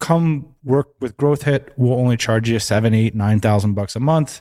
Come 0.00 0.54
work 0.64 0.88
with 0.98 1.16
Growth 1.16 1.42
Hit. 1.42 1.72
We'll 1.76 1.98
only 1.98 2.16
charge 2.16 2.48
you 2.48 2.58
seven, 2.58 2.94
eight, 2.94 3.14
nine 3.14 3.38
thousand 3.38 3.74
bucks 3.74 3.94
a 3.94 4.00
month, 4.00 4.40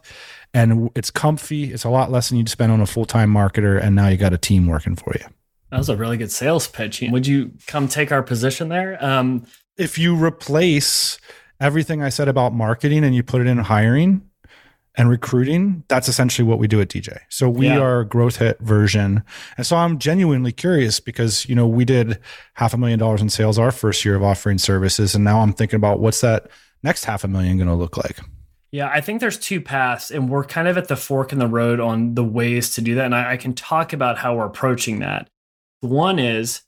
and 0.53 0.89
it's 0.95 1.11
comfy. 1.11 1.73
It's 1.73 1.83
a 1.83 1.89
lot 1.89 2.11
less 2.11 2.29
than 2.29 2.37
you'd 2.37 2.49
spend 2.49 2.71
on 2.71 2.79
a 2.79 2.85
full 2.87 3.05
time 3.05 3.31
marketer, 3.31 3.79
and 3.79 3.93
now 3.93 4.07
you 4.07 4.15
got 4.15 4.31
a 4.31 4.37
team 4.37 4.67
working 4.67 4.95
for 4.95 5.13
you. 5.19 5.25
That 5.71 5.77
was 5.77 5.89
a 5.89 5.95
really 5.95 6.17
good 6.17 6.31
sales 6.31 6.67
pitch. 6.67 7.03
Would 7.09 7.27
you 7.27 7.51
come 7.67 7.87
take 7.87 8.11
our 8.11 8.23
position 8.23 8.69
there? 8.69 9.03
Um, 9.03 9.45
if 9.77 9.97
you 9.97 10.15
replace 10.15 11.19
everything 11.59 12.01
I 12.01 12.09
said 12.09 12.27
about 12.27 12.53
marketing 12.53 13.03
and 13.03 13.15
you 13.15 13.23
put 13.23 13.41
it 13.41 13.47
in 13.47 13.57
hiring 13.57 14.21
and 14.95 15.09
recruiting, 15.09 15.83
that's 15.87 16.07
essentially 16.07 16.47
what 16.47 16.59
we 16.59 16.67
do 16.67 16.81
at 16.81 16.89
DJ. 16.89 17.19
So 17.29 17.49
we 17.49 17.67
yeah. 17.67 17.79
are 17.79 17.99
a 18.01 18.05
growth 18.05 18.37
hit 18.37 18.59
version. 18.59 19.23
And 19.57 19.65
so 19.65 19.77
I'm 19.77 19.99
genuinely 19.99 20.51
curious 20.51 20.99
because, 20.99 21.47
you 21.47 21.55
know, 21.55 21.67
we 21.67 21.85
did 21.85 22.19
half 22.55 22.73
a 22.73 22.77
million 22.77 22.99
dollars 22.99 23.21
in 23.21 23.29
sales 23.29 23.59
our 23.59 23.71
first 23.71 24.03
year 24.03 24.15
of 24.15 24.23
offering 24.23 24.57
services. 24.57 25.13
And 25.13 25.23
now 25.23 25.39
I'm 25.39 25.53
thinking 25.53 25.77
about 25.77 25.99
what's 25.99 26.21
that 26.21 26.49
next 26.83 27.05
half 27.05 27.23
a 27.23 27.27
million 27.27 27.57
going 27.57 27.67
to 27.67 27.75
look 27.75 27.97
like? 27.97 28.19
Yeah, 28.71 28.89
I 28.93 29.01
think 29.01 29.19
there's 29.19 29.39
two 29.39 29.61
paths, 29.61 30.11
and 30.11 30.29
we're 30.29 30.43
kind 30.43 30.67
of 30.67 30.77
at 30.77 30.87
the 30.87 30.95
fork 30.95 31.31
in 31.31 31.39
the 31.39 31.47
road 31.47 31.79
on 31.79 32.13
the 32.13 32.23
ways 32.23 32.75
to 32.75 32.81
do 32.81 32.95
that. 32.95 33.05
And 33.05 33.15
I, 33.15 33.31
I 33.31 33.37
can 33.37 33.53
talk 33.53 33.93
about 33.93 34.19
how 34.19 34.35
we're 34.35 34.45
approaching 34.45 34.99
that. 34.99 35.27
One 35.81 36.19
is 36.19 36.61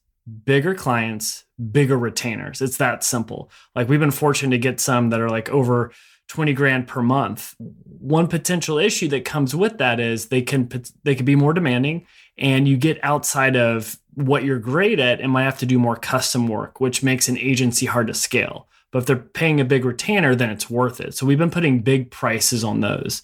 bigger 0.45 0.76
clients, 0.76 1.45
bigger 1.71 1.97
retainers. 1.97 2.62
It's 2.62 2.78
that 2.78 3.04
simple. 3.04 3.52
Like 3.76 3.89
we've 3.89 4.00
been 4.00 4.12
fortunate 4.12 4.52
to 4.52 4.58
get 4.58 4.80
some 4.80 5.10
that 5.10 5.21
are 5.21 5.30
like 5.30 5.50
over 5.50 5.91
20 6.30 6.54
grand 6.54 6.88
per 6.88 7.02
month. 7.02 7.56
One 7.60 8.28
potential 8.28 8.78
issue 8.78 9.10
that 9.10 9.26
comes 9.26 9.54
with 9.56 9.80
that 9.80 10.00
is 10.00 10.28
they 10.28 10.41
can 10.41 10.69
they 11.04 11.15
can 11.15 11.26
be 11.26 11.36
more 11.36 11.54
demanding 11.54 12.06
and 12.38 12.67
you 12.67 12.78
get 12.78 13.04
outside 13.04 13.56
of 13.58 14.00
what 14.13 14.43
you're 14.43 14.60
great 14.60 15.00
at 15.00 15.19
and 15.19 15.32
might 15.32 15.43
have 15.43 15.60
to 15.60 15.65
do 15.65 15.78
more 15.78 15.95
custom 15.95 16.47
work, 16.47 16.80
which 16.80 17.04
makes 17.04 17.28
an 17.28 17.38
agency 17.38 17.86
hard 17.86 18.08
to 18.08 18.13
scale. 18.13 18.67
But 18.91 19.00
if 19.00 19.06
they're 19.06 19.17
paying 19.17 19.60
a 19.60 19.65
big 19.65 19.86
retainer, 19.86 20.36
then 20.36 20.50
it's 20.50 20.69
worth 20.69 21.00
it. 21.02 21.15
So 21.15 21.26
we've 21.26 21.38
been 21.38 21.50
putting 21.50 21.82
big 21.82 22.12
prices 22.12 22.63
on 22.63 22.82
those. 22.82 23.24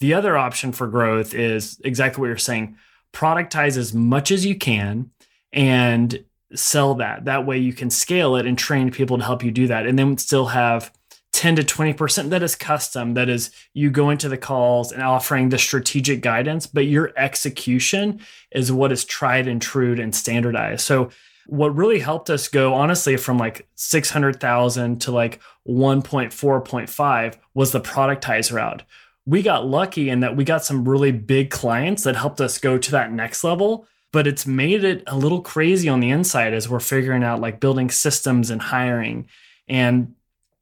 The 0.00 0.14
other 0.14 0.36
option 0.36 0.72
for 0.72 0.86
growth 0.88 1.34
is 1.34 1.80
exactly 1.84 2.20
what 2.20 2.28
you're 2.28 2.36
saying 2.36 2.76
productize 3.12 3.76
as 3.76 3.92
much 3.92 4.30
as 4.30 4.46
you 4.46 4.56
can 4.56 5.10
and 5.52 6.24
sell 6.54 6.94
that. 6.96 7.24
That 7.24 7.46
way 7.46 7.58
you 7.58 7.72
can 7.72 7.90
scale 7.90 8.36
it 8.36 8.46
and 8.46 8.58
train 8.58 8.90
people 8.90 9.18
to 9.18 9.24
help 9.24 9.42
you 9.42 9.50
do 9.50 9.66
that. 9.68 9.86
And 9.86 9.98
then 9.98 10.18
still 10.18 10.46
have 10.46 10.92
10 11.32 11.56
to 11.56 11.62
20% 11.62 12.28
that 12.28 12.42
is 12.42 12.54
custom, 12.54 13.14
that 13.14 13.28
is 13.28 13.50
you 13.72 13.90
go 13.90 14.10
into 14.10 14.28
the 14.28 14.36
calls 14.36 14.92
and 14.92 15.02
offering 15.02 15.48
the 15.48 15.58
strategic 15.58 16.20
guidance, 16.20 16.66
but 16.66 16.86
your 16.86 17.12
execution 17.16 18.20
is 18.50 18.70
what 18.70 18.92
is 18.92 19.04
tried 19.04 19.48
and 19.48 19.60
true 19.60 19.98
and 19.98 20.14
standardized. 20.14 20.82
So 20.82 21.10
what 21.46 21.74
really 21.74 21.98
helped 21.98 22.30
us 22.30 22.48
go 22.48 22.74
honestly 22.74 23.16
from 23.16 23.38
like 23.38 23.66
600,000 23.74 25.00
to 25.00 25.10
like 25.10 25.40
1.4.5 25.66 27.34
was 27.54 27.72
the 27.72 27.80
productize 27.80 28.52
route. 28.52 28.82
We 29.24 29.42
got 29.42 29.66
lucky 29.66 30.10
in 30.10 30.20
that 30.20 30.36
we 30.36 30.44
got 30.44 30.64
some 30.64 30.88
really 30.88 31.12
big 31.12 31.50
clients 31.50 32.04
that 32.04 32.16
helped 32.16 32.40
us 32.40 32.58
go 32.58 32.76
to 32.76 32.90
that 32.92 33.12
next 33.12 33.42
level 33.42 33.86
but 34.12 34.26
it's 34.26 34.46
made 34.46 34.84
it 34.84 35.02
a 35.06 35.16
little 35.16 35.40
crazy 35.40 35.88
on 35.88 36.00
the 36.00 36.10
inside 36.10 36.52
as 36.52 36.68
we're 36.68 36.80
figuring 36.80 37.24
out 37.24 37.40
like 37.40 37.60
building 37.60 37.90
systems 37.90 38.50
and 38.50 38.60
hiring. 38.60 39.26
And 39.68 40.14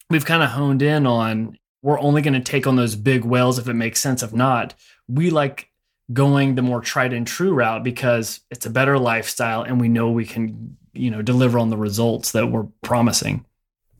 we've 0.08 0.24
kind 0.24 0.42
of 0.42 0.50
honed 0.50 0.82
in 0.82 1.06
on 1.06 1.58
we're 1.82 2.00
only 2.00 2.22
going 2.22 2.34
to 2.34 2.40
take 2.40 2.66
on 2.66 2.76
those 2.76 2.94
big 2.94 3.24
whales 3.24 3.58
if 3.58 3.68
it 3.68 3.74
makes 3.74 4.00
sense. 4.00 4.22
If 4.22 4.32
not, 4.32 4.74
we 5.08 5.30
like 5.30 5.70
going 6.12 6.54
the 6.54 6.62
more 6.62 6.80
tried 6.80 7.12
and 7.12 7.26
true 7.26 7.54
route 7.54 7.82
because 7.82 8.40
it's 8.50 8.66
a 8.66 8.70
better 8.70 8.98
lifestyle 8.98 9.62
and 9.62 9.80
we 9.80 9.88
know 9.88 10.10
we 10.10 10.26
can, 10.26 10.76
you 10.92 11.10
know, 11.10 11.22
deliver 11.22 11.58
on 11.58 11.70
the 11.70 11.76
results 11.76 12.32
that 12.32 12.48
we're 12.48 12.66
promising. 12.82 13.44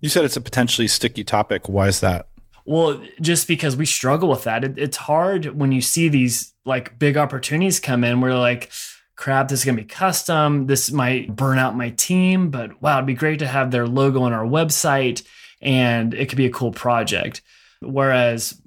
You 0.01 0.09
said 0.09 0.25
it's 0.25 0.37
a 0.37 0.41
potentially 0.41 0.89
sticky 0.89 1.25
topic. 1.25 1.69
Why 1.69 1.89
is 1.89 2.01
that? 2.01 2.29
Well, 2.65 3.03
just 3.21 3.49
because 3.49 3.77
we 3.77 3.87
struggle 3.87 4.29
with 4.29 4.45
that. 4.45 4.65
It, 4.65 4.79
it's 4.79 4.97
hard 4.97 5.59
when 5.59 5.73
you 5.73 5.81
see 5.81 6.09
these 6.09 6.53
like 6.65 6.99
big 6.99 7.17
opportunities 7.17 7.81
come 7.81 8.05
in 8.05 8.21
where 8.21 8.35
like, 8.35 8.71
crap, 9.21 9.49
this 9.49 9.61
is 9.61 9.65
going 9.67 9.77
to 9.77 9.83
be 9.83 9.87
custom. 9.89 10.67
This 10.67 10.91
might 10.91 11.37
burn 11.37 11.59
out 11.59 11.77
my 11.77 11.91
team, 11.91 12.51
but 12.51 12.81
wow, 12.81 12.97
it'd 12.97 13.07
be 13.07 13.13
great 13.13 13.41
to 13.41 13.47
have 13.47 13.71
their 13.71 13.87
logo 13.87 14.23
on 14.23 14.33
our 14.33 14.47
website 14.47 15.23
and 15.61 16.15
it 16.15 16.31
could 16.31 16.39
be 16.39 16.47
a 16.47 16.51
cool 16.51 16.73
project. 16.73 17.43
Whereas 17.83 18.59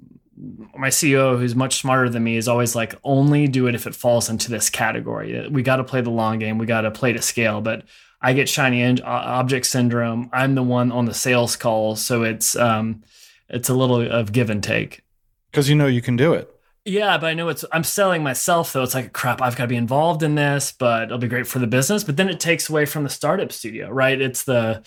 my 0.76 0.88
CEO, 0.88 1.36
who's 1.36 1.56
much 1.56 1.80
smarter 1.80 2.08
than 2.08 2.22
me, 2.22 2.36
is 2.36 2.46
always 2.46 2.76
like, 2.76 2.94
only 3.02 3.48
do 3.48 3.66
it 3.66 3.74
if 3.74 3.88
it 3.88 3.96
falls 3.96 4.30
into 4.30 4.48
this 4.48 4.70
category. 4.70 5.48
We 5.48 5.64
got 5.64 5.76
to 5.76 5.84
play 5.84 6.02
the 6.02 6.10
long 6.10 6.38
game. 6.38 6.58
We 6.58 6.66
got 6.66 6.82
to 6.82 6.92
play 6.92 7.12
to 7.12 7.20
scale. 7.20 7.60
But 7.60 7.82
I 8.22 8.32
get 8.32 8.48
shiny 8.48 9.00
object 9.02 9.66
syndrome. 9.66 10.30
I'm 10.32 10.54
the 10.54 10.62
one 10.62 10.92
on 10.92 11.04
the 11.04 11.14
sales 11.14 11.56
calls, 11.56 12.04
so 12.04 12.22
it's 12.22 12.54
um, 12.56 13.02
it's 13.48 13.68
a 13.68 13.74
little 13.74 14.00
of 14.00 14.32
give 14.32 14.50
and 14.50 14.62
take. 14.62 15.02
Because 15.50 15.68
you 15.68 15.74
know 15.74 15.86
you 15.86 16.00
can 16.00 16.16
do 16.16 16.32
it. 16.32 16.53
Yeah, 16.84 17.16
but 17.16 17.28
I 17.28 17.34
know 17.34 17.48
it's 17.48 17.64
I'm 17.72 17.84
selling 17.84 18.22
myself 18.22 18.72
though. 18.72 18.82
It's 18.82 18.94
like 18.94 19.12
crap, 19.12 19.40
I've 19.40 19.56
got 19.56 19.64
to 19.64 19.68
be 19.68 19.76
involved 19.76 20.22
in 20.22 20.34
this, 20.34 20.72
but 20.72 21.04
it'll 21.04 21.18
be 21.18 21.28
great 21.28 21.46
for 21.46 21.58
the 21.58 21.66
business. 21.66 22.04
But 22.04 22.16
then 22.16 22.28
it 22.28 22.40
takes 22.40 22.68
away 22.68 22.84
from 22.84 23.04
the 23.04 23.08
startup 23.08 23.52
studio, 23.52 23.88
right? 23.88 24.20
It's 24.20 24.44
the 24.44 24.82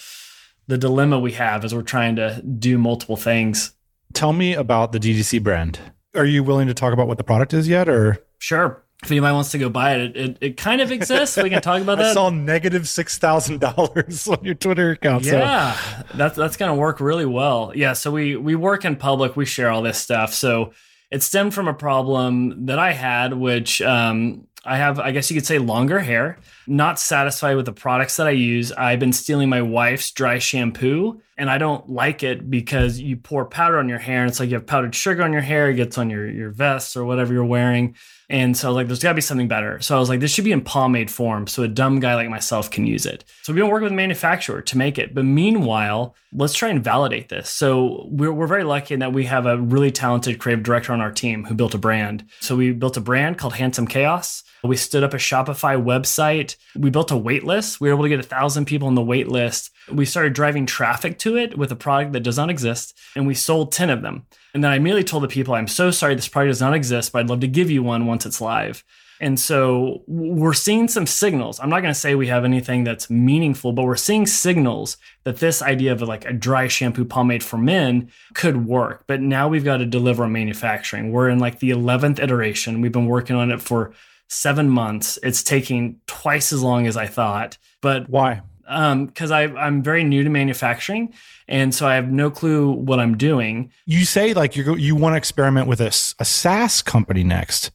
the 0.68 0.78
dilemma 0.78 1.20
we 1.20 1.32
have 1.34 1.66
as 1.66 1.74
we're 1.74 1.82
trying 1.82 2.18
to 2.18 2.42
do 2.42 2.78
multiple 2.78 3.18
things. 3.18 3.74
Tell 4.14 4.34
me 4.34 4.54
about 4.54 4.92
the 4.92 5.00
DTC 5.00 5.42
brand. 5.42 5.80
Are 6.16 6.26
you 6.26 6.44
willing 6.44 6.68
to 6.68 6.74
talk 6.74 6.94
about 6.94 7.08
what 7.08 7.18
the 7.18 7.24
product 7.24 7.54
is 7.54 7.68
yet 7.68 7.90
or 7.90 8.24
Sure. 8.40 8.84
If 9.04 9.12
anybody 9.12 9.34
wants 9.34 9.52
to 9.52 9.60
go 9.60 9.70
buy 9.70 9.96
it, 9.96 10.02
it, 10.02 10.18
it, 10.18 10.38
it 10.42 10.58
kind 10.58 10.82
of 10.82 10.92
exists. 10.92 11.38
We 11.38 11.52
can 11.52 11.62
talk 11.62 11.82
about 11.82 11.98
that. 12.00 12.08
I 12.08 12.14
saw 12.14 12.30
negative 12.30 12.88
six 12.88 13.18
thousand 13.18 13.60
dollars 13.60 14.28
on 14.28 14.44
your 14.44 14.56
Twitter 14.56 14.92
account. 14.92 15.24
Yeah, 15.24 15.74
so. 15.74 16.06
that's 16.16 16.36
that's 16.36 16.58
gonna 16.58 16.76
work 16.76 17.00
really 17.00 17.26
well. 17.26 17.72
Yeah, 17.76 17.94
so 17.94 18.12
we 18.12 18.36
we 18.36 18.56
work 18.56 18.86
in 18.86 18.96
public. 18.96 19.36
We 19.36 19.46
share 19.46 19.70
all 19.70 19.84
this 19.84 20.00
stuff. 20.00 20.34
So 20.34 20.74
it 21.10 21.24
stemmed 21.24 21.54
from 21.54 21.68
a 21.68 21.74
problem 21.74 22.66
that 22.66 22.80
I 22.80 22.92
had, 22.92 23.34
which 23.34 23.82
um, 23.82 24.48
I 24.66 24.78
have, 24.78 25.00
I 25.00 25.12
guess 25.12 25.32
you 25.32 25.36
could 25.36 25.46
say, 25.46 25.60
longer 25.60 26.00
hair. 26.00 26.40
Not 26.68 27.00
satisfied 27.00 27.56
with 27.56 27.66
the 27.66 27.74
products 27.74 28.18
that 28.18 28.28
I 28.28 28.32
use. 28.32 28.72
I've 28.72 29.00
been 29.00 29.14
stealing 29.14 29.50
my 29.50 29.62
wife's 29.62 30.12
dry 30.12 30.40
shampoo, 30.40 31.22
and 31.38 31.50
I 31.50 31.58
don't 31.58 31.90
like 31.90 32.24
it 32.24 32.50
because 32.50 33.00
you 33.00 33.16
pour 33.16 33.46
powder 33.46 33.80
on 33.80 33.88
your 33.88 34.00
hair, 34.00 34.22
and 34.22 34.30
it's 34.30 34.40
like 34.40 34.50
you 34.50 34.56
have 34.56 34.68
powdered 34.68 34.94
sugar 34.94 35.24
on 35.24 35.32
your 35.32 35.42
hair. 35.42 35.70
It 35.70 35.76
gets 35.76 35.98
on 35.98 36.10
your 36.10 36.30
your 36.30 36.50
vest 36.50 36.98
or 36.98 37.06
whatever 37.06 37.34
you're 37.34 37.46
wearing. 37.46 37.96
And 38.30 38.58
so 38.58 38.74
like 38.74 38.88
there's 38.88 39.00
got 39.00 39.10
to 39.10 39.16
be 39.16 39.22
something 39.22 39.48
better. 39.48 39.80
So 39.80 39.96
I 39.96 40.00
was 40.00 40.10
like 40.10 40.20
this 40.20 40.32
should 40.32 40.44
be 40.44 40.52
in 40.52 40.62
pomade 40.62 41.10
form 41.10 41.48
so 41.48 41.64
a 41.64 41.68
dumb 41.68 42.00
guy 42.00 42.16
like 42.16 42.30
myself 42.30 42.70
can 42.70 42.86
use 42.86 43.06
it. 43.06 43.24
So 43.44 43.54
we've 43.54 43.62
been 43.62 43.72
working 43.72 43.86
with 43.86 43.94
a 43.94 43.96
manufacturer 43.96 44.62
to 44.62 44.78
make 44.78 44.98
it. 44.98 45.16
But 45.16 45.24
meanwhile, 45.24 46.16
let's 46.34 46.54
try 46.54 46.70
and 46.70 46.84
validate 46.84 47.30
this. 47.30 47.50
So 47.50 48.06
we're 48.10 48.34
we're 48.34 48.48
very 48.48 48.66
lucky 48.66 48.96
in 48.96 49.00
that 49.00 49.14
we 49.14 49.26
have 49.26 49.46
a 49.46 49.58
really 49.58 49.92
talented 49.92 50.40
creative 50.40 50.64
director 50.64 50.92
on 50.92 51.00
our 51.00 51.12
team 51.12 51.46
who 51.46 51.56
built 51.56 51.74
a 51.74 51.78
brand. 51.78 52.26
So 52.42 52.56
we 52.56 52.74
built 52.74 52.98
a 52.98 53.02
brand 53.02 53.38
called 53.38 53.54
Handsome 53.54 53.88
Chaos. 53.88 54.44
We 54.64 54.76
stood 54.76 55.04
up 55.04 55.14
a 55.14 55.18
Shopify 55.18 55.82
website. 55.82 56.57
We 56.76 56.90
built 56.90 57.12
a 57.12 57.18
wait 57.18 57.44
list. 57.44 57.80
We 57.82 57.90
were 57.90 57.96
able 57.96 58.04
to 58.04 58.10
get 58.10 58.20
a 58.20 58.24
thousand 58.24 58.66
people 58.66 58.88
on 58.88 58.96
the 58.96 59.02
wait 59.02 59.28
list. 59.28 59.72
We 59.92 60.06
started 60.06 60.34
driving 60.34 60.66
traffic 60.66 61.18
to 61.20 61.38
it 61.38 61.58
with 61.58 61.72
a 61.72 61.76
product 61.76 62.14
that 62.14 62.24
does 62.24 62.38
not 62.38 62.50
exist, 62.50 62.98
and 63.16 63.26
we 63.26 63.34
sold 63.34 63.72
10 63.72 63.90
of 63.90 64.02
them. 64.02 64.26
And 64.54 64.64
then 64.64 64.72
I 64.72 64.76
immediately 64.76 65.04
told 65.04 65.24
the 65.24 65.28
people, 65.28 65.54
I'm 65.54 65.68
so 65.68 65.92
sorry 65.92 66.16
this 66.16 66.28
product 66.28 66.52
does 66.52 66.62
not 66.62 66.74
exist, 66.74 67.12
but 67.12 67.20
I'd 67.20 67.30
love 67.30 67.42
to 67.42 67.48
give 67.48 67.70
you 67.70 67.84
one 67.84 68.06
once 68.06 68.26
it's 68.26 68.42
live. 68.42 68.84
And 69.20 69.40
so 69.40 70.04
we're 70.08 70.54
seeing 70.54 70.88
some 70.88 71.08
signals. 71.08 71.60
I'm 71.60 71.70
not 71.70 71.82
going 71.82 71.94
to 71.94 72.00
say 72.00 72.14
we 72.14 72.28
have 72.28 72.46
anything 72.46 72.84
that's 72.84 73.10
meaningful, 73.10 73.74
but 73.74 73.84
we're 73.84 73.96
seeing 73.96 74.28
signals 74.28 74.98
that 75.24 75.38
this 75.38 75.62
idea 75.62 75.92
of 75.92 76.02
like 76.02 76.26
a 76.26 76.34
dry 76.34 76.68
shampoo 76.68 77.06
pomade 77.06 77.44
for 77.44 77.58
men 77.58 78.12
could 78.36 78.68
work. 78.68 79.06
But 79.08 79.22
now 79.22 79.48
we've 79.48 79.64
got 79.64 79.78
to 79.78 79.86
deliver 79.86 80.24
on 80.24 80.32
manufacturing. 80.32 81.12
We're 81.12 81.30
in 81.30 81.40
like 81.40 81.60
the 81.60 81.72
11th 81.72 82.20
iteration. 82.20 82.82
We've 82.82 82.92
been 82.92 83.08
working 83.08 83.36
on 83.36 83.52
it 83.52 83.62
for 83.62 83.94
seven 84.30 84.70
months. 84.70 85.18
It's 85.24 85.44
taking 85.44 86.00
twice 86.08 86.52
as 86.54 86.62
long 86.62 86.88
as 86.88 86.98
I 86.98 87.08
thought. 87.08 87.58
But 87.82 88.10
why? 88.10 88.42
because 88.68 89.32
um, 89.32 89.58
I'm 89.58 89.82
very 89.82 90.04
new 90.04 90.24
to 90.24 90.30
manufacturing, 90.30 91.14
and 91.48 91.74
so 91.74 91.88
I 91.88 91.96
have 91.96 92.12
no 92.12 92.30
clue 92.30 92.72
what 92.72 93.00
I'm 93.00 93.16
doing. 93.16 93.72
You 93.86 94.04
say 94.04 94.34
like 94.34 94.58
you 94.58 94.76
you 94.76 94.94
want 94.96 95.14
to 95.14 95.18
experiment 95.18 95.68
with 95.68 95.80
a, 95.80 95.88
a 96.20 96.26
SaaS 96.26 96.82
company 96.82 97.24
next, 97.24 97.72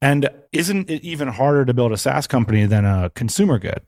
and 0.00 0.28
isn't 0.52 0.88
it 0.88 1.02
even 1.02 1.26
harder 1.26 1.64
to 1.64 1.74
build 1.74 1.90
a 1.90 1.96
SaaS 1.96 2.28
company 2.28 2.66
than 2.66 2.84
a 2.84 3.10
consumer 3.10 3.58
good? 3.58 3.80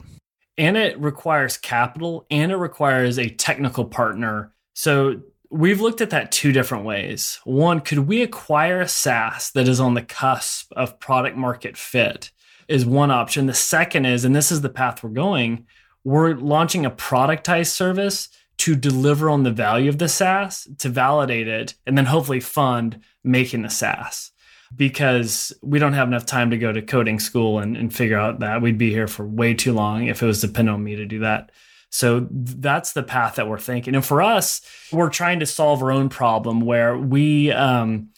And 0.59 0.77
it 0.77 0.99
requires 0.99 1.57
capital, 1.57 2.27
and 2.33 2.51
it 2.51 2.57
requires 2.57 3.17
a 3.17 3.29
technical 3.29 3.85
partner. 3.85 4.53
So 4.75 5.23
we've 5.55 5.81
looked 5.81 6.01
at 6.01 6.11
that 6.11 6.33
two 6.33 6.53
different 6.53 6.85
ways. 6.85 7.41
One, 7.45 7.81
could 7.81 8.01
we 8.01 8.23
acquire 8.23 8.81
a 8.81 8.89
SaaS 8.89 9.51
that 9.53 9.69
is 9.69 9.81
on 9.81 9.95
the 9.95 10.03
cusp 10.03 10.73
of 10.73 10.99
product 10.99 11.37
market 11.37 11.77
fit? 11.77 12.31
Is 12.67 12.87
one 12.87 13.11
option. 13.11 13.47
The 13.47 13.55
second 13.55 14.07
is, 14.07 14.25
and 14.25 14.35
this 14.35 14.51
is 14.51 14.63
the 14.63 14.71
path 14.71 15.03
we're 15.03 15.11
going 15.11 15.67
we're 16.05 16.35
launching 16.35 16.85
a 16.85 16.91
productized 16.91 17.73
service 17.73 18.29
to 18.59 18.77
deliver 18.77 19.31
on 19.31 19.43
the 19.43 19.51
value 19.51 19.89
of 19.89 19.99
the 19.99 20.09
SaaS, 20.09 20.69
to 20.79 20.89
validate 20.89 21.49
it, 21.49 21.75
and 21.87 21.99
then 21.99 22.05
hopefully 22.05 22.41
fund 22.41 23.01
making 23.25 23.63
the 23.63 23.71
SaaS. 23.71 24.31
Because 24.77 25.53
we 25.63 25.79
don't 25.79 25.93
have 25.93 26.09
enough 26.09 26.27
time 26.27 26.51
to 26.51 26.59
go 26.59 26.73
to 26.73 26.83
coding 26.83 27.19
school 27.19 27.59
and, 27.59 27.77
and 27.77 27.95
figure 27.95 28.19
out 28.19 28.41
that. 28.41 28.61
We'd 28.61 28.79
be 28.79 28.91
here 28.91 29.07
for 29.07 29.27
way 29.27 29.55
too 29.55 29.73
long 29.73 30.07
if 30.07 30.23
it 30.23 30.27
was 30.27 30.41
dependent 30.41 30.75
on 30.75 30.85
me 30.85 30.97
to 30.97 31.07
do 31.07 31.21
that. 31.21 31.51
So 31.95 32.27
that's 32.29 32.93
the 32.93 33.05
path 33.05 33.37
that 33.37 33.49
we're 33.49 33.61
thinking. 33.61 33.95
And 33.95 34.05
for 34.05 34.21
us, 34.21 34.63
we're 34.91 35.11
trying 35.11 35.39
to 35.39 35.47
solve 35.47 35.81
our 35.81 35.93
own 35.93 36.09
problem 36.09 36.61
where 36.61 36.99
we, 36.99 37.53
um, 37.53 38.09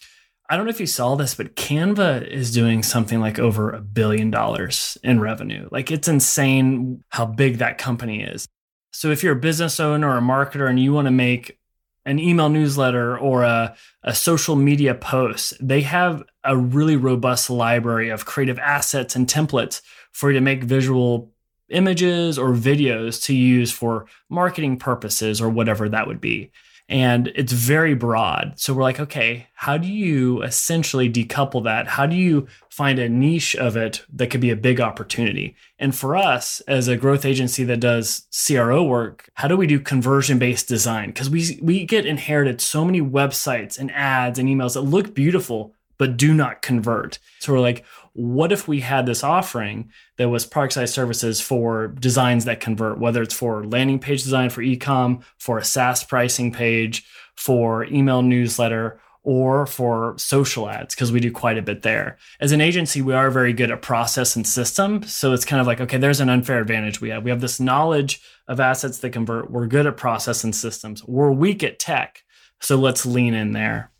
I 0.49 0.57
don't 0.57 0.65
know 0.65 0.71
if 0.71 0.79
you 0.79 0.87
saw 0.87 1.13
this, 1.13 1.35
but 1.35 1.55
Canva 1.55 2.27
is 2.27 2.51
doing 2.51 2.81
something 2.81 3.19
like 3.19 3.37
over 3.37 3.69
a 3.69 3.79
billion 3.79 4.31
dollars 4.31 4.97
in 5.03 5.19
revenue. 5.19 5.69
Like 5.71 5.91
it's 5.91 6.07
insane 6.07 7.03
how 7.09 7.27
big 7.27 7.59
that 7.59 7.77
company 7.77 8.23
is. 8.23 8.47
So 8.93 9.11
if 9.11 9.21
you're 9.21 9.37
a 9.37 9.39
business 9.39 9.79
owner 9.79 10.09
or 10.09 10.17
a 10.17 10.21
marketer 10.21 10.67
and 10.67 10.79
you 10.79 10.91
want 10.91 11.05
to 11.05 11.11
make 11.11 11.59
an 12.03 12.17
email 12.17 12.49
newsletter 12.49 13.15
or 13.15 13.43
a, 13.43 13.75
a 14.01 14.15
social 14.15 14.55
media 14.55 14.95
post, 14.95 15.53
they 15.61 15.81
have 15.81 16.23
a 16.43 16.57
really 16.57 16.95
robust 16.95 17.51
library 17.51 18.09
of 18.09 18.25
creative 18.25 18.57
assets 18.57 19.15
and 19.15 19.27
templates 19.27 19.81
for 20.13 20.31
you 20.31 20.39
to 20.39 20.41
make 20.41 20.63
visual 20.63 21.31
images 21.69 22.37
or 22.37 22.49
videos 22.49 23.23
to 23.23 23.35
use 23.35 23.71
for 23.71 24.05
marketing 24.29 24.77
purposes 24.77 25.41
or 25.41 25.49
whatever 25.49 25.89
that 25.89 26.07
would 26.07 26.21
be 26.21 26.51
and 26.89 27.27
it's 27.35 27.51
very 27.51 27.95
broad. 27.95 28.53
So 28.55 28.73
we're 28.73 28.83
like, 28.83 28.99
okay, 29.01 29.47
how 29.55 29.77
do 29.77 29.89
you 29.89 30.41
essentially 30.41 31.11
decouple 31.11 31.65
that? 31.65 31.85
How 31.85 32.05
do 32.05 32.15
you 32.15 32.47
find 32.77 32.99
a 32.99 33.09
niche 33.09 33.55
of 33.55 33.75
it 33.75 34.05
that 34.13 34.29
could 34.29 34.39
be 34.39 34.51
a 34.51 34.55
big 34.55 34.79
opportunity. 34.79 35.55
And 35.79 35.95
for 35.95 36.15
us, 36.15 36.61
as 36.67 36.87
a 36.87 36.95
growth 36.95 37.25
agency 37.25 37.63
that 37.63 37.79
does 37.79 38.27
CRO 38.31 38.83
work, 38.83 39.31
how 39.33 39.47
do 39.47 39.57
we 39.57 39.65
do 39.65 39.79
conversion 39.79 40.37
based 40.37 40.67
design? 40.67 41.09
Because 41.09 41.27
we, 41.27 41.57
we 41.59 41.85
get 41.85 42.05
inherited 42.05 42.61
so 42.61 42.85
many 42.85 43.01
websites 43.01 43.79
and 43.79 43.89
ads 43.93 44.37
and 44.37 44.47
emails 44.47 44.75
that 44.75 44.81
look 44.81 45.15
beautiful, 45.15 45.73
but 45.97 46.17
do 46.17 46.35
not 46.35 46.61
convert. 46.61 47.17
So 47.39 47.51
we're 47.51 47.61
like, 47.61 47.83
what 48.17 48.51
if 48.51 48.67
we 48.67 48.79
had 48.79 49.05
this 49.05 49.23
offering 49.23 49.91
that 50.17 50.29
was 50.29 50.47
productized 50.47 50.91
services 50.91 51.39
for 51.39 51.89
designs 51.89 52.45
that 52.45 52.59
convert, 52.59 52.99
whether 52.99 53.21
it's 53.21 53.33
for 53.33 53.63
landing 53.63 53.99
page 53.99 54.23
design 54.23 54.49
for 54.49 54.63
ecom, 54.63 55.21
for 55.37 55.59
a 55.59 55.63
SaaS 55.63 56.03
pricing 56.03 56.51
page, 56.51 57.05
for 57.35 57.85
email 57.85 58.23
newsletter, 58.23 58.99
or 59.21 59.67
for 59.67 60.15
social 60.17 60.67
ads 60.67 60.95
because 60.95 61.11
we 61.11 61.19
do 61.19 61.31
quite 61.31 61.59
a 61.59 61.61
bit 61.61 61.83
there. 61.83 62.17
As 62.39 62.53
an 62.53 62.61
agency, 62.61 63.03
we 63.03 63.13
are 63.13 63.29
very 63.29 63.53
good 63.53 63.69
at 63.69 63.83
process 63.83 64.35
and 64.35 64.47
system. 64.47 65.03
So 65.03 65.33
it's 65.33 65.45
kind 65.45 65.61
of 65.61 65.67
like, 65.67 65.79
okay, 65.81 65.97
there's 65.97 66.19
an 66.19 66.29
unfair 66.29 66.59
advantage 66.59 66.99
we 66.99 67.09
have. 67.09 67.23
We 67.23 67.29
have 67.29 67.41
this 67.41 67.59
knowledge 67.59 68.19
of 68.47 68.59
assets 68.59 68.97
that 68.99 69.11
convert. 69.11 69.51
We're 69.51 69.67
good 69.67 69.85
at 69.85 69.95
process 69.95 70.43
and 70.43 70.55
systems. 70.55 71.03
We're 71.03 71.31
weak 71.31 71.61
at 71.61 71.77
tech. 71.77 72.23
So 72.61 72.77
let's 72.77 73.05
lean 73.05 73.35
in 73.35 73.51
there. 73.51 73.91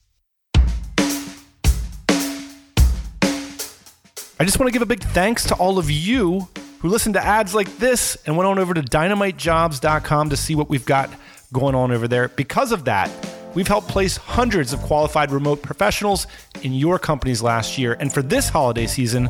I 4.39 4.45
just 4.45 4.60
want 4.60 4.67
to 4.67 4.71
give 4.71 4.82
a 4.82 4.86
big 4.86 5.04
thanks 5.04 5.45
to 5.45 5.56
all 5.56 5.80
of 5.80 5.89
you 5.89 6.47
who 6.80 6.89
listened 6.89 7.15
to 7.15 7.26
ads 7.26 7.56
like 7.56 7.78
this 7.78 8.17
and 8.26 8.38
went 8.38 8.47
on 8.47 8.60
over 8.60 8.73
to 8.73 8.82
dynamitejobs.com 8.82 10.30
to 10.30 10.38
see 10.38 10.56
what 10.56 10.69
we've 10.69 10.86
got 10.86 11.10
going 11.52 11.76
on 11.76 11.91
over 11.91 12.08
there. 12.08 12.28
Because 12.30 12.71
of 12.71 12.86
that, 12.86 13.10
We've 13.58 13.67
helped 13.67 13.88
place 13.88 14.17
hundreds 14.17 14.71
of 14.71 14.82
qualified 14.82 15.32
remote 15.32 15.63
professionals 15.63 16.28
in 16.62 16.73
your 16.73 17.00
companies 17.00 17.41
last 17.41 17.76
year. 17.76 17.97
And 18.00 18.13
for 18.13 18.21
this 18.21 18.50
holiday 18.50 18.86
season, 18.86 19.30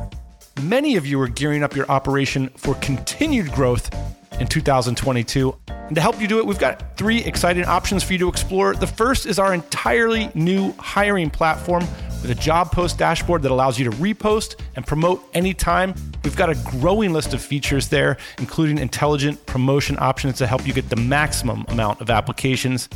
many 0.63 0.97
of 0.97 1.05
you 1.05 1.21
are 1.21 1.29
gearing 1.29 1.63
up 1.63 1.77
your 1.77 1.89
operation 1.89 2.49
for 2.57 2.75
continued 2.75 3.53
growth 3.53 3.89
in 4.41 4.47
2022. 4.47 5.55
And 5.69 5.95
to 5.95 6.01
help 6.01 6.19
you 6.19 6.27
do 6.27 6.39
it, 6.39 6.45
we've 6.45 6.59
got 6.59 6.97
three 6.97 7.23
exciting 7.23 7.63
options 7.63 8.03
for 8.03 8.11
you 8.11 8.19
to 8.19 8.27
explore. 8.27 8.75
The 8.75 8.85
first 8.85 9.25
is 9.25 9.39
our 9.39 9.53
entirely 9.53 10.29
new 10.35 10.73
hiring 10.73 11.29
platform 11.29 11.85
with 12.27 12.37
a 12.37 12.41
job 12.41 12.71
post 12.71 12.97
dashboard 12.97 13.41
that 13.41 13.51
allows 13.51 13.79
you 13.79 13.89
to 13.89 13.95
repost 13.97 14.59
and 14.75 14.85
promote 14.85 15.23
anytime. 15.33 15.93
We've 16.23 16.35
got 16.35 16.49
a 16.49 16.55
growing 16.79 17.13
list 17.13 17.33
of 17.33 17.41
features 17.41 17.87
there, 17.87 18.17
including 18.37 18.79
intelligent 18.79 19.45
promotion 19.45 19.97
options 19.99 20.37
to 20.39 20.47
help 20.47 20.67
you 20.67 20.73
get 20.73 20.89
the 20.89 20.97
maximum 20.97 21.65
amount 21.69 22.01
of 22.01 22.09
applications. 22.09 22.89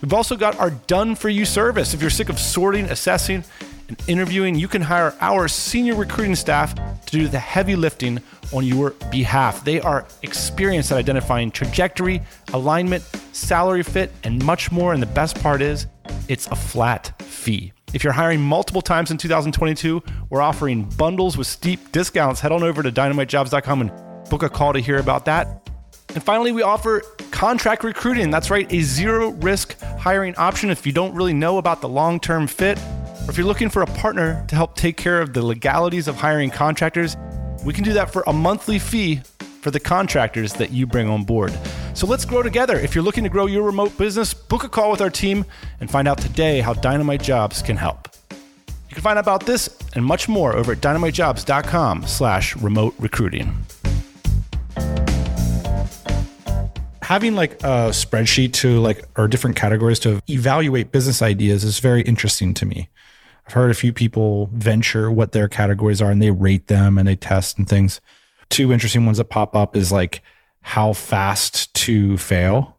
We've 0.00 0.14
also 0.14 0.36
got 0.36 0.58
our 0.58 0.70
done 0.70 1.14
for 1.14 1.28
you 1.28 1.44
service. 1.44 1.92
If 1.92 2.00
you're 2.00 2.08
sick 2.08 2.30
of 2.30 2.38
sorting, 2.38 2.86
assessing, 2.86 3.44
and 3.88 4.02
interviewing, 4.06 4.54
you 4.54 4.68
can 4.68 4.80
hire 4.80 5.14
our 5.20 5.48
senior 5.48 5.94
recruiting 5.94 6.36
staff 6.36 6.74
to 7.06 7.12
do 7.12 7.28
the 7.28 7.38
heavy 7.38 7.76
lifting 7.76 8.20
on 8.52 8.64
your 8.64 8.90
behalf. 9.10 9.64
They 9.64 9.80
are 9.80 10.06
experienced 10.22 10.92
at 10.92 10.98
identifying 10.98 11.50
trajectory, 11.50 12.22
alignment, 12.54 13.02
salary 13.32 13.82
fit, 13.82 14.12
and 14.24 14.42
much 14.44 14.72
more. 14.72 14.94
And 14.94 15.02
the 15.02 15.06
best 15.06 15.42
part 15.42 15.60
is, 15.60 15.86
it's 16.28 16.46
a 16.46 16.56
flat 16.56 17.20
fee. 17.20 17.72
If 17.94 18.04
you're 18.04 18.12
hiring 18.12 18.42
multiple 18.42 18.82
times 18.82 19.10
in 19.10 19.16
2022, 19.16 20.02
we're 20.28 20.42
offering 20.42 20.84
bundles 20.84 21.38
with 21.38 21.46
steep 21.46 21.90
discounts. 21.90 22.40
Head 22.40 22.52
on 22.52 22.62
over 22.62 22.82
to 22.82 22.92
dynamitejobs.com 22.92 23.80
and 23.80 24.28
book 24.28 24.42
a 24.42 24.48
call 24.50 24.74
to 24.74 24.78
hear 24.78 24.98
about 24.98 25.24
that. 25.24 25.70
And 26.14 26.22
finally, 26.22 26.52
we 26.52 26.62
offer 26.62 27.00
contract 27.30 27.84
recruiting. 27.84 28.30
That's 28.30 28.50
right, 28.50 28.70
a 28.72 28.80
zero 28.80 29.30
risk 29.30 29.78
hiring 29.80 30.34
option 30.36 30.70
if 30.70 30.86
you 30.86 30.92
don't 30.92 31.14
really 31.14 31.32
know 31.32 31.58
about 31.58 31.80
the 31.80 31.88
long 31.88 32.20
term 32.20 32.46
fit, 32.46 32.78
or 32.78 33.30
if 33.30 33.38
you're 33.38 33.46
looking 33.46 33.70
for 33.70 33.82
a 33.82 33.86
partner 33.86 34.44
to 34.48 34.54
help 34.54 34.74
take 34.74 34.96
care 34.96 35.20
of 35.20 35.32
the 35.32 35.44
legalities 35.44 36.08
of 36.08 36.16
hiring 36.16 36.50
contractors. 36.50 37.16
We 37.64 37.72
can 37.72 37.84
do 37.84 37.94
that 37.94 38.12
for 38.12 38.22
a 38.26 38.32
monthly 38.32 38.78
fee 38.78 39.22
for 39.60 39.70
the 39.70 39.80
contractors 39.80 40.52
that 40.54 40.70
you 40.70 40.86
bring 40.86 41.08
on 41.08 41.24
board. 41.24 41.52
So 41.98 42.06
let's 42.06 42.24
grow 42.24 42.44
together. 42.44 42.78
If 42.78 42.94
you're 42.94 43.02
looking 43.02 43.24
to 43.24 43.28
grow 43.28 43.46
your 43.46 43.64
remote 43.64 43.98
business, 43.98 44.32
book 44.32 44.62
a 44.62 44.68
call 44.68 44.92
with 44.92 45.00
our 45.00 45.10
team 45.10 45.44
and 45.80 45.90
find 45.90 46.06
out 46.06 46.18
today 46.18 46.60
how 46.60 46.72
Dynamite 46.72 47.20
Jobs 47.20 47.60
can 47.60 47.76
help. 47.76 48.08
You 48.88 48.94
can 48.94 49.02
find 49.02 49.18
out 49.18 49.24
about 49.24 49.46
this 49.46 49.68
and 49.96 50.04
much 50.04 50.28
more 50.28 50.54
over 50.54 50.70
at 50.70 50.78
dynamitejobs.com 50.78 52.06
slash 52.06 52.54
remote 52.54 52.94
recruiting. 53.00 53.52
Having 57.02 57.34
like 57.34 57.54
a 57.64 57.90
spreadsheet 57.90 58.52
to 58.52 58.78
like 58.78 59.02
or 59.16 59.26
different 59.26 59.56
categories 59.56 59.98
to 59.98 60.20
evaluate 60.30 60.92
business 60.92 61.20
ideas 61.20 61.64
is 61.64 61.80
very 61.80 62.02
interesting 62.02 62.54
to 62.54 62.64
me. 62.64 62.88
I've 63.44 63.54
heard 63.54 63.72
a 63.72 63.74
few 63.74 63.92
people 63.92 64.50
venture 64.52 65.10
what 65.10 65.32
their 65.32 65.48
categories 65.48 66.00
are 66.00 66.12
and 66.12 66.22
they 66.22 66.30
rate 66.30 66.68
them 66.68 66.96
and 66.96 67.08
they 67.08 67.16
test 67.16 67.58
and 67.58 67.68
things. 67.68 68.00
Two 68.50 68.72
interesting 68.72 69.04
ones 69.04 69.18
that 69.18 69.30
pop 69.30 69.56
up 69.56 69.74
is 69.74 69.90
like 69.90 70.22
how 70.60 70.92
fast 70.92 71.72
to 71.74 72.18
fail. 72.18 72.76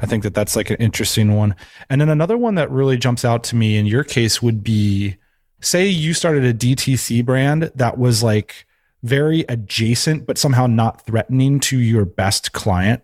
I 0.00 0.06
think 0.06 0.22
that 0.24 0.34
that's 0.34 0.56
like 0.56 0.70
an 0.70 0.76
interesting 0.76 1.36
one. 1.36 1.54
And 1.88 2.00
then 2.00 2.08
another 2.08 2.36
one 2.36 2.56
that 2.56 2.70
really 2.70 2.96
jumps 2.96 3.24
out 3.24 3.44
to 3.44 3.56
me 3.56 3.76
in 3.76 3.86
your 3.86 4.04
case 4.04 4.42
would 4.42 4.64
be 4.64 5.16
say 5.60 5.86
you 5.86 6.12
started 6.12 6.44
a 6.44 6.52
DTC 6.52 7.24
brand 7.24 7.70
that 7.76 7.98
was 7.98 8.22
like 8.22 8.66
very 9.02 9.44
adjacent, 9.48 10.26
but 10.26 10.38
somehow 10.38 10.66
not 10.66 11.06
threatening 11.06 11.60
to 11.60 11.78
your 11.78 12.04
best 12.04 12.52
client. 12.52 13.02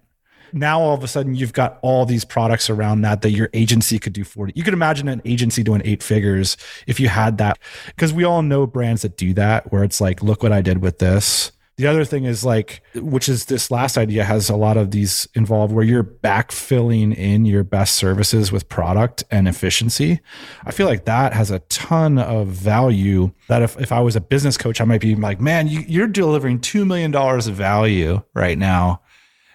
Now 0.52 0.80
all 0.80 0.94
of 0.94 1.04
a 1.04 1.08
sudden 1.08 1.34
you've 1.34 1.52
got 1.52 1.78
all 1.82 2.06
these 2.06 2.24
products 2.24 2.70
around 2.70 3.02
that 3.02 3.22
that 3.22 3.30
your 3.30 3.50
agency 3.52 3.98
could 3.98 4.12
do 4.12 4.24
for 4.24 4.48
you. 4.48 4.52
You 4.56 4.64
could 4.64 4.74
imagine 4.74 5.08
an 5.08 5.22
agency 5.24 5.62
doing 5.62 5.82
eight 5.84 6.02
figures 6.02 6.56
if 6.86 6.98
you 6.98 7.08
had 7.08 7.38
that. 7.38 7.58
Because 7.86 8.12
we 8.12 8.24
all 8.24 8.42
know 8.42 8.66
brands 8.66 9.02
that 9.02 9.16
do 9.16 9.34
that 9.34 9.70
where 9.72 9.84
it's 9.84 10.00
like, 10.00 10.22
look 10.22 10.42
what 10.42 10.52
I 10.52 10.62
did 10.62 10.78
with 10.78 10.98
this. 10.98 11.52
The 11.78 11.86
other 11.86 12.04
thing 12.04 12.24
is 12.24 12.44
like, 12.44 12.82
which 12.96 13.28
is 13.28 13.44
this 13.44 13.70
last 13.70 13.96
idea 13.96 14.24
has 14.24 14.50
a 14.50 14.56
lot 14.56 14.76
of 14.76 14.90
these 14.90 15.28
involved 15.34 15.72
where 15.72 15.84
you're 15.84 16.02
backfilling 16.02 17.16
in 17.16 17.44
your 17.44 17.62
best 17.62 17.94
services 17.94 18.50
with 18.50 18.68
product 18.68 19.22
and 19.30 19.46
efficiency. 19.46 20.18
I 20.64 20.72
feel 20.72 20.88
like 20.88 21.04
that 21.04 21.34
has 21.34 21.52
a 21.52 21.60
ton 21.60 22.18
of 22.18 22.48
value 22.48 23.30
that 23.46 23.62
if, 23.62 23.78
if 23.80 23.92
I 23.92 24.00
was 24.00 24.16
a 24.16 24.20
business 24.20 24.56
coach, 24.56 24.80
I 24.80 24.84
might 24.84 25.00
be 25.00 25.14
like, 25.14 25.40
man, 25.40 25.68
you, 25.68 25.84
you're 25.86 26.08
delivering 26.08 26.58
$2 26.58 26.84
million 26.84 27.14
of 27.14 27.44
value 27.54 28.22
right 28.34 28.58
now. 28.58 29.00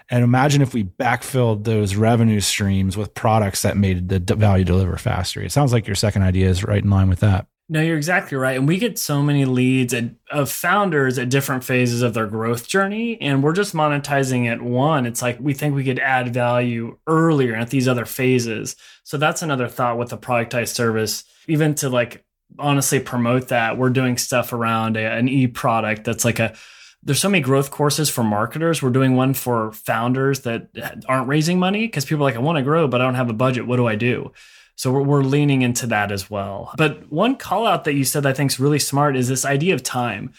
And 0.10 0.24
imagine 0.24 0.62
if 0.62 0.74
we 0.74 0.86
backfilled 0.86 1.66
those 1.66 1.98
revenue 1.98 2.40
streams 2.40 2.96
with 2.96 3.14
products 3.14 3.64
that 3.64 3.76
made 3.76 4.08
the 4.08 4.36
value 4.36 4.64
deliver 4.64 4.96
faster. 4.96 5.42
It 5.42 5.52
sounds 5.52 5.74
like 5.74 5.88
your 5.88 5.96
second 5.98 6.22
idea 6.22 6.48
is 6.48 6.64
right 6.64 6.84
in 6.84 6.90
line 6.90 7.10
with 7.10 7.20
that. 7.20 7.48
No, 7.69 7.82
you're 7.82 7.97
exactly 7.97 8.38
right. 8.38 8.58
And 8.58 8.67
we 8.67 8.78
get 8.78 8.99
so 8.99 9.21
many 9.23 9.45
leads 9.45 9.93
at, 9.93 10.12
of 10.30 10.52
founders 10.52 11.17
at 11.17 11.30
different 11.30 11.63
phases 11.63 12.02
of 12.02 12.13
their 12.13 12.28
growth 12.28 12.67
journey. 12.67 13.19
And 13.21 13.41
we're 13.41 13.54
just 13.54 13.73
monetizing 13.73 14.47
at 14.47 14.62
one. 14.62 15.06
It's 15.06 15.21
like 15.21 15.39
we 15.39 15.54
think 15.54 15.73
we 15.73 15.86
could 15.86 15.99
add 15.99 16.34
value 16.34 16.97
earlier 17.08 17.56
at 17.56 17.69
these 17.69 17.88
other 17.88 18.06
phases. 18.06 18.76
So 19.04 19.17
that's 19.17 19.41
another 19.41 19.69
thought 19.69 19.97
with 19.97 20.10
the 20.10 20.17
productized 20.17 20.76
service, 20.76 21.23
even 21.47 21.73
to 21.76 21.89
like 21.89 22.26
honestly 22.60 22.99
promote 22.99 23.47
that. 23.47 23.78
We're 23.78 23.89
doing 23.89 24.17
stuff 24.17 24.52
around 24.52 24.97
a, 24.97 25.12
an 25.13 25.30
e 25.30 25.47
product 25.47 26.04
that's 26.04 26.26
like 26.26 26.39
a, 26.39 26.54
there's 27.02 27.19
so 27.19 27.30
many 27.30 27.41
growth 27.41 27.71
courses 27.71 28.10
for 28.10 28.23
marketers. 28.23 28.82
We're 28.82 28.89
doing 28.89 29.15
one 29.15 29.34
for 29.34 29.71
founders 29.71 30.41
that 30.41 30.69
aren't 31.08 31.28
raising 31.28 31.60
money 31.60 31.88
because 31.88 32.06
people 32.06 32.26
are 32.26 32.30
like, 32.30 32.36
I 32.36 32.39
want 32.39 32.58
to 32.58 32.62
grow, 32.62 32.88
but 32.89 33.02
I 33.02 33.06
don't 33.06 33.15
have 33.15 33.30
a 33.30 33.34
budget. 33.34 33.67
What 33.67 33.78
do 33.78 33.88
I 33.88 33.95
do? 33.95 34.32
So 34.76 34.92
we're, 34.92 35.04
we're 35.04 35.24
leaning 35.24 35.62
into 35.62 35.88
that 35.88 36.12
as 36.12 36.30
well. 36.30 36.74
But 36.78 37.12
one 37.12 37.36
call 37.36 37.66
out 37.68 37.84
that 37.84 37.94
you 37.94 38.04
said 38.04 38.26
I 38.26 38.34
think 38.34 38.52
is 38.52 38.60
really 38.60 38.80
smart 38.80 39.16
is 39.16 39.28
this 39.28 39.46
idea 39.46 39.74
of 39.76 39.84
time. 39.84 40.34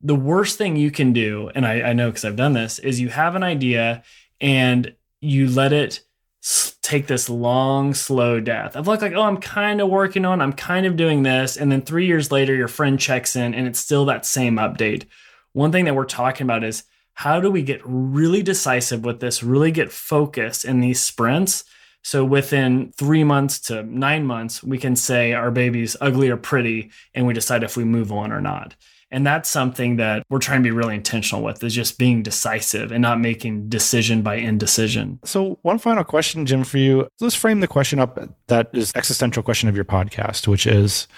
The 0.00 0.14
worst 0.14 0.56
thing 0.56 0.76
you 0.76 0.90
can 0.90 1.12
do, 1.12 1.50
and 1.54 1.66
I, 1.66 1.82
I 1.82 1.92
know 1.92 2.08
because 2.08 2.24
I've 2.24 2.36
done 2.36 2.54
this, 2.54 2.78
is 2.78 3.00
you 3.00 3.08
have 3.08 3.34
an 3.34 3.42
idea 3.42 4.02
and 4.40 4.94
you 5.20 5.48
let 5.48 5.72
it 5.72 6.00
take 6.80 7.06
this 7.06 7.28
long, 7.28 7.92
slow 7.92 8.40
death 8.40 8.74
of 8.74 8.86
like, 8.86 9.02
like, 9.02 9.12
oh, 9.12 9.22
I'm 9.22 9.36
kind 9.36 9.80
of 9.80 9.90
working 9.90 10.24
on, 10.24 10.40
I'm 10.40 10.54
kind 10.54 10.86
of 10.86 10.96
doing 10.96 11.22
this. 11.22 11.56
And 11.56 11.70
then 11.70 11.82
three 11.82 12.06
years 12.06 12.32
later, 12.32 12.54
your 12.54 12.68
friend 12.68 12.98
checks 12.98 13.36
in 13.36 13.54
and 13.54 13.66
it's 13.66 13.78
still 13.78 14.06
that 14.06 14.24
same 14.24 14.56
update. 14.56 15.04
One 15.52 15.70
thing 15.72 15.84
that 15.84 15.94
we're 15.94 16.06
talking 16.06 16.46
about 16.46 16.64
is 16.64 16.84
how 17.12 17.40
do 17.40 17.50
we 17.50 17.62
get 17.62 17.82
really 17.84 18.42
decisive 18.42 19.04
with 19.04 19.20
this, 19.20 19.42
really 19.42 19.70
get 19.70 19.92
focused 19.92 20.64
in 20.64 20.80
these 20.80 21.00
sprints 21.00 21.64
so 22.02 22.24
within 22.24 22.92
three 22.96 23.24
months 23.24 23.58
to 23.60 23.82
nine 23.82 24.24
months, 24.24 24.62
we 24.62 24.78
can 24.78 24.96
say 24.96 25.32
our 25.32 25.50
baby's 25.50 25.96
ugly 26.00 26.30
or 26.30 26.36
pretty, 26.36 26.90
and 27.14 27.26
we 27.26 27.34
decide 27.34 27.62
if 27.62 27.76
we 27.76 27.84
move 27.84 28.12
on 28.12 28.32
or 28.32 28.40
not. 28.40 28.74
And 29.12 29.26
that's 29.26 29.50
something 29.50 29.96
that 29.96 30.22
we're 30.30 30.38
trying 30.38 30.62
to 30.62 30.66
be 30.66 30.70
really 30.70 30.94
intentional 30.94 31.42
with 31.42 31.64
is 31.64 31.74
just 31.74 31.98
being 31.98 32.22
decisive 32.22 32.92
and 32.92 33.02
not 33.02 33.18
making 33.18 33.68
decision 33.68 34.22
by 34.22 34.36
indecision. 34.36 35.18
So 35.24 35.58
one 35.62 35.78
final 35.78 36.04
question, 36.04 36.46
Jim, 36.46 36.62
for 36.62 36.78
you. 36.78 37.08
Let's 37.20 37.34
frame 37.34 37.58
the 37.58 37.66
question 37.66 37.98
up 37.98 38.20
that 38.46 38.70
is 38.72 38.92
existential 38.94 39.42
question 39.42 39.68
of 39.68 39.74
your 39.74 39.84
podcast, 39.84 40.46
which 40.46 40.66
is 40.66 41.08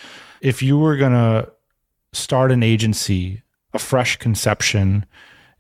if 0.41 0.63
you 0.63 0.79
were 0.79 0.97
going 0.97 1.13
to 1.13 1.53
start 2.15 2.51
an 2.51 2.63
agency, 2.63 3.43
a 3.75 3.79
fresh 3.79 4.17
conception, 4.17 5.05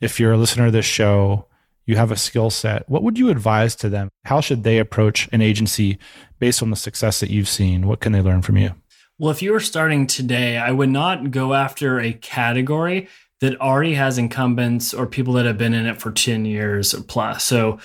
if 0.00 0.18
you're 0.18 0.32
a 0.32 0.38
listener 0.38 0.66
to 0.66 0.70
this 0.70 0.86
show, 0.86 1.46
you 1.86 1.96
have 1.96 2.10
a 2.10 2.16
skill 2.16 2.50
set. 2.50 2.88
What 2.88 3.02
would 3.02 3.18
you 3.18 3.30
advise 3.30 3.74
to 3.76 3.88
them? 3.88 4.08
How 4.24 4.40
should 4.40 4.62
they 4.62 4.78
approach 4.78 5.28
an 5.32 5.42
agency 5.42 5.98
based 6.38 6.62
on 6.62 6.70
the 6.70 6.76
success 6.76 7.20
that 7.20 7.30
you've 7.30 7.48
seen? 7.48 7.86
What 7.86 8.00
can 8.00 8.12
they 8.12 8.20
learn 8.20 8.42
from 8.42 8.56
you? 8.56 8.74
Well, 9.18 9.30
if 9.30 9.42
you 9.42 9.52
were 9.52 9.60
starting 9.60 10.06
today, 10.06 10.58
I 10.58 10.70
would 10.70 10.88
not 10.88 11.30
go 11.30 11.54
after 11.54 12.00
a 12.00 12.12
category 12.12 13.08
that 13.40 13.60
already 13.60 13.94
has 13.94 14.18
incumbents 14.18 14.94
or 14.94 15.06
people 15.06 15.34
that 15.34 15.46
have 15.46 15.58
been 15.58 15.74
in 15.74 15.86
it 15.86 16.00
for 16.00 16.12
10 16.12 16.44
years 16.44 16.94
or 16.94 17.02
plus. 17.02 17.44
So, 17.44 17.78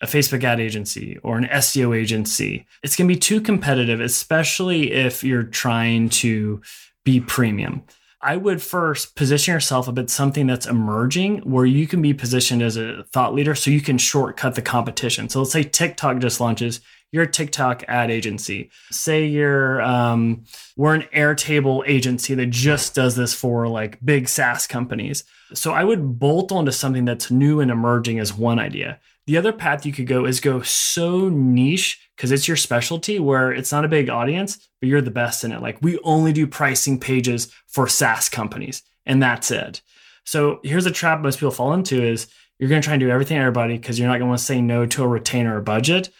a 0.00 0.06
Facebook 0.06 0.42
ad 0.42 0.58
agency 0.58 1.16
or 1.22 1.38
an 1.38 1.44
SEO 1.44 1.96
agency, 1.96 2.66
it's 2.82 2.96
going 2.96 3.08
to 3.08 3.14
be 3.14 3.18
too 3.18 3.40
competitive, 3.40 4.00
especially 4.00 4.92
if 4.92 5.22
you're 5.22 5.44
trying 5.44 6.08
to 6.08 6.60
be 7.04 7.20
premium. 7.20 7.84
I 8.22 8.36
would 8.36 8.62
first 8.62 9.16
position 9.16 9.52
yourself 9.52 9.88
a 9.88 9.92
bit 9.92 10.08
something 10.08 10.46
that's 10.46 10.66
emerging 10.66 11.38
where 11.38 11.66
you 11.66 11.88
can 11.88 12.00
be 12.00 12.14
positioned 12.14 12.62
as 12.62 12.76
a 12.76 13.02
thought 13.12 13.34
leader 13.34 13.54
so 13.56 13.70
you 13.70 13.80
can 13.80 13.98
shortcut 13.98 14.54
the 14.54 14.62
competition. 14.62 15.28
So 15.28 15.40
let's 15.40 15.50
say 15.50 15.64
TikTok 15.64 16.18
just 16.18 16.40
launches, 16.40 16.80
you're 17.10 17.24
a 17.24 17.30
TikTok 17.30 17.84
ad 17.88 18.10
agency. 18.10 18.70
Say 18.90 19.26
you're 19.26 19.82
um, 19.82 20.44
we're 20.76 20.94
an 20.94 21.04
Airtable 21.14 21.82
agency 21.86 22.34
that 22.34 22.50
just 22.50 22.94
does 22.94 23.16
this 23.16 23.34
for 23.34 23.66
like 23.68 23.98
big 24.04 24.28
SaaS 24.28 24.66
companies. 24.66 25.24
So 25.52 25.72
I 25.72 25.84
would 25.84 26.18
bolt 26.18 26.52
onto 26.52 26.70
something 26.70 27.04
that's 27.04 27.30
new 27.30 27.60
and 27.60 27.70
emerging 27.70 28.18
as 28.18 28.32
one 28.32 28.58
idea. 28.58 29.00
The 29.26 29.36
other 29.36 29.52
path 29.52 29.86
you 29.86 29.92
could 29.92 30.06
go 30.06 30.24
is 30.24 30.40
go 30.40 30.62
so 30.62 31.28
niche 31.28 32.08
because 32.16 32.32
it's 32.32 32.48
your 32.48 32.56
specialty 32.56 33.18
where 33.18 33.52
it's 33.52 33.72
not 33.72 33.84
a 33.84 33.88
big 33.88 34.08
audience, 34.08 34.68
but 34.80 34.88
you're 34.88 35.00
the 35.00 35.10
best 35.10 35.44
in 35.44 35.52
it. 35.52 35.62
Like 35.62 35.78
we 35.80 35.98
only 36.02 36.32
do 36.32 36.46
pricing 36.46 36.98
pages 36.98 37.52
for 37.66 37.88
SaaS 37.88 38.28
companies, 38.28 38.82
and 39.06 39.22
that's 39.22 39.50
it. 39.50 39.80
So 40.24 40.60
here's 40.62 40.86
a 40.86 40.90
trap 40.90 41.20
most 41.20 41.36
people 41.36 41.50
fall 41.50 41.72
into 41.72 42.02
is 42.02 42.26
you're 42.58 42.68
going 42.68 42.80
to 42.80 42.84
try 42.84 42.94
and 42.94 43.00
do 43.00 43.10
everything 43.10 43.38
everybody 43.38 43.76
because 43.76 43.98
you're 43.98 44.08
not 44.08 44.14
going 44.14 44.26
to 44.26 44.28
want 44.28 44.38
to 44.38 44.44
say 44.44 44.60
no 44.60 44.86
to 44.86 45.02
a 45.02 45.08
retainer 45.08 45.58
or 45.58 45.60
budget 45.60 46.10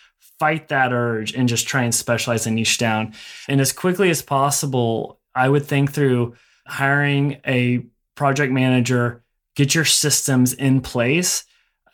fight 0.43 0.67
that 0.67 0.93
urge 0.93 1.35
and 1.35 1.49
just 1.49 1.69
try 1.69 1.85
and 1.85 1.95
specialize 1.95 2.49
and 2.49 2.57
niche 2.57 2.77
down. 2.77 3.15
And 3.47 3.61
as 3.61 3.73
quickly 3.73 4.11
as 4.11 4.23
possible, 4.23 5.21
I 5.37 5.49
would 5.49 5.65
think 5.65 5.93
through 5.93 6.35
hiring 6.67 7.41
a 7.47 7.85
project 8.17 8.53
manager, 8.53 9.23
get 9.55 9.73
your 9.73 9.85
systems 9.85 10.53
in 10.53 10.81
place, 10.81 11.45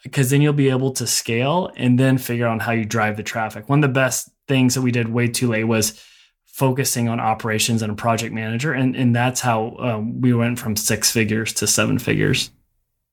because 0.03 0.31
then 0.31 0.41
you'll 0.41 0.53
be 0.53 0.71
able 0.71 0.93
to 0.93 1.07
scale 1.07 1.71
and 1.77 1.99
then 1.99 2.19
figure 2.19 2.47
out 2.47 2.63
how 2.63 2.73
you 2.73 2.85
drive 2.85 3.17
the 3.17 3.23
traffic. 3.23 3.69
One 3.69 3.83
of 3.83 3.89
the 3.89 3.93
best 3.93 4.31
things 4.47 4.75
that 4.75 4.83
we 4.83 4.91
did 4.91 5.09
way 5.09 5.29
too 5.29 5.49
late 5.49 5.65
was 5.65 6.03
focusing 6.47 7.09
on 7.09 7.21
operations 7.21 7.83
and 7.83 7.93
a 7.93 7.95
project 7.95 8.35
manager. 8.35 8.73
And, 8.73 8.97
and 8.97 9.15
that's 9.15 9.41
how 9.41 9.77
um, 9.79 10.21
we 10.21 10.33
went 10.33 10.59
from 10.59 10.77
six 10.77 11.11
figures 11.11 11.53
to 11.55 11.67
seven 11.67 11.99
figures. 11.99 12.51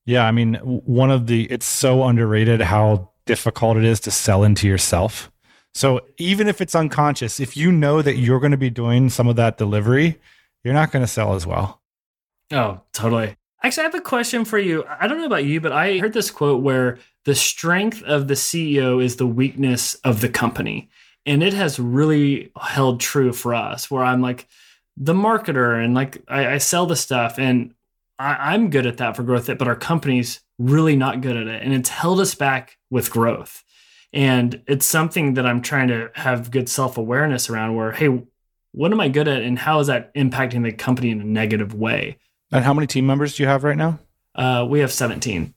Yeah. 0.06 0.26
I 0.26 0.32
mean, 0.32 0.56
one 0.56 1.12
of 1.12 1.28
the, 1.28 1.44
it's 1.52 1.66
so 1.66 2.04
underrated 2.04 2.62
how 2.62 3.12
difficult 3.26 3.78
it 3.78 3.84
is 3.84 4.00
to 4.02 4.12
sell 4.12 4.44
into 4.44 4.68
yourself. 4.68 5.32
So 5.74 6.02
even 6.18 6.48
if 6.48 6.62
it's 6.62 6.74
unconscious, 6.74 7.40
if 7.40 7.58
you 7.58 7.72
know 7.72 8.02
that 8.02 8.16
you're 8.16 8.40
going 8.40 8.52
to 8.52 8.58
be 8.58 8.70
doing 8.70 9.10
some 9.10 9.28
of 9.28 9.36
that 9.36 9.58
delivery, 9.58 10.20
you're 10.64 10.74
not 10.74 10.92
going 10.92 11.04
to 11.04 11.08
sell 11.08 11.36
as 11.36 11.46
well. 11.46 11.82
Oh, 12.52 12.82
totally. 12.94 13.36
Actually, 13.66 13.82
I 13.82 13.86
have 13.86 13.96
a 13.96 14.02
question 14.02 14.46
for 14.46 14.60
you. 14.60 14.86
I 14.88 15.08
don't 15.08 15.18
know 15.18 15.26
about 15.26 15.44
you, 15.44 15.60
but 15.60 15.72
I 15.72 15.98
heard 15.98 16.14
this 16.14 16.30
quote 16.30 16.62
where 16.62 17.00
the 17.24 17.34
strength 17.34 18.04
of 18.04 18.28
the 18.28 18.36
CEO 18.36 19.04
is 19.04 19.16
the 19.16 19.26
weakness 19.26 19.96
of 20.04 20.22
the 20.22 20.30
company. 20.30 20.88
And 21.26 21.42
it 21.42 21.54
has 21.54 21.80
really 21.80 22.52
held 22.62 23.00
true 23.00 23.34
for 23.34 23.56
us, 23.56 23.90
where 23.90 24.04
I'm 24.04 24.22
like 24.22 24.48
the 24.96 25.16
marketer 25.16 25.84
and 25.84 25.96
like 25.96 26.22
I, 26.28 26.54
I 26.54 26.58
sell 26.60 26.86
the 26.86 26.96
stuff 26.96 27.40
and 27.40 27.74
I, 28.20 28.54
I'm 28.54 28.70
good 28.70 28.86
at 28.86 28.98
that 28.98 29.16
for 29.16 29.24
growth, 29.24 29.48
but 29.48 29.68
our 29.68 29.76
company's 29.76 30.42
really 30.60 30.96
not 30.96 31.22
good 31.22 31.36
at 31.36 31.48
it. 31.48 31.64
And 31.64 31.74
it's 31.74 31.90
held 31.90 32.20
us 32.20 32.36
back 32.36 32.78
with 32.92 33.10
growth. 33.10 33.64
And 34.14 34.62
it's 34.68 34.86
something 34.86 35.34
that 35.34 35.48
I'm 35.48 35.64
trying 35.64 35.88
to 35.88 36.12
have 36.14 36.52
good 36.52 36.70
self 36.70 37.00
awareness 37.00 37.50
around 37.50 37.74
where, 37.74 37.94
hey, 37.94 38.26
what 38.74 38.92
am 38.92 39.02
I 39.02 39.10
good 39.10 39.28
at 39.28 39.42
and 39.42 39.58
how 39.58 39.80
is 39.80 39.88
that 39.88 40.14
impacting 40.14 40.62
the 40.62 40.72
company 40.72 41.10
in 41.10 41.20
a 41.20 41.26
negative 41.26 41.74
way? 41.74 42.20
And 42.52 42.64
how 42.64 42.74
many 42.74 42.88
team 42.88 43.06
members 43.06 43.36
do 43.36 43.44
you 43.44 43.50
have 43.50 43.64
right 43.64 43.78
now? 43.78 44.00
Uh, 44.34 44.66
we 44.68 44.80
have 44.80 44.92
17. 44.92 45.54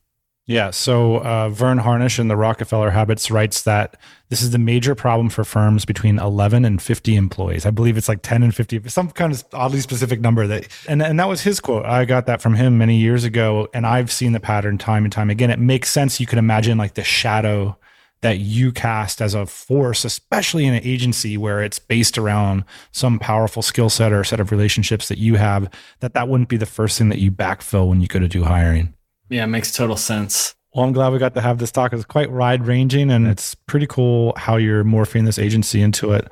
Yeah. 0.49 0.71
So 0.71 1.19
uh, 1.19 1.51
Verne 1.51 1.77
Harnish 1.77 2.19
in 2.19 2.29
the 2.29 2.37
Rockefeller 2.37 2.89
Habits 2.89 3.31
writes 3.31 3.63
that 3.63 3.99
this 4.31 4.41
is 4.41 4.51
the 4.51 4.59
major 4.59 4.95
problem 4.95 5.29
for 5.29 5.45
firms 5.45 5.85
between 5.85 6.19
11 6.19 6.65
and 6.65 6.81
50 6.81 7.17
employees. 7.17 7.67
I 7.67 7.71
believe 7.71 7.99
it's 7.99 8.09
like 8.09 8.23
10 8.23 8.43
and 8.43 8.55
50, 8.55 8.89
some 8.89 9.11
kind 9.11 9.31
of 9.31 9.45
oddly 9.53 9.81
specific 9.81 10.23
number 10.23 10.47
that, 10.47 10.67
and, 10.89 11.03
and 11.03 11.21
that 11.21 11.29
was 11.29 11.43
his 11.43 11.61
quote. 11.61 11.85
I 11.85 12.07
got 12.07 12.25
that 12.27 12.41
from 12.41 12.55
him 12.55 12.79
many 12.79 12.97
years 12.97 13.25
ago. 13.25 13.69
And 13.75 13.87
I've 13.87 14.11
seen 14.11 14.33
the 14.33 14.41
pattern 14.41 14.79
time 14.79 15.05
and 15.05 15.13
time 15.13 15.29
again. 15.29 15.51
It 15.51 15.59
makes 15.59 15.91
sense. 15.91 16.19
You 16.19 16.27
can 16.27 16.39
imagine 16.39 16.79
like 16.79 16.95
the 16.95 17.05
shadow 17.05 17.77
that 18.21 18.39
you 18.39 18.73
cast 18.73 19.21
as 19.23 19.35
a 19.35 19.47
force, 19.47 20.05
especially 20.05 20.67
in 20.67 20.75
an 20.75 20.83
agency 20.83 21.37
where 21.37 21.63
it's 21.63 21.79
based 21.79 22.19
around 22.19 22.65
some 22.93 23.19
powerful 23.19 23.63
skill 23.63 23.89
set 23.89 24.13
or 24.13 24.25
set 24.25 24.41
of 24.41 24.51
relationships 24.51 25.09
that 25.09 25.19
you 25.19 25.37
have, 25.37 25.71
that 26.01 26.15
that 26.15 26.29
wouldn't 26.29 26.49
be 26.49 26.57
the 26.57 26.67
first 26.67 26.99
thing 26.99 27.09
that 27.11 27.19
you 27.19 27.31
backfill 27.31 27.89
when 27.89 28.01
you 28.01 28.09
go 28.09 28.19
to 28.19 28.29
do 28.29 28.45
hiring. 28.45 28.95
Yeah, 29.29 29.45
it 29.45 29.49
makes 29.49 29.73
total 29.73 29.97
sense. 29.97 30.55
Well, 30.75 30.85
I'm 30.85 30.93
glad 30.93 31.13
we 31.13 31.19
got 31.19 31.35
to 31.35 31.41
have 31.41 31.59
this 31.59 31.73
talk. 31.73 31.93
It's 31.93 32.05
quite 32.05 32.31
wide 32.31 32.67
ranging 32.67 33.11
and 33.11 33.27
it's 33.27 33.55
pretty 33.55 33.87
cool 33.87 34.33
how 34.37 34.57
you're 34.57 34.85
morphing 34.85 35.25
this 35.25 35.39
agency 35.39 35.81
into 35.81 36.13
it, 36.13 36.29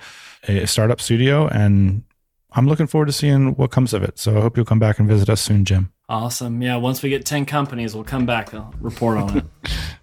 a 0.49 0.67
startup 0.67 1.01
studio. 1.01 1.47
And 1.49 2.03
I'm 2.53 2.67
looking 2.67 2.87
forward 2.87 3.07
to 3.07 3.13
seeing 3.13 3.55
what 3.55 3.71
comes 3.71 3.95
of 3.95 4.03
it. 4.03 4.19
So 4.19 4.37
I 4.37 4.41
hope 4.41 4.57
you'll 4.57 4.67
come 4.67 4.79
back 4.79 4.99
and 4.99 5.09
visit 5.09 5.31
us 5.31 5.41
soon, 5.41 5.65
Jim. 5.65 5.93
Awesome. 6.09 6.63
Yeah, 6.63 6.77
once 6.77 7.03
we 7.03 7.11
get 7.11 7.25
10 7.25 7.47
companies, 7.47 7.95
we'll 7.95 8.05
come 8.05 8.27
back. 8.27 8.55
I'll 8.55 8.73
report 8.81 9.19
on 9.19 9.39
it. 9.39 9.45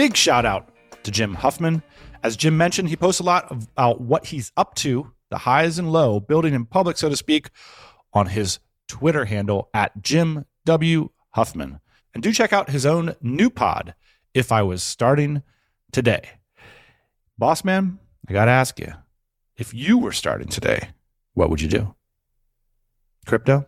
Big 0.00 0.16
shout 0.16 0.46
out 0.46 0.72
to 1.02 1.10
Jim 1.10 1.34
Huffman. 1.34 1.82
As 2.22 2.34
Jim 2.34 2.56
mentioned, 2.56 2.88
he 2.88 2.96
posts 2.96 3.20
a 3.20 3.22
lot 3.22 3.50
about 3.50 4.00
what 4.00 4.24
he's 4.24 4.50
up 4.56 4.74
to, 4.76 5.12
the 5.28 5.36
highs 5.36 5.78
and 5.78 5.92
low, 5.92 6.18
building 6.18 6.54
in 6.54 6.64
public, 6.64 6.96
so 6.96 7.10
to 7.10 7.16
speak, 7.18 7.50
on 8.14 8.28
his 8.28 8.60
Twitter 8.88 9.26
handle 9.26 9.68
at 9.74 10.00
Jim 10.00 10.46
W. 10.64 11.10
Huffman. 11.32 11.80
And 12.14 12.22
do 12.22 12.32
check 12.32 12.50
out 12.50 12.70
his 12.70 12.86
own 12.86 13.14
new 13.20 13.50
pod, 13.50 13.94
If 14.32 14.52
I 14.52 14.62
Was 14.62 14.82
Starting 14.82 15.42
Today. 15.92 16.30
Boss 17.36 17.62
man, 17.62 17.98
I 18.26 18.32
got 18.32 18.46
to 18.46 18.52
ask 18.52 18.80
you 18.80 18.94
if 19.58 19.74
you 19.74 19.98
were 19.98 20.12
starting 20.12 20.48
today, 20.48 20.88
what 21.34 21.50
would 21.50 21.60
you 21.60 21.68
do? 21.68 21.94
Crypto? 23.26 23.66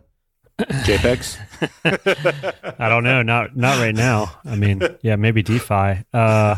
JPEGs? 0.69 2.75
I 2.79 2.89
don't 2.89 3.03
know. 3.03 3.21
Not 3.21 3.55
not 3.55 3.77
right 3.77 3.95
now. 3.95 4.31
I 4.45 4.55
mean, 4.55 4.81
yeah, 5.01 5.15
maybe 5.15 5.43
DeFi. 5.43 6.03
Uh, 6.13 6.57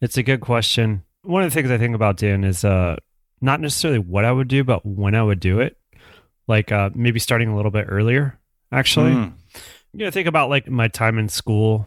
it's 0.00 0.16
a 0.16 0.22
good 0.22 0.40
question. 0.40 1.04
One 1.22 1.42
of 1.42 1.50
the 1.50 1.54
things 1.54 1.70
I 1.70 1.78
think 1.78 1.94
about 1.94 2.16
doing 2.16 2.44
is 2.44 2.64
uh, 2.64 2.96
not 3.40 3.60
necessarily 3.60 3.98
what 3.98 4.24
I 4.24 4.32
would 4.32 4.48
do, 4.48 4.64
but 4.64 4.84
when 4.84 5.14
I 5.14 5.22
would 5.22 5.40
do 5.40 5.60
it. 5.60 5.76
Like 6.46 6.72
uh, 6.72 6.90
maybe 6.94 7.20
starting 7.20 7.48
a 7.48 7.56
little 7.56 7.70
bit 7.70 7.86
earlier. 7.88 8.38
Actually, 8.72 9.12
mm. 9.12 9.32
you 9.92 10.04
know, 10.04 10.10
think 10.10 10.26
about 10.26 10.50
like 10.50 10.68
my 10.68 10.88
time 10.88 11.18
in 11.18 11.28
school. 11.28 11.86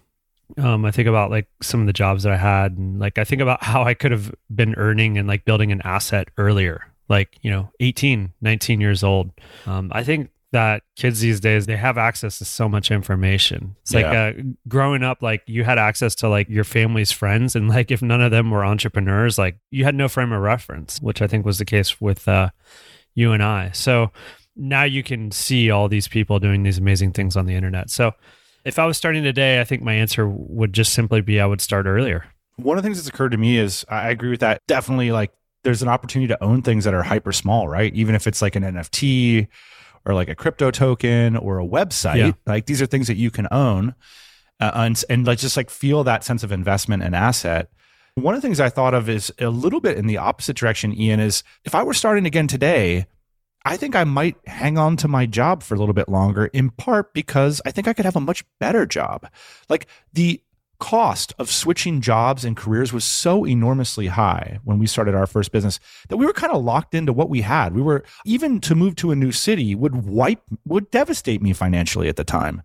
Um, 0.57 0.85
I 0.85 0.91
think 0.91 1.07
about 1.07 1.31
like 1.31 1.47
some 1.61 1.81
of 1.81 1.87
the 1.87 1.93
jobs 1.93 2.23
that 2.23 2.31
I 2.31 2.37
had, 2.37 2.77
and 2.77 2.99
like 2.99 3.17
I 3.17 3.23
think 3.23 3.41
about 3.41 3.63
how 3.63 3.83
I 3.83 3.93
could 3.93 4.11
have 4.11 4.33
been 4.53 4.75
earning 4.75 5.17
and 5.17 5.27
like 5.27 5.45
building 5.45 5.71
an 5.71 5.81
asset 5.83 6.29
earlier 6.37 6.93
like 7.09 7.37
you 7.41 7.51
know 7.51 7.69
18 7.79 8.33
19 8.41 8.81
years 8.81 9.03
old 9.03 9.31
um, 9.65 9.91
i 9.93 10.03
think 10.03 10.29
that 10.53 10.83
kids 10.95 11.19
these 11.19 11.39
days 11.39 11.65
they 11.65 11.75
have 11.75 11.97
access 11.97 12.37
to 12.37 12.45
so 12.45 12.69
much 12.69 12.91
information. 12.91 13.75
It's 13.81 13.93
like 13.93 14.05
uh, 14.05 14.33
growing 14.67 15.03
up 15.03 15.21
like 15.21 15.41
you 15.47 15.63
had 15.63 15.79
access 15.79 16.13
to 16.15 16.29
like 16.29 16.47
your 16.47 16.63
family's 16.63 17.11
friends 17.11 17.55
and 17.55 17.67
like 17.67 17.89
if 17.89 18.03
none 18.03 18.21
of 18.21 18.29
them 18.29 18.51
were 18.51 18.63
entrepreneurs 18.63 19.37
like 19.39 19.57
you 19.71 19.83
had 19.83 19.95
no 19.95 20.07
frame 20.07 20.31
of 20.31 20.41
reference 20.41 21.01
which 21.01 21.21
i 21.21 21.27
think 21.27 21.43
was 21.43 21.57
the 21.57 21.65
case 21.65 21.99
with 21.99 22.27
uh, 22.27 22.49
you 23.15 23.31
and 23.31 23.43
i. 23.43 23.71
So 23.71 24.11
now 24.55 24.83
you 24.83 25.01
can 25.01 25.31
see 25.31 25.71
all 25.71 25.89
these 25.89 26.07
people 26.07 26.39
doing 26.39 26.61
these 26.61 26.77
amazing 26.77 27.13
things 27.13 27.35
on 27.35 27.47
the 27.47 27.55
internet. 27.55 27.89
So 27.89 28.13
if 28.63 28.77
i 28.79 28.85
was 28.85 28.95
starting 28.95 29.23
today 29.23 29.59
i 29.59 29.65
think 29.65 29.81
my 29.81 29.93
answer 29.93 30.25
would 30.25 30.71
just 30.71 30.93
simply 30.93 31.19
be 31.19 31.41
i 31.41 31.45
would 31.45 31.61
start 31.61 31.87
earlier. 31.87 32.25
One 32.57 32.77
of 32.77 32.83
the 32.83 32.87
things 32.87 32.99
that's 32.99 33.09
occurred 33.09 33.31
to 33.31 33.37
me 33.37 33.57
is 33.57 33.83
i 33.89 34.09
agree 34.09 34.29
with 34.29 34.41
that. 34.41 34.61
Definitely 34.67 35.11
like 35.11 35.31
there's 35.63 35.81
an 35.81 35.87
opportunity 35.89 36.27
to 36.27 36.43
own 36.43 36.61
things 36.61 36.83
that 36.83 36.93
are 36.93 37.01
hyper 37.01 37.31
small 37.31 37.67
right? 37.67 37.91
Even 37.95 38.13
if 38.13 38.27
it's 38.27 38.41
like 38.43 38.55
an 38.55 38.61
nft 38.61 39.47
or 40.05 40.13
like 40.13 40.29
a 40.29 40.35
crypto 40.35 40.71
token 40.71 41.37
or 41.37 41.59
a 41.59 41.65
website. 41.65 42.17
Yeah. 42.17 42.31
Like 42.45 42.65
these 42.65 42.81
are 42.81 42.85
things 42.85 43.07
that 43.07 43.17
you 43.17 43.31
can 43.31 43.47
own 43.51 43.95
uh, 44.59 44.71
and, 44.75 45.03
and 45.09 45.27
like 45.27 45.39
just 45.39 45.57
like 45.57 45.69
feel 45.69 46.03
that 46.03 46.23
sense 46.23 46.43
of 46.43 46.51
investment 46.51 47.03
and 47.03 47.15
asset. 47.15 47.69
One 48.15 48.35
of 48.35 48.41
the 48.41 48.47
things 48.47 48.59
I 48.59 48.69
thought 48.69 48.93
of 48.93 49.09
is 49.09 49.33
a 49.39 49.49
little 49.49 49.79
bit 49.79 49.97
in 49.97 50.05
the 50.05 50.17
opposite 50.17 50.55
direction, 50.55 50.93
Ian, 50.93 51.19
is 51.19 51.43
if 51.65 51.73
I 51.73 51.83
were 51.83 51.95
starting 51.95 52.25
again 52.25 52.47
today, 52.47 53.07
I 53.65 53.77
think 53.77 53.95
I 53.95 54.03
might 54.03 54.35
hang 54.45 54.77
on 54.77 54.97
to 54.97 55.07
my 55.07 55.25
job 55.25 55.63
for 55.63 55.73
a 55.73 55.79
little 55.79 55.93
bit 55.93 56.09
longer, 56.09 56.47
in 56.47 56.69
part 56.69 57.13
because 57.13 57.61
I 57.65 57.71
think 57.71 57.87
I 57.87 57.93
could 57.93 58.05
have 58.05 58.15
a 58.15 58.21
much 58.21 58.43
better 58.59 58.85
job. 58.85 59.27
Like 59.69 59.87
the 60.11 60.41
cost 60.79 61.33
of 61.39 61.49
switching 61.49 62.01
jobs 62.01 62.43
and 62.43 62.57
careers 62.57 62.91
was 62.91 63.03
so 63.03 63.45
enormously 63.45 64.07
high 64.07 64.59
when 64.63 64.79
we 64.79 64.87
started 64.87 65.15
our 65.15 65.27
first 65.27 65.51
business 65.51 65.79
that 66.09 66.17
we 66.17 66.25
were 66.25 66.33
kind 66.33 66.51
of 66.51 66.63
locked 66.63 66.93
into 66.93 67.13
what 67.13 67.29
we 67.29 67.41
had. 67.41 67.73
We 67.73 67.81
were 67.81 68.03
even 68.25 68.59
to 68.61 68.75
move 68.75 68.95
to 68.97 69.11
a 69.11 69.15
new 69.15 69.31
city 69.31 69.75
would 69.75 70.05
wipe 70.05 70.41
would 70.65 70.91
devastate 70.91 71.41
me 71.41 71.53
financially 71.53 72.09
at 72.09 72.15
the 72.15 72.23
time. 72.23 72.61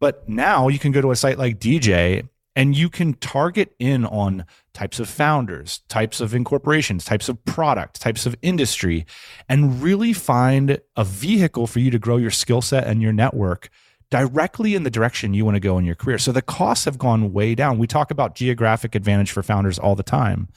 But 0.00 0.28
now 0.28 0.68
you 0.68 0.78
can 0.78 0.92
go 0.92 1.00
to 1.00 1.10
a 1.10 1.16
site 1.16 1.38
like 1.38 1.60
DJ 1.60 2.28
and 2.56 2.76
you 2.76 2.88
can 2.88 3.14
target 3.14 3.74
in 3.78 4.04
on 4.04 4.44
types 4.74 4.98
of 4.98 5.08
founders, 5.08 5.82
types 5.88 6.20
of 6.20 6.34
incorporations, 6.34 7.04
types 7.04 7.28
of 7.28 7.44
product, 7.44 8.00
types 8.00 8.26
of 8.26 8.34
industry 8.42 9.06
and 9.48 9.82
really 9.82 10.12
find 10.12 10.80
a 10.96 11.04
vehicle 11.04 11.66
for 11.66 11.78
you 11.78 11.90
to 11.90 11.98
grow 11.98 12.16
your 12.16 12.30
skill 12.30 12.62
set 12.62 12.86
and 12.86 13.00
your 13.00 13.12
network 13.12 13.70
directly 14.10 14.74
in 14.74 14.82
the 14.82 14.90
direction 14.90 15.34
you 15.34 15.44
want 15.44 15.54
to 15.54 15.60
go 15.60 15.78
in 15.78 15.84
your 15.84 15.94
career. 15.94 16.18
So 16.18 16.32
the 16.32 16.42
costs 16.42 16.84
have 16.84 16.98
gone 16.98 17.32
way 17.32 17.54
down. 17.54 17.78
We 17.78 17.86
talk 17.86 18.10
about 18.10 18.34
geographic 18.34 18.94
advantage 18.94 19.30
for 19.30 19.42
founders 19.42 19.78
all 19.78 19.94
the 19.94 20.02
time. 20.02 20.48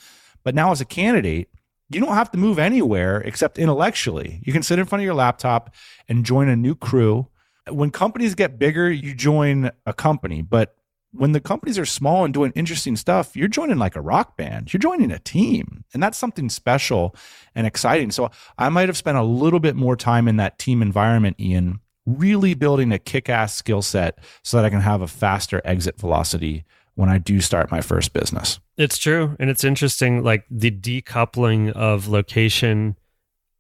But 0.44 0.56
now 0.56 0.72
as 0.72 0.82
a 0.82 0.86
candidate, 0.86 1.50
you 1.90 2.00
don't 2.00 2.16
have 2.16 2.32
to 2.32 2.38
move 2.38 2.58
anywhere 2.58 3.22
except 3.22 3.60
intellectually. 3.60 4.42
You 4.44 4.54
can 4.54 4.64
sit 4.64 4.80
in 4.80 4.86
front 4.86 5.02
of 5.02 5.06
your 5.06 5.14
laptop 5.14 5.74
and 6.10 6.26
join 6.26 6.50
a 6.50 6.56
new 6.56 6.76
crew. 6.76 7.28
When 7.70 7.92
companies 7.92 8.36
get 8.36 8.58
bigger, 8.58 8.92
you 8.92 9.14
join 9.14 9.72
a 9.86 9.94
company, 9.94 10.42
but 10.42 10.76
when 11.12 11.32
the 11.32 11.40
companies 11.40 11.78
are 11.78 11.86
small 11.86 12.26
and 12.26 12.34
doing 12.34 12.52
interesting 12.56 12.96
stuff, 12.96 13.36
you're 13.36 13.48
joining 13.48 13.78
like 13.78 13.96
a 13.96 14.02
rock 14.02 14.36
band. 14.36 14.74
You're 14.74 14.80
joining 14.80 15.12
a 15.12 15.20
team, 15.20 15.84
and 15.94 16.02
that's 16.02 16.18
something 16.18 16.50
special 16.50 17.16
and 17.54 17.68
exciting. 17.68 18.10
So 18.10 18.32
I 18.58 18.70
might 18.70 18.90
have 18.90 18.98
spent 18.98 19.18
a 19.18 19.24
little 19.24 19.60
bit 19.60 19.76
more 19.76 19.96
time 19.96 20.28
in 20.28 20.38
that 20.38 20.58
team 20.58 20.82
environment, 20.82 21.40
Ian, 21.40 21.82
really 22.06 22.54
building 22.54 22.92
a 22.92 23.00
kick 23.00 23.30
ass 23.30 23.54
skill 23.54 23.82
set 23.82 24.20
so 24.44 24.58
that 24.58 24.66
I 24.66 24.70
can 24.70 24.82
have 24.82 25.02
a 25.02 25.08
faster 25.08 25.62
exit 25.64 25.98
velocity 25.98 26.66
when 26.96 27.10
I 27.10 27.18
do 27.18 27.42
start 27.42 27.72
my 27.72 27.82
first 27.82 28.14
business. 28.14 28.60
It's 28.78 28.98
true. 28.98 29.36
And 29.40 29.50
it's 29.50 29.64
interesting, 29.64 30.24
like 30.24 30.46
the 30.50 30.72
decoupling 30.72 31.72
of 31.72 32.08
location, 32.08 32.98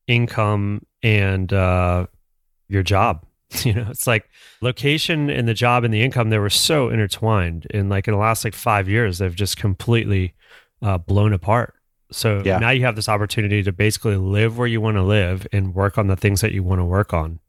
income, 0.07 0.85
and 1.01 1.51
uh, 1.51 2.07
your 2.67 2.83
job. 2.83 3.25
You 3.63 3.73
know, 3.75 3.85
it's 3.91 4.07
like 4.07 4.27
location 4.61 5.29
and 5.29 5.47
the 5.47 5.53
job 5.53 5.83
and 5.83 5.93
the 5.93 6.01
income, 6.01 6.31
they 6.31 6.39
were 6.39 6.49
so 6.49 6.89
intertwined. 6.89 7.67
And 7.69 7.87
like 7.87 8.07
in 8.07 8.15
the 8.15 8.19
last 8.19 8.43
like 8.43 8.55
five 8.55 8.89
years, 8.89 9.19
they've 9.19 9.35
just 9.35 9.57
completely 9.57 10.33
uh, 10.81 10.97
blown 10.97 11.33
apart. 11.33 11.75
So 12.11 12.41
yeah. 12.43 12.57
now 12.57 12.71
you 12.71 12.81
have 12.85 12.95
this 12.95 13.07
opportunity 13.07 13.61
to 13.61 13.71
basically 13.71 14.17
live 14.17 14.57
where 14.57 14.65
you 14.65 14.81
want 14.81 14.97
to 14.97 15.03
live 15.03 15.45
and 15.53 15.75
work 15.75 15.99
on 15.99 16.07
the 16.07 16.15
things 16.15 16.41
that 16.41 16.51
you 16.51 16.63
want 16.63 16.79
to 16.79 16.85
work 16.85 17.13
on 17.13 17.39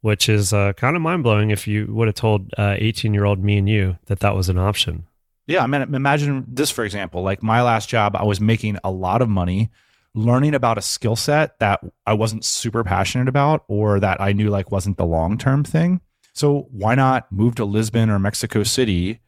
which 0.00 0.28
is 0.28 0.52
uh, 0.52 0.72
kind 0.74 0.96
of 0.96 1.02
mind 1.02 1.22
blowing 1.22 1.50
if 1.50 1.66
you 1.66 1.86
would 1.90 2.08
have 2.08 2.14
told 2.14 2.52
18 2.58 3.10
uh, 3.10 3.12
year 3.12 3.24
old 3.24 3.42
me 3.42 3.58
and 3.58 3.68
you 3.68 3.98
that 4.06 4.20
that 4.20 4.34
was 4.34 4.48
an 4.48 4.58
option. 4.58 5.06
Yeah. 5.46 5.62
I 5.62 5.66
mean, 5.66 5.94
imagine 5.94 6.44
this, 6.46 6.70
for 6.70 6.84
example, 6.84 7.22
like 7.22 7.42
my 7.42 7.62
last 7.62 7.88
job, 7.88 8.14
I 8.14 8.24
was 8.24 8.40
making 8.40 8.78
a 8.84 8.90
lot 8.90 9.22
of 9.22 9.28
money 9.28 9.70
learning 10.14 10.54
about 10.54 10.78
a 10.78 10.82
skill 10.82 11.16
set 11.16 11.58
that 11.58 11.80
I 12.06 12.12
wasn't 12.12 12.44
super 12.44 12.84
passionate 12.84 13.28
about 13.28 13.64
or 13.68 14.00
that 14.00 14.20
I 14.20 14.32
knew 14.32 14.50
like 14.50 14.70
wasn't 14.70 14.98
the 14.98 15.06
long 15.06 15.38
term 15.38 15.64
thing. 15.64 16.00
So 16.32 16.68
why 16.70 16.94
not 16.94 17.30
move 17.32 17.54
to 17.56 17.64
Lisbon 17.64 18.10
or 18.10 18.18
Mexico 18.18 18.62
City 18.62 19.20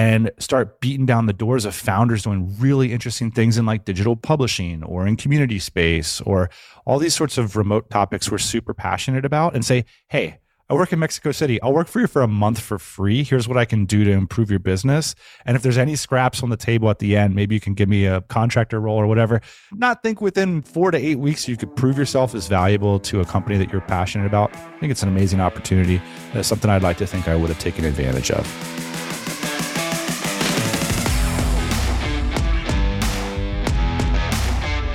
and 0.00 0.30
start 0.38 0.80
beating 0.80 1.04
down 1.04 1.26
the 1.26 1.32
doors 1.34 1.66
of 1.66 1.74
founders 1.74 2.22
doing 2.22 2.56
really 2.58 2.90
interesting 2.90 3.30
things 3.30 3.58
in 3.58 3.66
like 3.66 3.84
digital 3.84 4.16
publishing 4.16 4.82
or 4.82 5.06
in 5.06 5.14
community 5.14 5.58
space 5.58 6.22
or 6.22 6.48
all 6.86 6.98
these 6.98 7.14
sorts 7.14 7.36
of 7.36 7.54
remote 7.54 7.90
topics 7.90 8.30
we're 8.30 8.38
super 8.38 8.72
passionate 8.72 9.26
about 9.26 9.54
and 9.54 9.62
say, 9.62 9.84
hey, 10.08 10.38
I 10.70 10.74
work 10.74 10.90
in 10.94 10.98
Mexico 11.00 11.32
City. 11.32 11.60
I'll 11.60 11.74
work 11.74 11.86
for 11.86 12.00
you 12.00 12.06
for 12.06 12.22
a 12.22 12.28
month 12.28 12.60
for 12.60 12.78
free. 12.78 13.24
Here's 13.24 13.46
what 13.46 13.58
I 13.58 13.66
can 13.66 13.84
do 13.84 14.04
to 14.04 14.10
improve 14.12 14.48
your 14.48 14.58
business. 14.58 15.14
And 15.44 15.54
if 15.54 15.62
there's 15.62 15.76
any 15.76 15.96
scraps 15.96 16.42
on 16.42 16.48
the 16.48 16.56
table 16.56 16.88
at 16.88 16.98
the 17.00 17.14
end, 17.14 17.34
maybe 17.34 17.54
you 17.54 17.60
can 17.60 17.74
give 17.74 17.90
me 17.90 18.06
a 18.06 18.22
contractor 18.22 18.80
role 18.80 18.96
or 18.96 19.06
whatever. 19.06 19.42
Not 19.70 20.02
think 20.02 20.22
within 20.22 20.62
four 20.62 20.92
to 20.92 20.96
eight 20.96 21.18
weeks 21.18 21.46
you 21.46 21.58
could 21.58 21.76
prove 21.76 21.98
yourself 21.98 22.34
as 22.34 22.46
valuable 22.46 23.00
to 23.00 23.20
a 23.20 23.26
company 23.26 23.58
that 23.58 23.70
you're 23.70 23.82
passionate 23.82 24.24
about. 24.24 24.56
I 24.56 24.78
think 24.78 24.92
it's 24.92 25.02
an 25.02 25.10
amazing 25.10 25.40
opportunity. 25.40 26.00
It's 26.32 26.48
something 26.48 26.70
I'd 26.70 26.82
like 26.82 26.96
to 26.98 27.06
think 27.06 27.28
I 27.28 27.36
would 27.36 27.50
have 27.50 27.58
taken 27.58 27.84
advantage 27.84 28.30
of. 28.30 28.89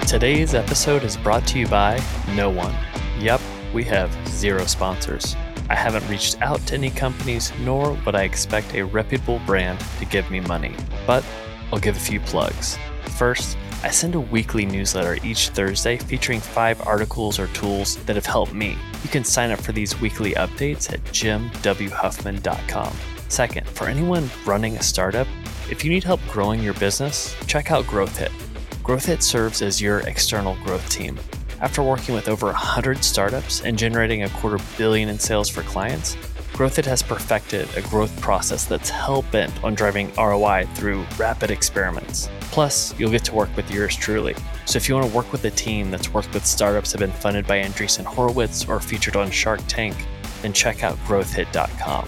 Today's 0.08 0.54
episode 0.54 1.04
is 1.04 1.18
brought 1.18 1.48
to 1.48 1.58
you 1.58 1.68
by 1.68 2.00
no 2.36 2.48
one. 2.48 2.76
Yep, 3.20 3.42
we 3.74 3.84
have 3.86 4.16
zero 4.30 4.64
sponsors. 4.68 5.36
I 5.68 5.74
haven't 5.74 6.08
reached 6.08 6.40
out 6.44 6.60
to 6.68 6.76
any 6.76 6.92
companies, 6.92 7.52
nor 7.62 7.94
would 8.06 8.14
I 8.14 8.22
expect 8.22 8.76
a 8.76 8.86
reputable 8.86 9.42
brand 9.48 9.84
to 9.98 10.06
give 10.06 10.30
me 10.30 10.42
money. 10.42 10.76
But 11.08 11.26
I'll 11.74 11.80
give 11.80 11.98
a 11.98 12.00
few 12.00 12.20
plugs. 12.20 12.78
First, 13.18 13.58
I 13.82 13.90
send 13.90 14.14
a 14.14 14.20
weekly 14.20 14.64
newsletter 14.68 15.18
each 15.26 15.50
Thursday 15.50 15.98
featuring 15.98 16.40
five 16.40 16.86
articles 16.86 17.40
or 17.40 17.48
tools 17.48 17.96
that 18.06 18.16
have 18.16 18.28
helped 18.28 18.54
me. 18.54 18.78
You 19.02 19.10
can 19.10 19.24
sign 19.24 19.50
up 19.50 19.60
for 19.60 19.72
these 19.72 20.00
weekly 20.00 20.34
updates 20.34 20.94
at 20.94 21.04
jimwhuffman.com. 21.06 22.96
Second, 23.28 23.68
for 23.70 23.88
anyone 23.88 24.30
running 24.46 24.78
a 24.78 24.84
startup, 24.84 25.28
if 25.72 25.84
you 25.84 25.90
need 25.90 26.04
help 26.04 26.22
growing 26.30 26.62
your 26.62 26.76
business, 26.76 27.36
check 27.48 27.72
out 27.72 27.86
GrowthHit. 27.86 28.45
GrowthHit 28.86 29.24
serves 29.24 29.64
as 29.64 29.82
your 29.82 30.02
external 30.02 30.56
growth 30.64 30.88
team. 30.92 31.20
After 31.60 31.82
working 31.82 32.14
with 32.14 32.30
over 32.30 32.46
100 32.46 33.04
startups 33.04 33.62
and 33.62 33.80
generating 33.80 34.22
a 34.22 34.30
quarter 34.30 34.64
billion 34.78 35.10
in 35.10 35.18
sales 35.18 35.50
for 35.50 35.64
clients, 35.64 36.16
GrowthHit 36.54 36.86
has 36.86 37.02
perfected 37.02 37.68
a 37.76 37.82
growth 37.82 38.16
process 38.22 38.66
that's 38.66 38.92
hell 38.92 39.24
bent 39.32 39.52
on 39.64 39.74
driving 39.74 40.14
ROI 40.14 40.68
through 40.76 41.04
rapid 41.18 41.50
experiments. 41.50 42.30
Plus, 42.52 42.94
you'll 43.00 43.10
get 43.10 43.26
to 43.26 43.34
work 43.34 43.50
with 43.56 43.72
yours 43.72 43.96
truly. 43.96 44.36
So 44.66 44.78
if 44.78 44.88
you 44.88 44.94
want 44.94 45.10
to 45.10 45.16
work 45.16 45.32
with 45.32 45.44
a 45.46 45.52
team 45.52 45.90
that's 45.90 46.14
worked 46.14 46.36
with 46.36 46.46
startups 46.46 46.92
that 46.92 47.02
have 47.02 47.10
been 47.10 47.20
funded 47.20 47.48
by 47.48 47.62
Andreessen 47.64 48.06
Horowitz 48.06 48.70
or 48.70 48.80
featured 48.80 49.16
on 49.16 49.32
Shark 49.32 49.62
Tank, 49.68 49.96
then 50.44 50.54
check 50.54 50.84
out 50.84 50.96
growthhit.com. 51.08 52.08